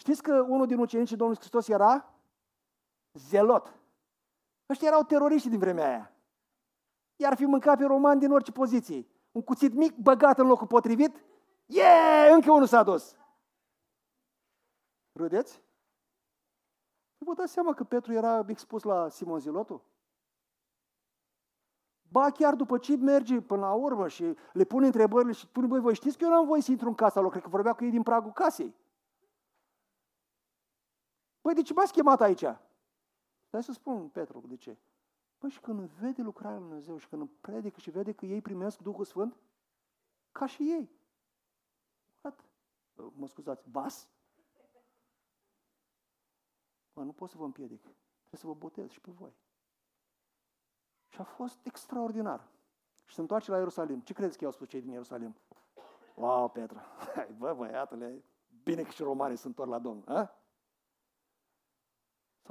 Știți 0.02 0.24
că 0.24 0.46
unul 0.48 0.68
din 0.68 0.80
ucenicii 0.80 1.16
Domnului 1.16 1.42
Hristos 1.42 1.68
era 1.68 2.14
zelot. 3.14 3.80
Ăștia 4.70 4.88
erau 4.88 5.04
teroriști 5.04 5.50
din 5.50 5.60
vremea 5.60 5.88
aia. 5.88 6.12
Iar 7.16 7.36
fi 7.36 7.46
mâncat 7.46 7.78
pe 7.78 7.86
roman 7.86 8.20
din 8.20 8.32
orice 8.32 8.52
poziție. 8.52 9.08
Un 9.32 9.42
cuțit 9.42 9.74
mic 9.74 9.96
băgat 9.96 10.40
în 10.40 10.48
locul 10.48 10.68
potrivit, 10.68 11.16
e, 11.16 11.24
yeah, 11.66 12.32
încă 12.34 12.52
unul 12.52 12.68
s-a 12.68 12.84
dus. 12.84 13.16
Râdeți? 15.12 15.62
Vă 17.18 17.34
dați 17.34 17.54
seama 17.54 17.74
că 17.74 17.84
Petru 17.84 18.14
era 18.14 18.46
expus 18.48 18.84
la 18.84 19.10
Simon 19.10 19.40
Zilotul? 19.40 19.82
Ba 22.10 22.32
chiar 22.32 22.56
după 22.56 22.78
ce 22.78 22.96
merge 22.96 23.42
până 23.42 23.62
la 23.62 23.74
urmă 23.74 24.08
și 24.08 24.36
le 24.54 24.64
pune 24.64 24.86
întrebările 24.86 25.32
și 25.32 25.46
spune, 25.46 25.68
băi, 25.68 25.80
voi 25.80 25.96
știți 25.96 26.18
că 26.18 26.24
eu 26.24 26.30
n-am 26.30 26.46
voie 26.46 26.62
să 26.62 26.72
intru 26.72 26.88
în 26.88 26.96
casa 26.96 27.20
lor, 27.20 27.30
cred 27.30 27.44
că 27.44 27.50
vorbea 27.50 27.74
cu 27.74 27.84
ei 27.84 27.92
din 27.92 28.04
pragul 28.04 28.32
casei. 28.32 28.80
Păi 31.42 31.54
de 31.54 31.62
ce 31.62 31.74
m-ați 31.74 31.92
chemat 31.92 32.22
aici? 32.22 32.46
Stai 33.48 33.64
să 33.64 33.72
spun, 33.72 34.10
Petru, 34.10 34.44
de 34.48 34.56
ce? 34.56 34.78
Păi 35.38 35.50
și 35.50 35.60
când 35.60 35.80
vede 35.80 36.22
lucrarea 36.22 36.58
lui 36.58 36.68
Dumnezeu 36.68 36.98
și 36.98 37.08
când 37.08 37.30
predică 37.30 37.80
și 37.80 37.90
vede 37.90 38.12
că 38.12 38.26
ei 38.26 38.42
primesc 38.42 38.78
Duhul 38.78 39.06
Sfânt, 39.06 39.40
ca 40.32 40.46
și 40.46 40.64
ei. 40.64 40.92
What? 42.22 42.46
Mă 43.14 43.28
scuzați, 43.28 43.70
vas? 43.70 44.10
Mă, 46.94 47.04
nu 47.04 47.12
pot 47.12 47.30
să 47.30 47.38
vă 47.38 47.44
împiedic. 47.44 47.82
Trebuie 47.82 48.40
să 48.40 48.48
vă 48.48 48.54
botez 48.54 48.90
și 48.90 49.02
pe 49.02 49.12
voi. 49.12 49.34
Și 51.08 51.20
a 51.20 51.24
fost 51.24 51.60
extraordinar. 51.66 52.48
Și 53.06 53.16
se 53.16 53.22
întoarce 53.22 53.52
la 53.52 53.58
Ierusalim. 53.58 54.00
Ce 54.00 54.14
credeți 54.14 54.38
că 54.38 54.44
i-au 54.44 54.54
spus 54.54 54.68
cei 54.68 54.82
din 54.82 54.92
Ierusalim? 54.92 55.36
Wow, 56.16 56.50
Petra, 56.50 56.82
hai, 57.16 57.34
bă, 57.38 57.54
băiatule, 57.54 58.24
bine 58.64 58.84
că 58.84 58.90
și 58.90 59.04
romanii 59.04 59.38
sunt 59.38 59.60
ori 59.60 59.70
la 59.70 59.80
Domnul. 59.80 60.08
A? 60.08 60.41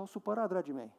S-au 0.01 0.09
supărat, 0.09 0.49
dragii 0.49 0.73
mei. 0.73 0.99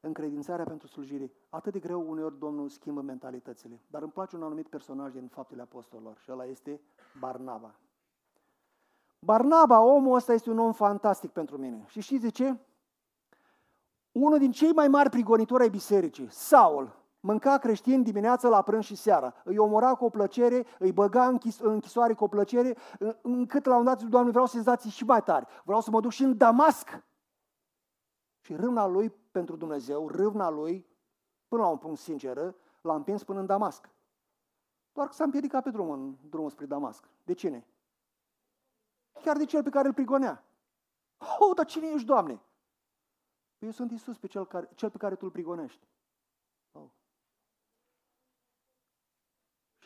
încredințarea 0.00 0.64
pentru 0.64 0.86
slujire. 0.86 1.32
Atât 1.48 1.72
de 1.72 1.78
greu 1.78 2.10
uneori 2.10 2.38
Domnul 2.38 2.68
schimbă 2.68 3.00
mentalitățile. 3.00 3.80
Dar 3.90 4.02
îmi 4.02 4.10
place 4.10 4.36
un 4.36 4.42
anumit 4.42 4.68
personaj 4.68 5.12
din 5.12 5.28
faptele 5.28 5.62
apostolilor 5.62 6.18
și 6.18 6.30
ăla 6.32 6.44
este 6.44 6.80
Barnaba. 7.18 7.74
Barnaba, 9.18 9.80
omul 9.80 10.14
ăsta 10.14 10.32
este 10.32 10.50
un 10.50 10.58
om 10.58 10.72
fantastic 10.72 11.30
pentru 11.30 11.58
mine. 11.58 11.84
Și 11.88 12.00
știți 12.00 12.22
de 12.22 12.30
ce? 12.30 12.56
Unul 14.12 14.38
din 14.38 14.52
cei 14.52 14.72
mai 14.72 14.88
mari 14.88 15.10
prigonitori 15.10 15.62
ai 15.62 15.70
bisericii, 15.70 16.30
Saul, 16.30 16.96
mânca 17.20 17.58
creștini 17.58 18.04
dimineața 18.04 18.48
la 18.48 18.62
prânz 18.62 18.84
și 18.84 18.94
seara. 18.94 19.34
Îi 19.44 19.58
omora 19.58 19.94
cu 19.94 20.04
o 20.04 20.10
plăcere, 20.10 20.66
îi 20.78 20.92
băga 20.92 21.26
în 21.26 21.38
închisoare 21.58 22.12
cu 22.12 22.24
o 22.24 22.28
plăcere, 22.28 22.76
încât 23.22 23.64
la 23.64 23.76
un 23.76 23.84
dat 23.84 24.02
Doamne, 24.02 24.30
vreau 24.30 24.46
senzații 24.46 24.90
și 24.90 25.04
mai 25.04 25.22
tari. 25.22 25.46
Vreau 25.64 25.80
să 25.80 25.90
mă 25.90 26.00
duc 26.00 26.10
și 26.10 26.22
în 26.22 26.36
Damasc. 26.36 27.02
Și 28.40 28.54
râvna 28.54 28.86
lui 28.86 29.10
pentru 29.10 29.56
Dumnezeu, 29.56 30.08
râvna 30.08 30.50
lui, 30.50 30.86
până 31.48 31.62
la 31.62 31.68
un 31.68 31.78
punct 31.78 31.98
sinceră, 31.98 32.56
l-a 32.80 32.94
împins 32.94 33.24
până 33.24 33.40
în 33.40 33.46
Damasc. 33.46 33.88
Doar 34.92 35.06
că 35.06 35.12
s-a 35.12 35.24
împiedicat 35.24 35.62
pe 35.62 35.70
drum, 35.70 35.90
în 35.90 36.16
drumul 36.28 36.50
spre 36.50 36.66
Damasc. 36.66 37.08
De 37.24 37.32
cine? 37.32 37.66
Chiar 39.22 39.36
de 39.36 39.44
cel 39.44 39.62
pe 39.62 39.70
care 39.70 39.88
îl 39.88 39.94
prigonea. 39.94 40.44
Oh, 41.38 41.54
dar 41.56 41.64
cine 41.64 41.86
ești, 41.86 42.06
Doamne? 42.06 42.40
Păi 43.58 43.66
eu 43.66 43.70
sunt 43.70 43.90
Isus, 43.90 44.18
pe 44.18 44.26
cel, 44.26 44.46
care, 44.46 44.68
cel 44.74 44.90
pe 44.90 44.98
care 44.98 45.14
tu 45.14 45.24
îl 45.24 45.30
prigonești. 45.30 45.88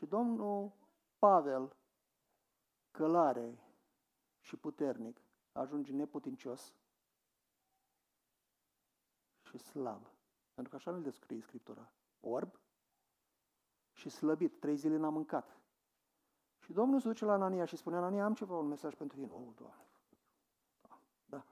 Și 0.02 0.08
Domnul 0.08 0.72
Pavel, 1.18 1.76
călare 2.90 3.58
și 4.40 4.56
puternic, 4.56 5.20
ajunge 5.52 5.92
neputincios 5.92 6.74
și 9.42 9.58
slab. 9.58 10.06
Pentru 10.54 10.72
că 10.72 10.76
așa 10.76 10.90
nu-l 10.90 11.02
descrie 11.02 11.40
Scriptura. 11.40 11.92
Orb 12.20 12.60
și 13.92 14.08
slăbit. 14.08 14.60
Trei 14.60 14.76
zile 14.76 14.96
n-a 14.96 15.08
mâncat. 15.08 15.58
Și 16.58 16.72
Domnul 16.72 17.00
se 17.00 17.08
duce 17.08 17.24
la 17.24 17.32
Anania 17.32 17.64
și 17.64 17.76
spune, 17.76 17.96
Anania, 17.96 18.24
am 18.24 18.34
ceva, 18.34 18.56
un 18.56 18.66
mesaj 18.66 18.94
pentru 18.94 19.16
tine. 19.16 19.30
Oh, 19.32 19.54
Doamne. 19.54 19.86
Da. 20.80 20.98
da. 21.24 21.44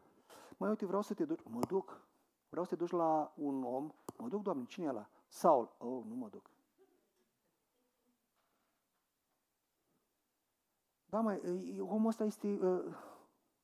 Mai 0.56 0.68
uite, 0.68 0.86
vreau 0.86 1.02
să 1.02 1.14
te 1.14 1.24
duci. 1.24 1.42
Mă 1.44 1.60
duc. 1.60 2.00
Vreau 2.48 2.64
să 2.64 2.70
te 2.70 2.76
duci 2.76 2.90
la 2.90 3.32
un 3.36 3.64
om. 3.64 3.92
Mă 4.16 4.28
duc, 4.28 4.42
Doamne, 4.42 4.64
cine 4.64 4.86
e 4.86 4.88
ăla? 4.88 5.08
Saul. 5.26 5.74
Oh, 5.78 6.04
nu 6.04 6.14
mă 6.14 6.28
duc. 6.28 6.50
Da, 11.10 11.20
mai, 11.20 11.40
omul 11.80 12.08
ăsta 12.08 12.24
este, 12.24 12.46
uh, 12.46 12.94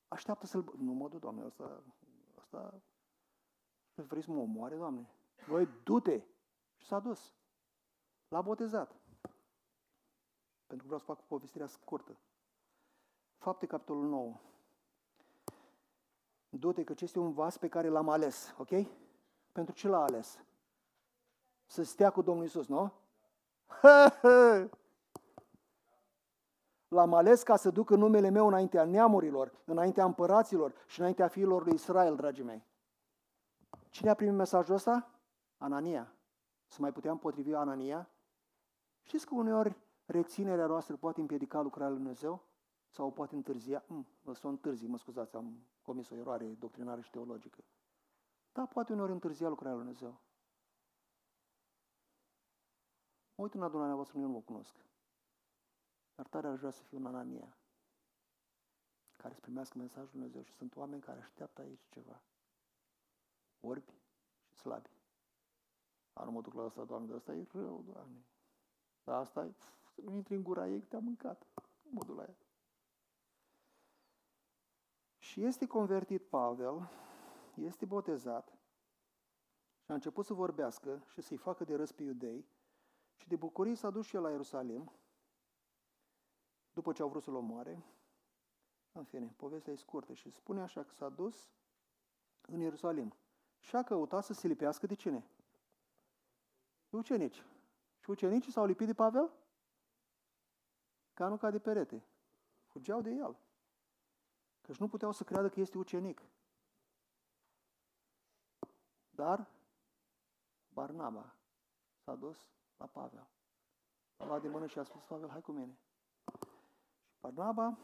așteaptă 0.07 0.45
să-l... 0.45 0.73
Nu 0.77 0.91
mă 0.93 1.07
duc, 1.07 1.19
Doamne, 1.19 1.45
ăsta, 1.45 1.83
ăsta 2.37 2.81
vrei 3.95 4.21
să 4.21 4.31
mă 4.31 4.39
omoare, 4.39 4.75
Doamne? 4.75 5.09
Voi, 5.47 5.67
du-te! 5.83 6.21
Și 6.75 6.85
s-a 6.85 6.99
dus. 6.99 7.35
L-a 8.27 8.41
botezat. 8.41 8.95
Pentru 10.65 10.77
că 10.77 10.83
vreau 10.85 10.99
să 10.99 11.05
fac 11.05 11.21
povestirea 11.27 11.67
scurtă. 11.67 12.17
Fapte, 13.37 13.65
capitolul 13.65 14.07
9. 14.07 14.39
Du-te 16.49 16.83
că 16.83 16.93
este 16.99 17.19
un 17.19 17.31
vas 17.31 17.57
pe 17.57 17.67
care 17.67 17.87
l-am 17.87 18.09
ales, 18.09 18.55
ok? 18.57 18.87
Pentru 19.51 19.73
ce 19.73 19.87
l-a 19.87 20.01
ales? 20.01 20.39
Să 21.65 21.83
stea 21.83 22.09
cu 22.09 22.21
Domnul 22.21 22.45
Isus, 22.45 22.67
nu? 22.67 22.91
L-am 26.87 27.13
ales 27.13 27.43
ca 27.43 27.55
să 27.55 27.69
ducă 27.69 27.95
numele 27.95 28.29
meu 28.29 28.47
înaintea 28.47 28.85
neamurilor, 28.85 29.51
înaintea 29.65 30.05
împăraților 30.05 30.73
și 30.85 30.99
înaintea 30.99 31.27
fiilor 31.27 31.63
lui 31.65 31.73
Israel, 31.73 32.15
dragii 32.15 32.43
mei. 32.43 32.65
Cine 33.89 34.09
a 34.09 34.13
primit 34.13 34.33
mesajul 34.33 34.75
ăsta? 34.75 35.11
Anania. 35.57 36.13
Să 36.67 36.77
mai 36.81 36.91
puteam 36.91 37.17
potrivi 37.17 37.53
Anania? 37.53 38.09
Știți 39.01 39.25
că 39.25 39.35
uneori 39.35 39.75
reținerea 40.05 40.65
noastră 40.65 40.95
poate 40.95 41.19
împiedica 41.19 41.61
lucrarea 41.61 41.89
lui 41.89 41.97
Dumnezeu? 41.97 42.41
Sau 42.89 43.05
o 43.05 43.09
poate 43.09 43.35
întârzia? 43.35 43.83
Mm, 43.87 44.07
să 44.33 44.47
o 44.47 44.49
întârzi, 44.49 44.87
mă 44.87 44.97
scuzați, 44.97 45.35
am 45.35 45.67
comis 45.81 46.09
o 46.09 46.15
eroare 46.15 46.45
doctrinară 46.45 47.01
și 47.01 47.09
teologică. 47.09 47.63
Da, 48.51 48.65
poate 48.65 48.93
uneori 48.93 49.11
întârzia 49.11 49.47
lucrarea 49.47 49.75
lui 49.75 49.83
Dumnezeu. 49.83 50.19
Mă 53.35 53.43
uit 53.43 53.53
în 53.53 53.61
adunarea 53.61 53.95
voastră, 53.95 54.19
eu 54.19 54.25
nu 54.25 54.31
mă 54.31 54.39
cunosc. 54.39 54.75
Dar 56.17 56.27
tare 56.27 56.47
aș 56.47 56.57
vrea 56.57 56.71
să 56.71 56.83
fiu 56.83 56.97
un 56.97 57.05
Anania 57.05 57.57
care 59.17 59.33
să 59.33 59.39
primească 59.39 59.77
mesajul 59.77 60.09
lui 60.11 60.11
Dumnezeu 60.11 60.41
și 60.41 60.53
sunt 60.53 60.75
oameni 60.75 61.01
care 61.01 61.19
așteaptă 61.19 61.61
aici 61.61 61.87
ceva 61.89 62.21
orbi 63.59 63.93
și 64.45 64.55
slabi. 64.55 64.89
Dar 66.13 66.25
nu 66.25 66.31
mă 66.31 66.41
duc 66.41 66.53
la 66.53 66.63
asta, 66.63 66.83
Doamne, 66.83 67.13
asta 67.13 67.33
e 67.33 67.47
rău, 67.51 67.83
Doamne. 67.91 68.25
Dar 69.03 69.19
asta 69.19 69.45
e, 69.45 69.53
să 69.93 70.01
nu 70.01 70.15
intri 70.15 70.35
în 70.35 70.43
gura 70.43 70.67
ei 70.67 70.79
că 70.79 70.85
te-a 70.85 70.99
mâncat. 70.99 71.47
Nu 71.81 71.89
mă 71.91 72.03
duc 72.03 72.17
la 72.17 72.23
ea. 72.23 72.37
Și 75.17 75.43
este 75.43 75.67
convertit 75.67 76.29
Pavel, 76.29 76.89
este 77.55 77.85
botezat 77.85 78.57
și 79.79 79.91
a 79.91 79.93
început 79.93 80.25
să 80.25 80.33
vorbească 80.33 81.03
și 81.07 81.21
să-i 81.21 81.37
facă 81.37 81.63
de 81.63 81.75
râs 81.75 81.91
pe 81.91 82.03
iudei 82.03 82.45
și 83.15 83.27
de 83.27 83.35
bucurie 83.35 83.75
s-a 83.75 83.89
dus 83.89 84.05
și 84.05 84.15
el 84.15 84.21
la 84.21 84.29
Ierusalim 84.29 84.91
după 86.77 86.93
ce 86.93 87.01
au 87.01 87.09
vrut 87.09 87.23
să-l 87.23 87.35
omoare. 87.35 87.83
În 88.91 89.03
fine, 89.03 89.33
povestea 89.37 89.73
e 89.73 89.75
scurtă 89.75 90.13
și 90.13 90.29
spune 90.29 90.61
așa 90.61 90.83
că 90.83 90.93
s-a 90.93 91.09
dus 91.09 91.49
în 92.41 92.59
Ierusalim 92.59 93.13
și 93.59 93.75
a 93.75 93.83
căutat 93.83 94.23
să 94.23 94.33
se 94.33 94.47
lipească 94.47 94.85
de 94.85 94.93
cine? 94.93 95.27
De 96.89 96.97
ucenici. 96.97 97.43
Și 97.99 98.09
ucenicii 98.09 98.51
s-au 98.51 98.65
lipit 98.65 98.87
de 98.87 98.93
Pavel? 98.93 99.31
Ca 101.13 101.27
nu 101.27 101.37
ca 101.37 101.51
de 101.51 101.59
perete. 101.59 102.05
Fugeau 102.65 103.01
de 103.01 103.09
el. 103.09 103.37
Căci 104.61 104.77
nu 104.77 104.87
puteau 104.87 105.11
să 105.11 105.23
creadă 105.23 105.49
că 105.49 105.59
este 105.59 105.77
ucenic. 105.77 106.21
Dar 109.09 109.47
Barnaba 110.69 111.35
s-a 111.97 112.15
dus 112.15 112.51
la 112.77 112.85
Pavel. 112.85 113.27
A 114.17 114.25
luat 114.25 114.41
de 114.41 114.47
mână 114.47 114.67
și 114.67 114.79
a 114.79 114.83
spus, 114.83 115.03
Pavel, 115.03 115.29
hai 115.29 115.41
cu 115.41 115.51
mine. 115.51 115.77
Și 117.17 117.23
Barnaba 117.33 117.77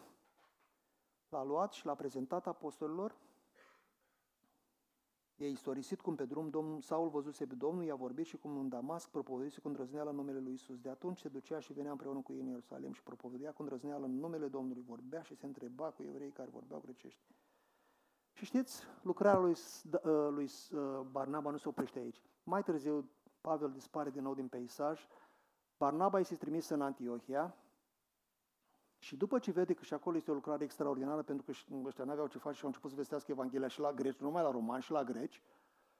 l-a 1.29 1.43
luat 1.43 1.71
și 1.71 1.85
l-a 1.85 1.95
prezentat 1.95 2.47
apostolilor 2.47 3.15
E 5.35 5.47
istorisit 5.47 6.01
cum 6.01 6.15
pe 6.15 6.25
drum 6.25 6.49
Domnul 6.49 6.81
Saul 6.81 7.09
văzuse 7.09 7.45
pe 7.45 7.55
Domnul, 7.55 7.83
i-a 7.83 7.95
vorbit 7.95 8.25
și 8.25 8.37
cum 8.37 8.57
în 8.57 8.69
Damasc 8.69 9.09
propovăduise 9.09 9.61
cu 9.61 9.67
îndrăzneală 9.67 10.09
în 10.09 10.15
numele 10.15 10.39
lui 10.39 10.53
Isus. 10.53 10.79
De 10.79 10.89
atunci 10.89 11.17
se 11.17 11.29
ducea 11.29 11.59
și 11.59 11.73
venea 11.73 11.91
împreună 11.91 12.19
cu 12.19 12.33
ei 12.33 12.39
în 12.39 12.47
Ierusalim 12.47 12.93
și 12.93 13.03
propovădea 13.03 13.51
cu 13.51 13.61
îndrăzneală 13.61 14.05
în 14.05 14.19
numele 14.19 14.47
Domnului, 14.47 14.83
vorbea 14.83 15.21
și 15.21 15.35
se 15.35 15.45
întreba 15.45 15.91
cu 15.91 16.03
evrei 16.03 16.31
care 16.31 16.49
vorbeau 16.49 16.79
grecești. 16.79 17.21
Și 18.33 18.45
știți, 18.45 18.83
lucrarea 19.01 19.39
lui, 19.39 19.55
ă, 20.03 20.29
lui 20.29 20.49
ă, 20.73 21.05
Barnaba 21.11 21.49
nu 21.49 21.57
se 21.57 21.67
oprește 21.67 21.99
aici. 21.99 22.21
Mai 22.43 22.63
târziu, 22.63 23.09
Pavel 23.41 23.71
dispare 23.71 24.09
din 24.09 24.21
nou 24.21 24.33
din 24.33 24.47
peisaj. 24.47 25.07
Barnaba 25.77 26.19
este 26.19 26.35
trimis 26.35 26.69
în 26.69 26.81
Antiohia, 26.81 27.55
și 29.03 29.15
după 29.15 29.39
ce 29.39 29.51
vede 29.51 29.73
că 29.73 29.83
și 29.83 29.93
acolo 29.93 30.17
este 30.17 30.31
o 30.31 30.33
lucrare 30.33 30.63
extraordinară, 30.63 31.21
pentru 31.21 31.45
că 31.45 31.51
ăștia 31.85 32.03
n-aveau 32.03 32.27
ce 32.27 32.37
face 32.37 32.55
și 32.55 32.61
au 32.61 32.67
început 32.67 32.89
să 32.89 32.95
vestească 32.95 33.31
Evanghelia 33.31 33.67
și 33.67 33.79
la 33.79 33.91
greci, 33.91 34.17
nu 34.17 34.25
numai 34.25 34.43
la 34.43 34.51
romani, 34.51 34.83
și 34.83 34.91
la 34.91 35.03
greci, 35.03 35.41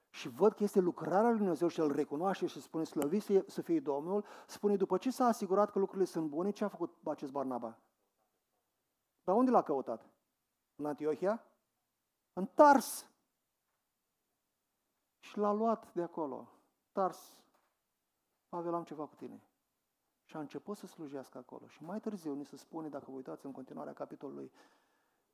și 0.10 0.30
văd 0.30 0.54
că 0.54 0.64
este 0.64 0.80
lucrarea 0.80 1.30
lui 1.30 1.38
Dumnezeu 1.38 1.68
și 1.68 1.80
îl 1.80 1.92
recunoaște 1.92 2.46
și 2.46 2.62
spune 2.62 2.84
slăvit 2.84 3.24
să 3.48 3.62
fie 3.62 3.80
Domnul, 3.80 4.26
spune 4.48 4.76
după 4.76 4.98
ce 4.98 5.12
s-a 5.12 5.26
asigurat 5.26 5.72
că 5.72 5.80
lucrurile 5.80 6.06
sunt 6.06 6.30
bune, 6.30 6.52
ce 6.52 6.64
a 6.64 6.68
făcut 6.68 6.98
acest 7.04 7.32
Barnaba? 7.32 7.78
Dar 9.24 9.36
unde 9.36 9.52
l-a 9.52 9.64
căutat? 9.64 10.10
În 10.76 10.86
Antiohia? 10.86 11.46
În 12.34 12.46
Tars. 12.46 13.10
Și 15.20 15.38
l-a 15.38 15.52
luat 15.52 15.94
de 15.94 16.02
acolo. 16.02 16.50
Tars. 16.92 17.38
Pavel, 18.50 18.74
am 18.74 18.84
ceva 18.84 19.06
cu 19.06 19.16
tine. 19.16 19.44
Și 20.24 20.36
a 20.36 20.40
început 20.40 20.78
să 20.78 20.88
slujească 20.88 21.38
acolo. 21.38 21.68
Și 21.68 21.84
mai 21.84 22.00
târziu 22.00 22.34
ni 22.34 22.46
se 22.46 22.58
spune, 22.58 22.90
dacă 22.90 23.06
vă 23.08 23.16
uitați 23.16 23.46
în 23.46 23.52
continuarea 23.52 23.94
capitolului 23.94 24.52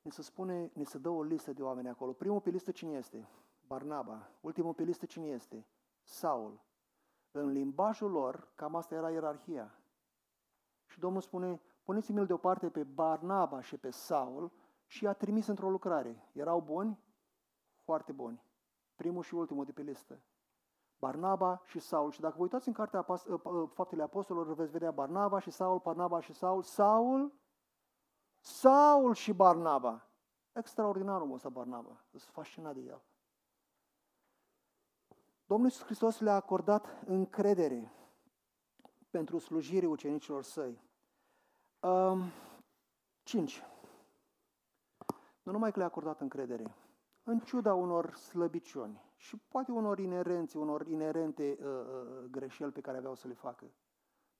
ne 0.02 0.10
se 0.10 0.22
spune, 0.22 0.70
ne 0.74 0.84
se 0.84 0.98
dă 0.98 1.08
o 1.08 1.22
listă 1.22 1.52
de 1.52 1.62
oameni 1.62 1.88
acolo. 1.88 2.12
Primul 2.12 2.40
pe 2.40 2.50
listă 2.50 2.70
cine 2.70 2.92
este? 2.92 3.28
Barnaba. 3.66 4.30
Ultimul 4.40 4.74
pe 4.74 4.82
listă 4.82 5.06
cine 5.06 5.26
este? 5.26 5.66
Saul. 6.02 6.60
În 7.30 7.52
limbajul 7.52 8.10
lor, 8.10 8.52
cam 8.54 8.74
asta 8.74 8.94
era 8.94 9.10
ierarhia. 9.10 9.74
Și 10.86 10.98
Domnul 10.98 11.20
spune, 11.20 11.60
puneți-mi-l 11.82 12.26
deoparte 12.26 12.70
pe 12.70 12.82
Barnaba 12.82 13.60
și 13.60 13.76
pe 13.76 13.90
Saul 13.90 14.52
și 14.86 15.04
i-a 15.04 15.12
trimis 15.12 15.46
într-o 15.46 15.70
lucrare. 15.70 16.28
Erau 16.32 16.60
buni? 16.60 16.98
Foarte 17.76 18.12
buni. 18.12 18.42
Primul 18.94 19.22
și 19.22 19.34
ultimul 19.34 19.64
de 19.64 19.72
pe 19.72 19.82
listă. 19.82 20.20
Barnaba 21.00 21.62
și 21.64 21.78
Saul. 21.78 22.10
Și 22.10 22.20
dacă 22.20 22.34
vă 22.36 22.42
uitați 22.42 22.68
în 22.68 22.74
cartea 22.74 23.06
ă, 23.08 23.40
ă, 23.44 23.66
Faptele 23.66 24.02
Apostolilor, 24.02 24.54
veți 24.54 24.70
vedea 24.70 24.90
Barnaba 24.90 25.38
și 25.38 25.50
Saul, 25.50 25.78
Barnaba 25.78 26.20
și 26.20 26.32
Saul. 26.32 26.62
Saul, 26.62 27.32
Saul 28.40 29.14
și 29.14 29.32
Barnaba. 29.32 30.08
Extraordinar 30.52 31.20
omul 31.20 31.34
ăsta 31.34 31.48
Barnaba. 31.48 32.04
Sunt 32.10 32.22
fascinat 32.22 32.74
de 32.74 32.80
el. 32.80 33.02
Domnul 35.46 35.68
Iisus 35.68 35.84
Hristos 35.84 36.20
le-a 36.20 36.34
acordat 36.34 36.86
încredere 37.06 37.92
pentru 39.10 39.38
slujire 39.38 39.86
ucenicilor 39.86 40.42
săi. 40.42 40.80
Um, 41.80 42.22
cinci. 43.22 43.62
Nu 45.42 45.52
numai 45.52 45.72
că 45.72 45.78
le-a 45.78 45.88
acordat 45.88 46.20
încredere, 46.20 46.74
în 47.22 47.38
ciuda 47.40 47.74
unor 47.74 48.14
slăbiciuni 48.14 49.09
și 49.20 49.36
poate 49.36 49.72
unor 49.72 49.98
inerențe, 49.98 50.58
unor 50.58 50.86
inerente 50.86 51.58
uh, 51.60 51.66
uh, 51.66 52.24
greșeli 52.30 52.72
pe 52.72 52.80
care 52.80 52.96
aveau 52.96 53.14
să 53.14 53.28
le 53.28 53.34
facă. 53.34 53.70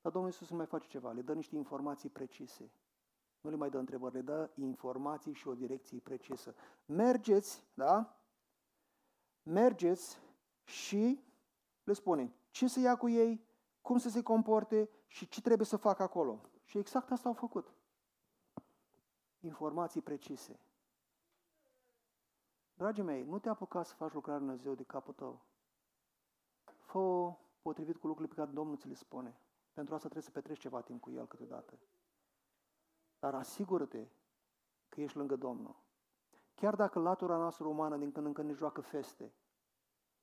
Dar 0.00 0.12
Domnul 0.12 0.30
Iisus 0.30 0.50
mai 0.50 0.66
face 0.66 0.88
ceva, 0.88 1.12
le 1.12 1.22
dă 1.22 1.34
niște 1.34 1.56
informații 1.56 2.08
precise. 2.08 2.72
Nu 3.40 3.50
le 3.50 3.56
mai 3.56 3.70
dă 3.70 3.78
întrebări, 3.78 4.14
le 4.14 4.20
dă 4.20 4.50
informații 4.54 5.32
și 5.32 5.48
o 5.48 5.54
direcție 5.54 5.98
precisă. 5.98 6.54
Mergeți, 6.86 7.64
da? 7.74 8.20
Mergeți 9.42 10.18
și 10.64 11.24
le 11.84 11.92
spune 11.92 12.34
ce 12.50 12.68
să 12.68 12.80
ia 12.80 12.96
cu 12.96 13.08
ei, 13.08 13.44
cum 13.80 13.98
să 13.98 14.08
se 14.08 14.22
comporte 14.22 14.90
și 15.06 15.28
ce 15.28 15.40
trebuie 15.40 15.66
să 15.66 15.76
facă 15.76 16.02
acolo. 16.02 16.40
Și 16.64 16.78
exact 16.78 17.10
asta 17.10 17.28
au 17.28 17.34
făcut. 17.34 17.74
Informații 19.40 20.00
precise. 20.00 20.60
Dragii 22.80 23.02
mei, 23.02 23.24
nu 23.24 23.38
te 23.38 23.48
apuca 23.48 23.82
să 23.82 23.94
faci 23.94 24.12
lucrarea 24.12 24.38
Lui 24.38 24.48
Dumnezeu 24.48 24.74
de 24.74 24.82
capul 24.82 25.14
tău. 25.14 25.40
fă 26.78 27.34
potrivit 27.62 27.96
cu 27.96 28.06
lucrurile 28.06 28.34
pe 28.34 28.40
care 28.40 28.54
Domnul 28.54 28.76
ți 28.76 28.88
le 28.88 28.94
spune. 28.94 29.40
Pentru 29.72 29.94
asta 29.94 30.08
trebuie 30.08 30.32
să 30.32 30.38
petreci 30.38 30.58
ceva 30.58 30.80
timp 30.80 31.00
cu 31.00 31.10
El 31.10 31.26
câteodată. 31.26 31.78
Dar 33.18 33.34
asigură-te 33.34 34.06
că 34.88 35.00
ești 35.00 35.16
lângă 35.16 35.36
Domnul. 35.36 35.76
Chiar 36.54 36.74
dacă 36.74 36.98
latura 36.98 37.36
noastră 37.36 37.66
umană 37.66 37.96
din 37.96 38.12
când 38.12 38.26
în 38.26 38.32
când 38.32 38.48
ne 38.48 38.54
joacă 38.54 38.80
feste, 38.80 39.32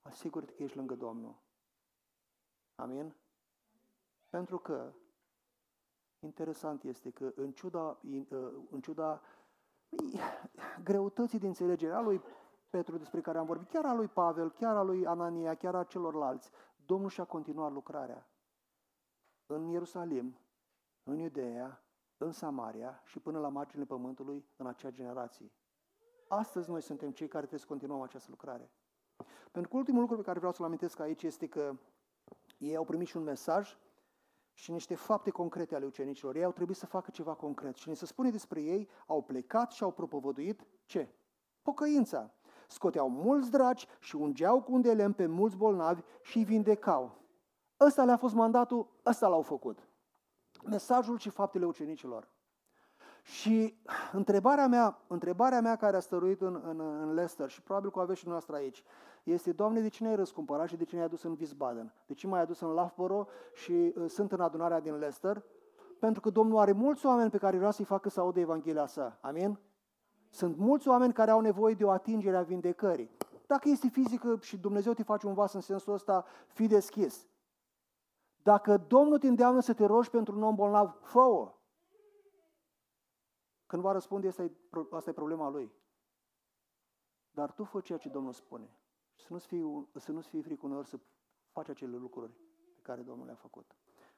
asigură-te 0.02 0.54
că 0.54 0.64
ești 0.64 0.78
lângă 0.78 0.96
Domnul. 0.96 1.36
Amin? 2.76 3.16
Pentru 4.30 4.58
că 4.58 4.94
interesant 6.20 6.84
este 6.84 7.10
că 7.10 7.32
în 7.36 7.52
ciuda, 7.52 8.00
în 8.70 8.82
ciuda 8.82 9.22
greutății 10.84 11.40
de 11.40 11.48
înțelegere 11.48 11.94
a 11.94 12.00
lui 12.00 12.22
Petru 12.70 12.98
despre 12.98 13.22
care 13.22 13.38
am 13.38 13.46
vorbit, 13.46 13.70
chiar 13.70 13.86
a 13.86 13.94
lui 13.94 14.08
Pavel, 14.08 14.52
chiar 14.52 14.76
a 14.76 14.82
lui 14.82 15.06
Anania, 15.06 15.56
chiar 15.56 15.76
a 15.76 15.84
celorlalți, 15.84 16.52
Domnul 16.86 17.10
și-a 17.10 17.26
continuat 17.26 17.72
lucrarea 17.72 18.28
în 19.46 19.68
Ierusalim, 19.68 20.38
în 21.04 21.20
Iudeea, 21.20 21.84
în 22.18 22.32
Samaria 22.32 23.02
și 23.06 23.20
până 23.20 23.40
la 23.40 23.50
marginile 23.50 23.88
pământului 23.88 24.46
în 24.56 24.68
acea 24.68 24.90
generație. 24.90 25.52
Astăzi 26.28 26.70
noi 26.70 26.82
suntem 26.82 27.12
cei 27.12 27.28
care 27.28 27.40
trebuie 27.40 27.60
să 27.60 27.68
continuăm 27.68 28.02
această 28.02 28.28
lucrare. 28.30 28.72
Pentru 29.52 29.72
că 29.72 29.78
ultimul 29.78 30.02
lucru 30.02 30.16
pe 30.16 30.24
care 30.24 30.38
vreau 30.38 30.54
să-l 30.54 30.66
amintesc 30.66 31.00
aici 31.00 31.24
este 31.24 31.48
că 31.48 31.78
ei 32.58 32.76
au 32.76 32.86
primit 32.86 33.08
și 33.08 33.18
un 33.18 33.24
mesaj 33.24 33.78
și 34.54 34.72
niște 34.72 34.96
fapte 34.96 35.30
concrete 35.30 35.76
ale 35.76 35.86
ucenicilor. 35.86 36.36
Ei 36.36 36.44
au 36.44 36.52
trebuit 36.52 36.78
să 36.78 36.86
facă 36.86 37.12
ceva 37.12 37.34
concret. 37.34 37.76
Și 37.76 37.88
ne 37.88 37.94
se 37.94 38.06
spune 38.06 38.30
despre 38.30 38.62
ei, 38.62 38.90
au 39.08 39.24
plecat 39.24 39.72
și 39.72 39.84
au 39.84 39.92
propovăduit 39.92 40.68
ce? 40.86 41.10
Pocăința. 41.62 42.34
Scoteau 42.68 43.10
mulți 43.10 43.52
draci 43.52 43.88
și 44.00 44.16
ungeau 44.16 44.62
cu 44.62 44.74
un 44.74 44.82
de 44.82 44.94
lemn 44.94 45.14
pe 45.14 45.26
mulți 45.26 45.58
bolnavi 45.58 46.02
și 46.22 46.38
îi 46.38 46.44
vindecau. 46.44 47.18
Ăsta 47.80 48.04
le-a 48.04 48.18
fost 48.18 48.34
mandatul, 48.34 48.88
ăsta 49.06 49.28
l-au 49.28 49.42
făcut. 49.42 49.88
Mesajul 50.64 51.18
și 51.18 51.30
faptele 51.30 51.66
ucenicilor. 51.66 52.28
Și 53.24 53.78
întrebarea 54.12 54.68
mea, 54.68 54.98
întrebarea 55.08 55.62
mea 55.62 55.76
care 55.76 55.96
a 55.96 56.00
stăruit 56.00 56.42
în, 56.42 56.62
în, 56.64 56.80
în 56.80 57.14
Leicester 57.14 57.50
și 57.50 57.62
probabil 57.62 57.92
că 57.92 58.00
o 58.00 58.02
aveți 58.02 58.20
și 58.20 58.28
noastră 58.28 58.56
aici, 58.56 58.84
este, 59.24 59.52
Doamne, 59.52 59.80
de 59.80 59.88
cine 59.88 60.08
ai 60.08 60.16
răscumpărat 60.16 60.68
și 60.68 60.76
de 60.76 60.84
cine 60.84 61.00
ai 61.00 61.06
adus 61.06 61.24
în 61.24 61.36
Wiesbaden? 61.38 61.94
De 62.06 62.14
ce 62.14 62.28
m-ai 62.28 62.42
adus 62.42 62.60
în 62.60 62.70
Loughborough 62.70 63.28
și 63.54 63.72
uh, 63.72 64.10
sunt 64.10 64.32
în 64.32 64.40
adunarea 64.40 64.80
din 64.80 64.98
Leicester? 64.98 65.44
Pentru 66.00 66.22
că 66.22 66.30
Domnul 66.30 66.58
are 66.58 66.72
mulți 66.72 67.06
oameni 67.06 67.30
pe 67.30 67.38
care 67.38 67.58
vrea 67.58 67.72
să-i 67.72 67.86
facă 67.86 68.10
să 68.10 68.20
audă 68.20 68.40
Evanghelia 68.40 68.86
sa. 68.86 69.18
Amin? 69.22 69.60
Sunt 70.30 70.58
mulți 70.58 70.88
oameni 70.88 71.14
care 71.14 71.32
au 71.32 71.40
nevoie 71.40 71.74
de 71.74 71.84
o 71.84 71.90
atingere 71.90 72.38
a 72.38 72.42
vindecării. 72.42 73.10
Dacă 73.48 73.70
este 73.70 73.88
fizică 73.88 74.38
și 74.42 74.58
Dumnezeu 74.58 74.94
te 74.94 75.04
face 75.04 75.28
un 75.28 75.34
vas 75.34 75.54
în 75.54 75.62
sensul 75.62 75.94
ăsta, 75.94 76.26
fi 76.48 76.68
deschis. 76.68 77.28
Dacă 78.44 78.78
Domnul 78.78 79.20
te 79.20 79.28
îndeamnă 79.28 79.60
să 79.60 79.74
te 79.74 79.86
rogi 79.86 80.10
pentru 80.10 80.36
un 80.36 80.44
om 80.44 80.56
bolnav, 80.56 80.98
fă-o. 81.02 81.52
Când 83.66 83.82
va 83.82 83.92
răspunde, 83.92 84.28
asta 84.28 84.44
e, 84.44 84.52
asta 84.92 85.10
e 85.10 85.14
problema 85.14 85.50
lui. 85.50 85.72
Dar 87.32 87.52
tu 87.52 87.64
fă 87.64 87.82
ceea 87.82 87.98
ce 87.98 88.10
Domnul 88.10 88.34
spune. 88.34 88.78
Să 89.16 89.28
nu-ți 89.30 89.48
fii, 89.48 89.88
să 89.96 90.12
nu 90.12 90.22
fii 90.22 90.42
frică 90.42 90.66
uneori 90.66 90.88
să 90.88 91.00
faci 91.52 91.70
acele 91.70 91.98
lucruri 91.98 92.32
pe 92.76 92.82
care 92.82 93.02
Domnul 93.02 93.26
le-a 93.26 93.36
făcut. 93.36 93.76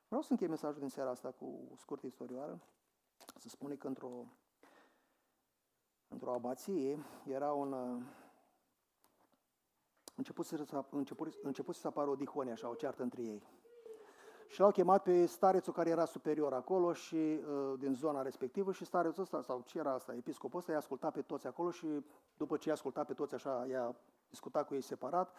Vreau 0.07 0.21
să 0.21 0.31
închei 0.31 0.47
mesajul 0.47 0.79
din 0.79 0.89
seara 0.89 1.09
asta 1.09 1.31
cu 1.31 1.67
o 1.71 1.75
scurtă 1.75 2.05
istorioară. 2.05 2.59
Să 3.35 3.49
spune 3.49 3.75
că 3.75 3.87
într-o, 3.87 4.25
într-o 6.09 6.33
abație 6.33 7.05
era 7.27 7.51
un... 7.51 8.01
Început 10.15 10.45
să, 10.45 10.85
început, 10.89 11.33
început 11.41 11.75
să 11.75 11.87
apară 11.87 12.09
o 12.09 12.15
dihonie, 12.15 12.51
așa, 12.51 12.69
o 12.69 12.73
ceartă 12.73 13.03
între 13.03 13.21
ei. 13.21 13.43
Și 14.47 14.59
l-au 14.59 14.71
chemat 14.71 15.03
pe 15.03 15.25
starețul 15.25 15.73
care 15.73 15.89
era 15.89 16.05
superior 16.05 16.53
acolo 16.53 16.93
și 16.93 17.15
uh, 17.15 17.79
din 17.79 17.93
zona 17.93 18.21
respectivă 18.21 18.71
și 18.71 18.85
starețul 18.85 19.23
ăsta, 19.23 19.41
sau 19.41 19.63
ce 19.65 19.77
era 19.77 19.93
asta, 19.93 20.13
episcopul 20.13 20.59
ăsta, 20.59 20.71
i-a 20.71 20.77
ascultat 20.77 21.13
pe 21.13 21.21
toți 21.21 21.47
acolo 21.47 21.71
și 21.71 21.87
după 22.37 22.57
ce 22.57 22.67
i-a 22.67 22.73
ascultat 22.73 23.05
pe 23.05 23.13
toți 23.13 23.33
așa, 23.33 23.65
i-a 23.69 23.95
discutat 24.29 24.67
cu 24.67 24.73
ei 24.73 24.81
separat, 24.81 25.35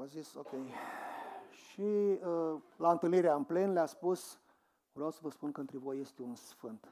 a 0.00 0.04
zis, 0.04 0.34
ok. 0.34 0.50
Și 1.50 1.80
uh, 1.80 2.60
la 2.76 2.90
întâlnirea 2.90 3.34
în 3.34 3.44
plen 3.44 3.72
le-a 3.72 3.86
spus, 3.86 4.40
vreau 4.92 5.10
să 5.10 5.18
vă 5.22 5.30
spun 5.30 5.52
că 5.52 5.60
între 5.60 5.78
voi 5.78 6.00
este 6.00 6.22
un 6.22 6.34
sfânt. 6.34 6.88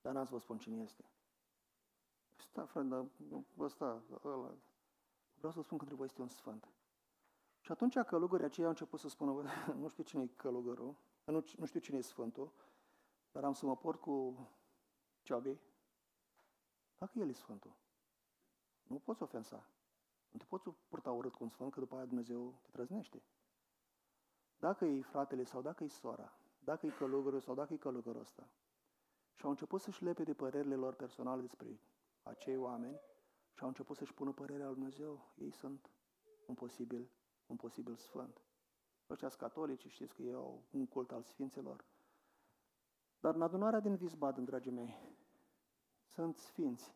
Dar 0.00 0.12
n-am 0.12 0.24
să 0.24 0.32
vă 0.32 0.38
spun 0.38 0.58
cine 0.58 0.82
este. 0.82 1.04
Sta, 2.36 2.64
frate, 2.64 2.86
dar 2.88 3.06
ăsta, 3.58 4.02
ăla. 4.24 4.54
Vreau 5.34 5.52
să 5.52 5.58
vă 5.58 5.62
spun 5.62 5.76
că 5.78 5.82
între 5.82 5.94
voi 5.96 6.06
este 6.06 6.20
un 6.20 6.28
sfânt. 6.28 6.68
Și 7.60 7.72
atunci 7.72 7.98
călugării 7.98 8.44
aceia 8.44 8.66
au 8.66 8.72
început 8.72 9.00
să 9.00 9.08
spună, 9.08 9.42
nu 9.80 9.88
știu 9.88 10.02
cine 10.02 10.22
e 10.22 10.26
călugărul, 10.26 10.96
nu, 11.24 11.44
nu 11.56 11.64
știu 11.64 11.80
cine 11.80 11.98
e 11.98 12.00
Sfântul, 12.00 12.52
dar 13.32 13.44
am 13.44 13.52
să 13.52 13.66
mă 13.66 13.76
port 13.76 14.00
cu 14.00 14.48
Ciobi, 15.22 15.58
dacă 16.98 17.18
el 17.18 17.28
e 17.28 17.32
Sfântul. 17.32 17.72
Nu 18.82 18.98
poți 18.98 19.22
ofensa. 19.22 19.66
Nu 20.30 20.38
te 20.38 20.44
poți 20.44 20.68
purta 20.88 21.10
urât 21.10 21.34
cu 21.34 21.44
un 21.44 21.48
Sfânt, 21.48 21.72
că 21.72 21.80
după 21.80 21.96
aia 21.96 22.04
Dumnezeu 22.04 22.54
te 22.62 22.70
trăznește. 22.70 23.22
Dacă 24.58 24.84
e 24.84 25.02
fratele 25.02 25.44
sau 25.44 25.62
dacă 25.62 25.84
e 25.84 25.88
sora, 25.88 26.32
dacă 26.58 26.86
e 26.86 26.90
călugărul 26.90 27.40
sau 27.40 27.54
dacă 27.54 27.72
e 27.72 27.76
călugărul 27.76 28.20
ăsta. 28.20 28.48
Și 29.34 29.44
au 29.44 29.50
început 29.50 29.80
să-și 29.80 30.04
lepe 30.04 30.22
de 30.22 30.34
părerile 30.34 30.74
lor 30.74 30.94
personale 30.94 31.40
despre 31.40 31.80
acei 32.22 32.56
oameni 32.56 33.00
și 33.52 33.62
au 33.62 33.68
început 33.68 33.96
să-și 33.96 34.14
pună 34.14 34.32
părerea 34.32 34.66
lui 34.66 34.74
Dumnezeu. 34.74 35.32
Ei 35.36 35.50
sunt 35.50 35.90
un 36.46 36.54
posibil 36.54 37.10
un 37.50 37.56
posibil 37.56 37.96
sfânt. 37.96 38.40
Ăștia 39.08 39.28
catolici, 39.28 39.86
știți 39.86 40.14
că 40.14 40.22
ei 40.22 40.32
au 40.32 40.62
un 40.70 40.86
cult 40.86 41.12
al 41.12 41.22
sfinților. 41.22 41.84
Dar 43.20 43.34
în 43.34 43.42
adunarea 43.42 43.80
din 43.80 43.98
Wiesbaden, 44.00 44.44
dragii 44.44 44.70
mei, 44.70 44.94
sunt 46.04 46.36
sfinți. 46.36 46.94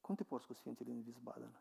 Cum 0.00 0.14
te 0.14 0.24
porți 0.24 0.46
cu 0.46 0.52
sfinții 0.52 0.84
din 0.84 1.02
Wiesbaden? 1.04 1.60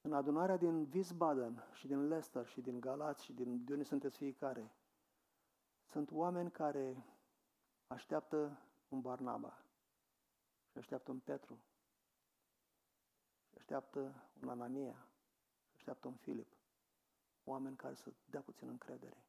În 0.00 0.12
adunarea 0.12 0.56
din 0.56 0.88
Wiesbaden 0.92 1.62
și 1.72 1.86
din 1.86 2.06
Leicester 2.06 2.46
și 2.46 2.60
din 2.60 2.80
Galați 2.80 3.24
și 3.24 3.32
din 3.32 3.64
de 3.64 3.72
unde 3.72 3.84
sunteți 3.84 4.16
fiecare, 4.16 4.72
sunt 5.84 6.10
oameni 6.10 6.50
care 6.50 7.04
așteaptă 7.86 8.58
un 8.88 9.00
Barnaba 9.00 9.64
și 10.70 10.78
așteaptă 10.78 11.10
un 11.10 11.18
Petru 11.18 11.58
și 13.48 13.54
așteaptă 13.56 14.30
un 14.42 14.48
Anania 14.48 15.06
așteaptă 15.74 16.08
un 16.08 16.16
Filip. 16.16 16.56
Oameni 17.44 17.76
care 17.76 17.94
să 17.94 18.12
dea 18.24 18.40
puțin 18.40 18.68
încredere. 18.68 19.24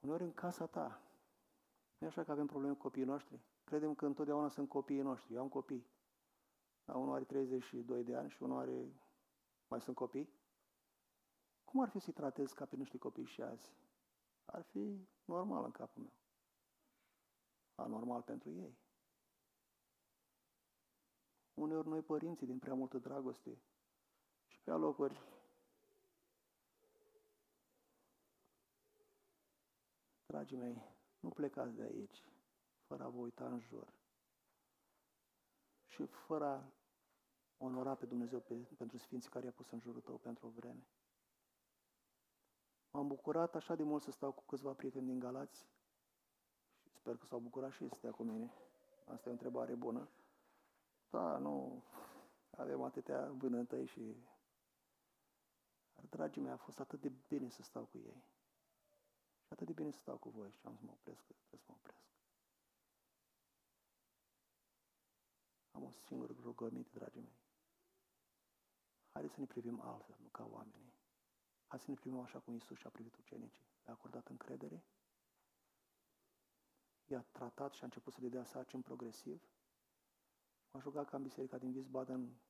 Uneori 0.00 0.22
în 0.22 0.32
casa 0.32 0.66
ta, 0.66 1.02
Nu 1.98 2.06
e 2.06 2.08
așa 2.10 2.24
că 2.24 2.30
avem 2.30 2.46
probleme 2.46 2.74
cu 2.74 2.80
copiii 2.80 3.04
noștri? 3.04 3.40
Credem 3.64 3.94
că 3.94 4.06
întotdeauna 4.06 4.48
sunt 4.48 4.68
copiii 4.68 5.00
noștri. 5.00 5.34
Eu 5.34 5.40
am 5.40 5.48
copii. 5.48 5.86
Dar 6.84 6.96
unul 6.96 7.14
are 7.14 7.24
32 7.24 8.04
de 8.04 8.14
ani 8.14 8.30
și 8.30 8.42
unul 8.42 8.58
are... 8.58 8.92
Mai 9.68 9.80
sunt 9.80 9.96
copii? 9.96 10.30
Cum 11.64 11.80
ar 11.80 11.88
fi 11.88 11.98
să-i 11.98 12.12
tratez 12.12 12.52
ca 12.52 12.64
pe 12.64 12.76
niște 12.76 12.98
copii 12.98 13.24
și 13.24 13.42
azi? 13.42 13.72
Ar 14.44 14.62
fi 14.62 15.08
normal 15.24 15.64
în 15.64 15.70
capul 15.70 16.02
meu. 16.02 16.12
Anormal 17.78 18.22
pentru 18.22 18.50
ei. 18.50 18.78
Uneori 21.54 21.88
noi 21.88 22.02
părinții, 22.02 22.46
din 22.46 22.58
prea 22.58 22.74
multă 22.74 22.98
dragoste 22.98 23.58
și 24.46 24.60
pe 24.60 24.70
alocuri 24.70 25.20
Dragii 30.26 30.56
mei, 30.56 30.82
nu 31.20 31.28
plecați 31.28 31.74
de 31.74 31.82
aici 31.82 32.24
fără 32.86 33.04
a 33.04 33.08
vă 33.08 33.18
uita 33.18 33.46
în 33.46 33.60
jur 33.60 33.92
și 35.86 36.06
fără 36.06 36.46
a 36.46 36.72
onora 37.56 37.94
pe 37.94 38.06
Dumnezeu 38.06 38.40
pe, 38.40 38.54
pentru 38.54 38.96
Sfinții 38.96 39.30
care 39.30 39.44
i-a 39.44 39.52
pus 39.52 39.70
în 39.70 39.78
jurul 39.80 40.00
tău 40.00 40.18
pentru 40.18 40.46
o 40.46 40.50
vreme. 40.50 40.86
M-am 42.90 43.06
bucurat 43.06 43.54
așa 43.54 43.74
de 43.74 43.82
mult 43.82 44.02
să 44.02 44.10
stau 44.10 44.32
cu 44.32 44.42
câțiva 44.46 44.72
prieteni 44.72 45.06
din 45.06 45.18
Galați 45.18 45.60
și 45.60 45.77
sper 47.08 47.20
că 47.20 47.26
s-au 47.26 47.38
bucurat 47.38 47.72
și 47.72 47.88
să 47.88 47.94
stea 47.94 48.10
cu 48.10 48.22
mine. 48.22 48.52
Asta 49.04 49.28
e 49.28 49.28
o 49.28 49.32
întrebare 49.32 49.74
bună. 49.74 50.08
Da, 51.10 51.38
nu, 51.38 51.82
avem 52.50 52.82
atâtea 52.82 53.30
vânătăi 53.30 53.86
și... 53.86 54.16
Dar, 55.94 56.04
dragii 56.04 56.42
mei, 56.42 56.52
a 56.52 56.56
fost 56.56 56.80
atât 56.80 57.00
de 57.00 57.12
bine 57.28 57.48
să 57.48 57.62
stau 57.62 57.84
cu 57.84 57.98
ei. 57.98 58.22
Și 59.44 59.52
atât 59.52 59.66
de 59.66 59.72
bine 59.72 59.90
să 59.90 59.98
stau 59.98 60.16
cu 60.16 60.28
voi 60.28 60.50
și 60.50 60.66
am 60.66 60.76
să 60.76 60.82
mă 60.84 60.90
opresc, 60.90 61.22
trebuie 61.22 61.60
să 61.60 61.66
mă 61.66 61.74
opresc. 61.78 62.06
Am 65.70 65.84
o 65.84 65.90
singură 66.06 66.34
rugăminte, 66.42 66.90
dragii 66.92 67.20
mei. 67.20 67.38
Haideți 69.12 69.34
să 69.34 69.40
ne 69.40 69.46
privim 69.46 69.80
altfel, 69.80 70.16
nu 70.20 70.28
ca 70.28 70.48
oamenii. 70.50 70.94
Hai 71.66 71.78
să 71.78 71.90
ne 71.90 71.94
privim 71.94 72.18
așa 72.20 72.38
cum 72.38 72.54
Isus 72.54 72.78
și-a 72.78 72.90
privit 72.90 73.16
ucenicii. 73.16 73.66
Le-a 73.84 73.92
acordat 73.94 74.28
încredere, 74.28 74.84
i-a 77.10 77.24
tratat 77.32 77.72
și 77.72 77.82
a 77.82 77.84
început 77.84 78.12
să 78.12 78.20
le 78.20 78.28
dea 78.28 78.44
sarcini 78.44 78.82
progresiv. 78.82 79.42
M-aș 80.70 80.82
ruga 80.82 81.04
ca 81.04 81.16
în 81.16 81.22
biserica 81.22 81.58
din 81.58 81.72
Wiesbaden, 81.74 82.40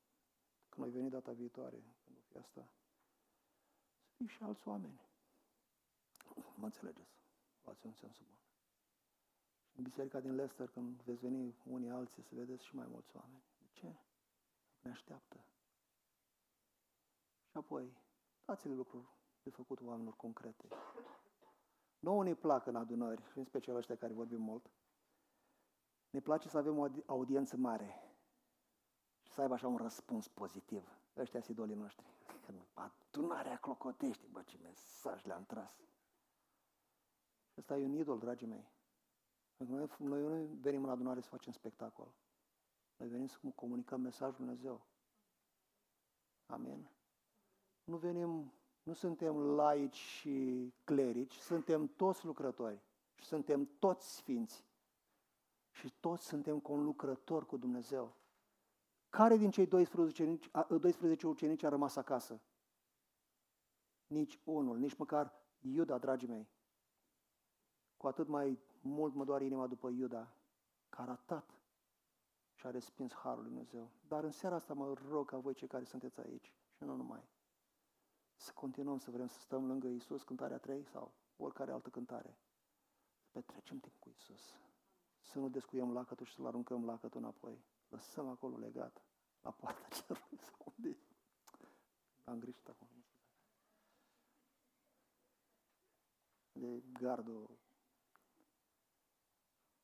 când 0.69 0.85
noi 0.85 0.89
veni 0.89 1.09
data 1.09 1.31
viitoare, 1.31 1.77
când 2.03 2.17
o 2.17 2.21
fi 2.21 2.37
asta, 2.37 2.69
să 4.01 4.11
fie 4.15 4.27
și 4.27 4.43
alți 4.43 4.67
oameni. 4.67 5.01
Mă 6.55 6.65
înțelegeți? 6.65 7.17
Luați 7.63 7.85
un 7.85 7.93
sens 7.93 8.17
bun. 8.17 8.37
Și 9.69 9.77
în 9.77 9.83
biserica 9.83 10.19
din 10.19 10.35
Leicester, 10.35 10.69
când 10.69 11.01
veți 11.01 11.19
veni 11.21 11.55
unii 11.63 11.89
alții, 11.89 12.23
să 12.23 12.35
vedeți 12.35 12.65
și 12.65 12.75
mai 12.75 12.87
mulți 12.87 13.15
oameni. 13.15 13.43
De 13.57 13.67
ce? 13.71 13.95
Ne 14.79 14.91
așteaptă. 14.91 15.45
Și 17.49 17.57
apoi, 17.57 17.97
dați-le 18.45 18.73
lucruri 18.73 19.07
de 19.43 19.49
făcut 19.49 19.81
oamenilor 19.81 20.15
concrete. 20.15 20.67
Nu 21.99 22.21
ne 22.21 22.33
plac 22.33 22.65
în 22.65 22.75
adunări, 22.75 23.31
în 23.35 23.43
special 23.43 23.75
ăștia 23.75 23.97
care 23.97 24.13
vorbim 24.13 24.41
mult. 24.41 24.69
Ne 26.09 26.19
place 26.19 26.49
să 26.49 26.57
avem 26.57 26.77
o 26.77 26.87
audiență 27.05 27.57
mare 27.57 28.15
și 29.21 29.31
să 29.31 29.41
aibă 29.41 29.53
așa 29.53 29.67
un 29.67 29.77
răspuns 29.77 30.27
pozitiv. 30.27 30.99
Ăștia 31.15 31.41
sunt 31.41 31.57
idolii 31.57 31.75
noștri. 31.75 32.05
Când 32.45 32.61
adunarea 32.73 33.57
clocotește, 33.57 34.27
bă, 34.31 34.41
ce 34.41 34.57
mesaj 34.61 35.23
le-am 35.23 35.45
tras. 35.45 35.79
Ăsta 37.57 37.77
e 37.77 37.85
un 37.85 37.93
idol, 37.93 38.19
dragii 38.19 38.47
mei. 38.47 38.71
Noi, 39.57 39.89
noi 39.97 40.21
nu 40.21 40.57
venim 40.61 40.83
în 40.83 40.89
adunare 40.89 41.21
să 41.21 41.29
facem 41.29 41.51
spectacol. 41.51 42.13
Noi 42.97 43.07
venim 43.07 43.27
să 43.27 43.37
comunicăm 43.55 44.01
mesajul 44.01 44.35
Dumnezeu. 44.35 44.85
Amin. 46.45 46.89
Nu 47.83 47.97
venim, 47.97 48.53
nu 48.83 48.93
suntem 48.93 49.37
laici 49.37 49.95
și 49.95 50.73
clerici, 50.83 51.33
suntem 51.33 51.87
toți 51.87 52.25
lucrători 52.25 52.81
și 53.15 53.25
suntem 53.25 53.69
toți 53.79 54.15
sfinți. 54.15 54.67
Și 55.71 55.93
toți 55.99 56.25
suntem 56.25 56.59
conlucrători 56.59 57.45
cu 57.45 57.57
Dumnezeu. 57.57 58.15
Care 59.09 59.37
din 59.37 59.51
cei 59.51 59.67
12, 59.67 60.39
12 60.79 61.27
ucenici 61.27 61.63
a 61.63 61.69
rămas 61.69 61.95
acasă? 61.95 62.41
Nici 64.07 64.39
unul, 64.43 64.77
nici 64.77 64.97
măcar 64.97 65.33
Iuda, 65.59 65.97
dragii 65.97 66.27
mei. 66.27 66.49
Cu 67.97 68.07
atât 68.07 68.27
mai 68.27 68.59
mult 68.81 69.13
mă 69.13 69.25
doare 69.25 69.45
inima 69.45 69.67
după 69.67 69.89
Iuda, 69.89 70.33
că 70.89 71.01
a 71.01 71.05
ratat 71.05 71.59
și 72.53 72.65
a 72.65 72.69
respins 72.69 73.13
Harul 73.13 73.41
Lui 73.41 73.49
Dumnezeu. 73.49 73.91
Dar 74.07 74.23
în 74.23 74.31
seara 74.31 74.55
asta 74.55 74.73
mă 74.73 74.93
rog 75.09 75.29
ca 75.29 75.37
voi 75.37 75.53
cei 75.53 75.67
care 75.67 75.83
sunteți 75.83 76.19
aici 76.19 76.53
și 76.71 76.83
nu 76.83 76.95
numai, 76.95 77.27
să 78.39 78.51
continuăm 78.53 78.99
să 78.99 79.11
vrem 79.11 79.27
să 79.27 79.39
stăm 79.39 79.67
lângă 79.67 79.87
Isus, 79.87 80.23
cântarea 80.23 80.57
3 80.57 80.83
sau 80.83 81.13
oricare 81.37 81.71
altă 81.71 81.89
cântare. 81.89 82.37
Să 83.21 83.29
petrecem 83.31 83.79
timp 83.79 83.99
cu 83.99 84.09
Isus. 84.09 84.55
Să 85.21 85.39
nu 85.39 85.49
descuiem 85.49 85.93
lacătul 85.93 86.25
și 86.25 86.33
să-L 86.33 86.45
aruncăm 86.45 86.85
lacătul 86.85 87.19
înapoi. 87.19 87.63
Lăsăm 87.89 88.27
acolo 88.27 88.57
legat, 88.57 89.01
la 89.41 89.51
poarta 89.51 89.87
cerului 89.95 90.37
sau 90.37 90.73
unde 90.77 90.97
Am 92.23 92.39
greșit 92.39 92.67
acum. 92.67 92.87
De 96.51 96.83
gardul 96.99 97.57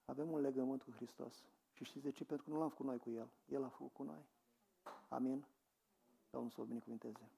avem 0.06 0.32
un 0.32 0.42
legământ 0.42 0.82
cu 0.82 0.92
Hristos. 0.92 1.44
Și 1.72 1.84
știți 1.84 2.04
de 2.04 2.12
ce? 2.12 2.26
Pentru 2.26 2.46
că 2.46 2.52
nu 2.52 2.60
l-am 2.60 2.70
făcut 2.70 2.86
noi 2.86 2.98
cu 2.98 3.10
El. 3.10 3.30
El 3.46 3.64
a 3.64 3.70
făcut 3.70 3.94
cu 3.94 4.04
noi. 4.04 4.26
Amin? 5.10 5.46
Domnul 6.30 6.52
să 6.52 6.62
o 6.62 6.64
binecuvinteze. 6.64 7.30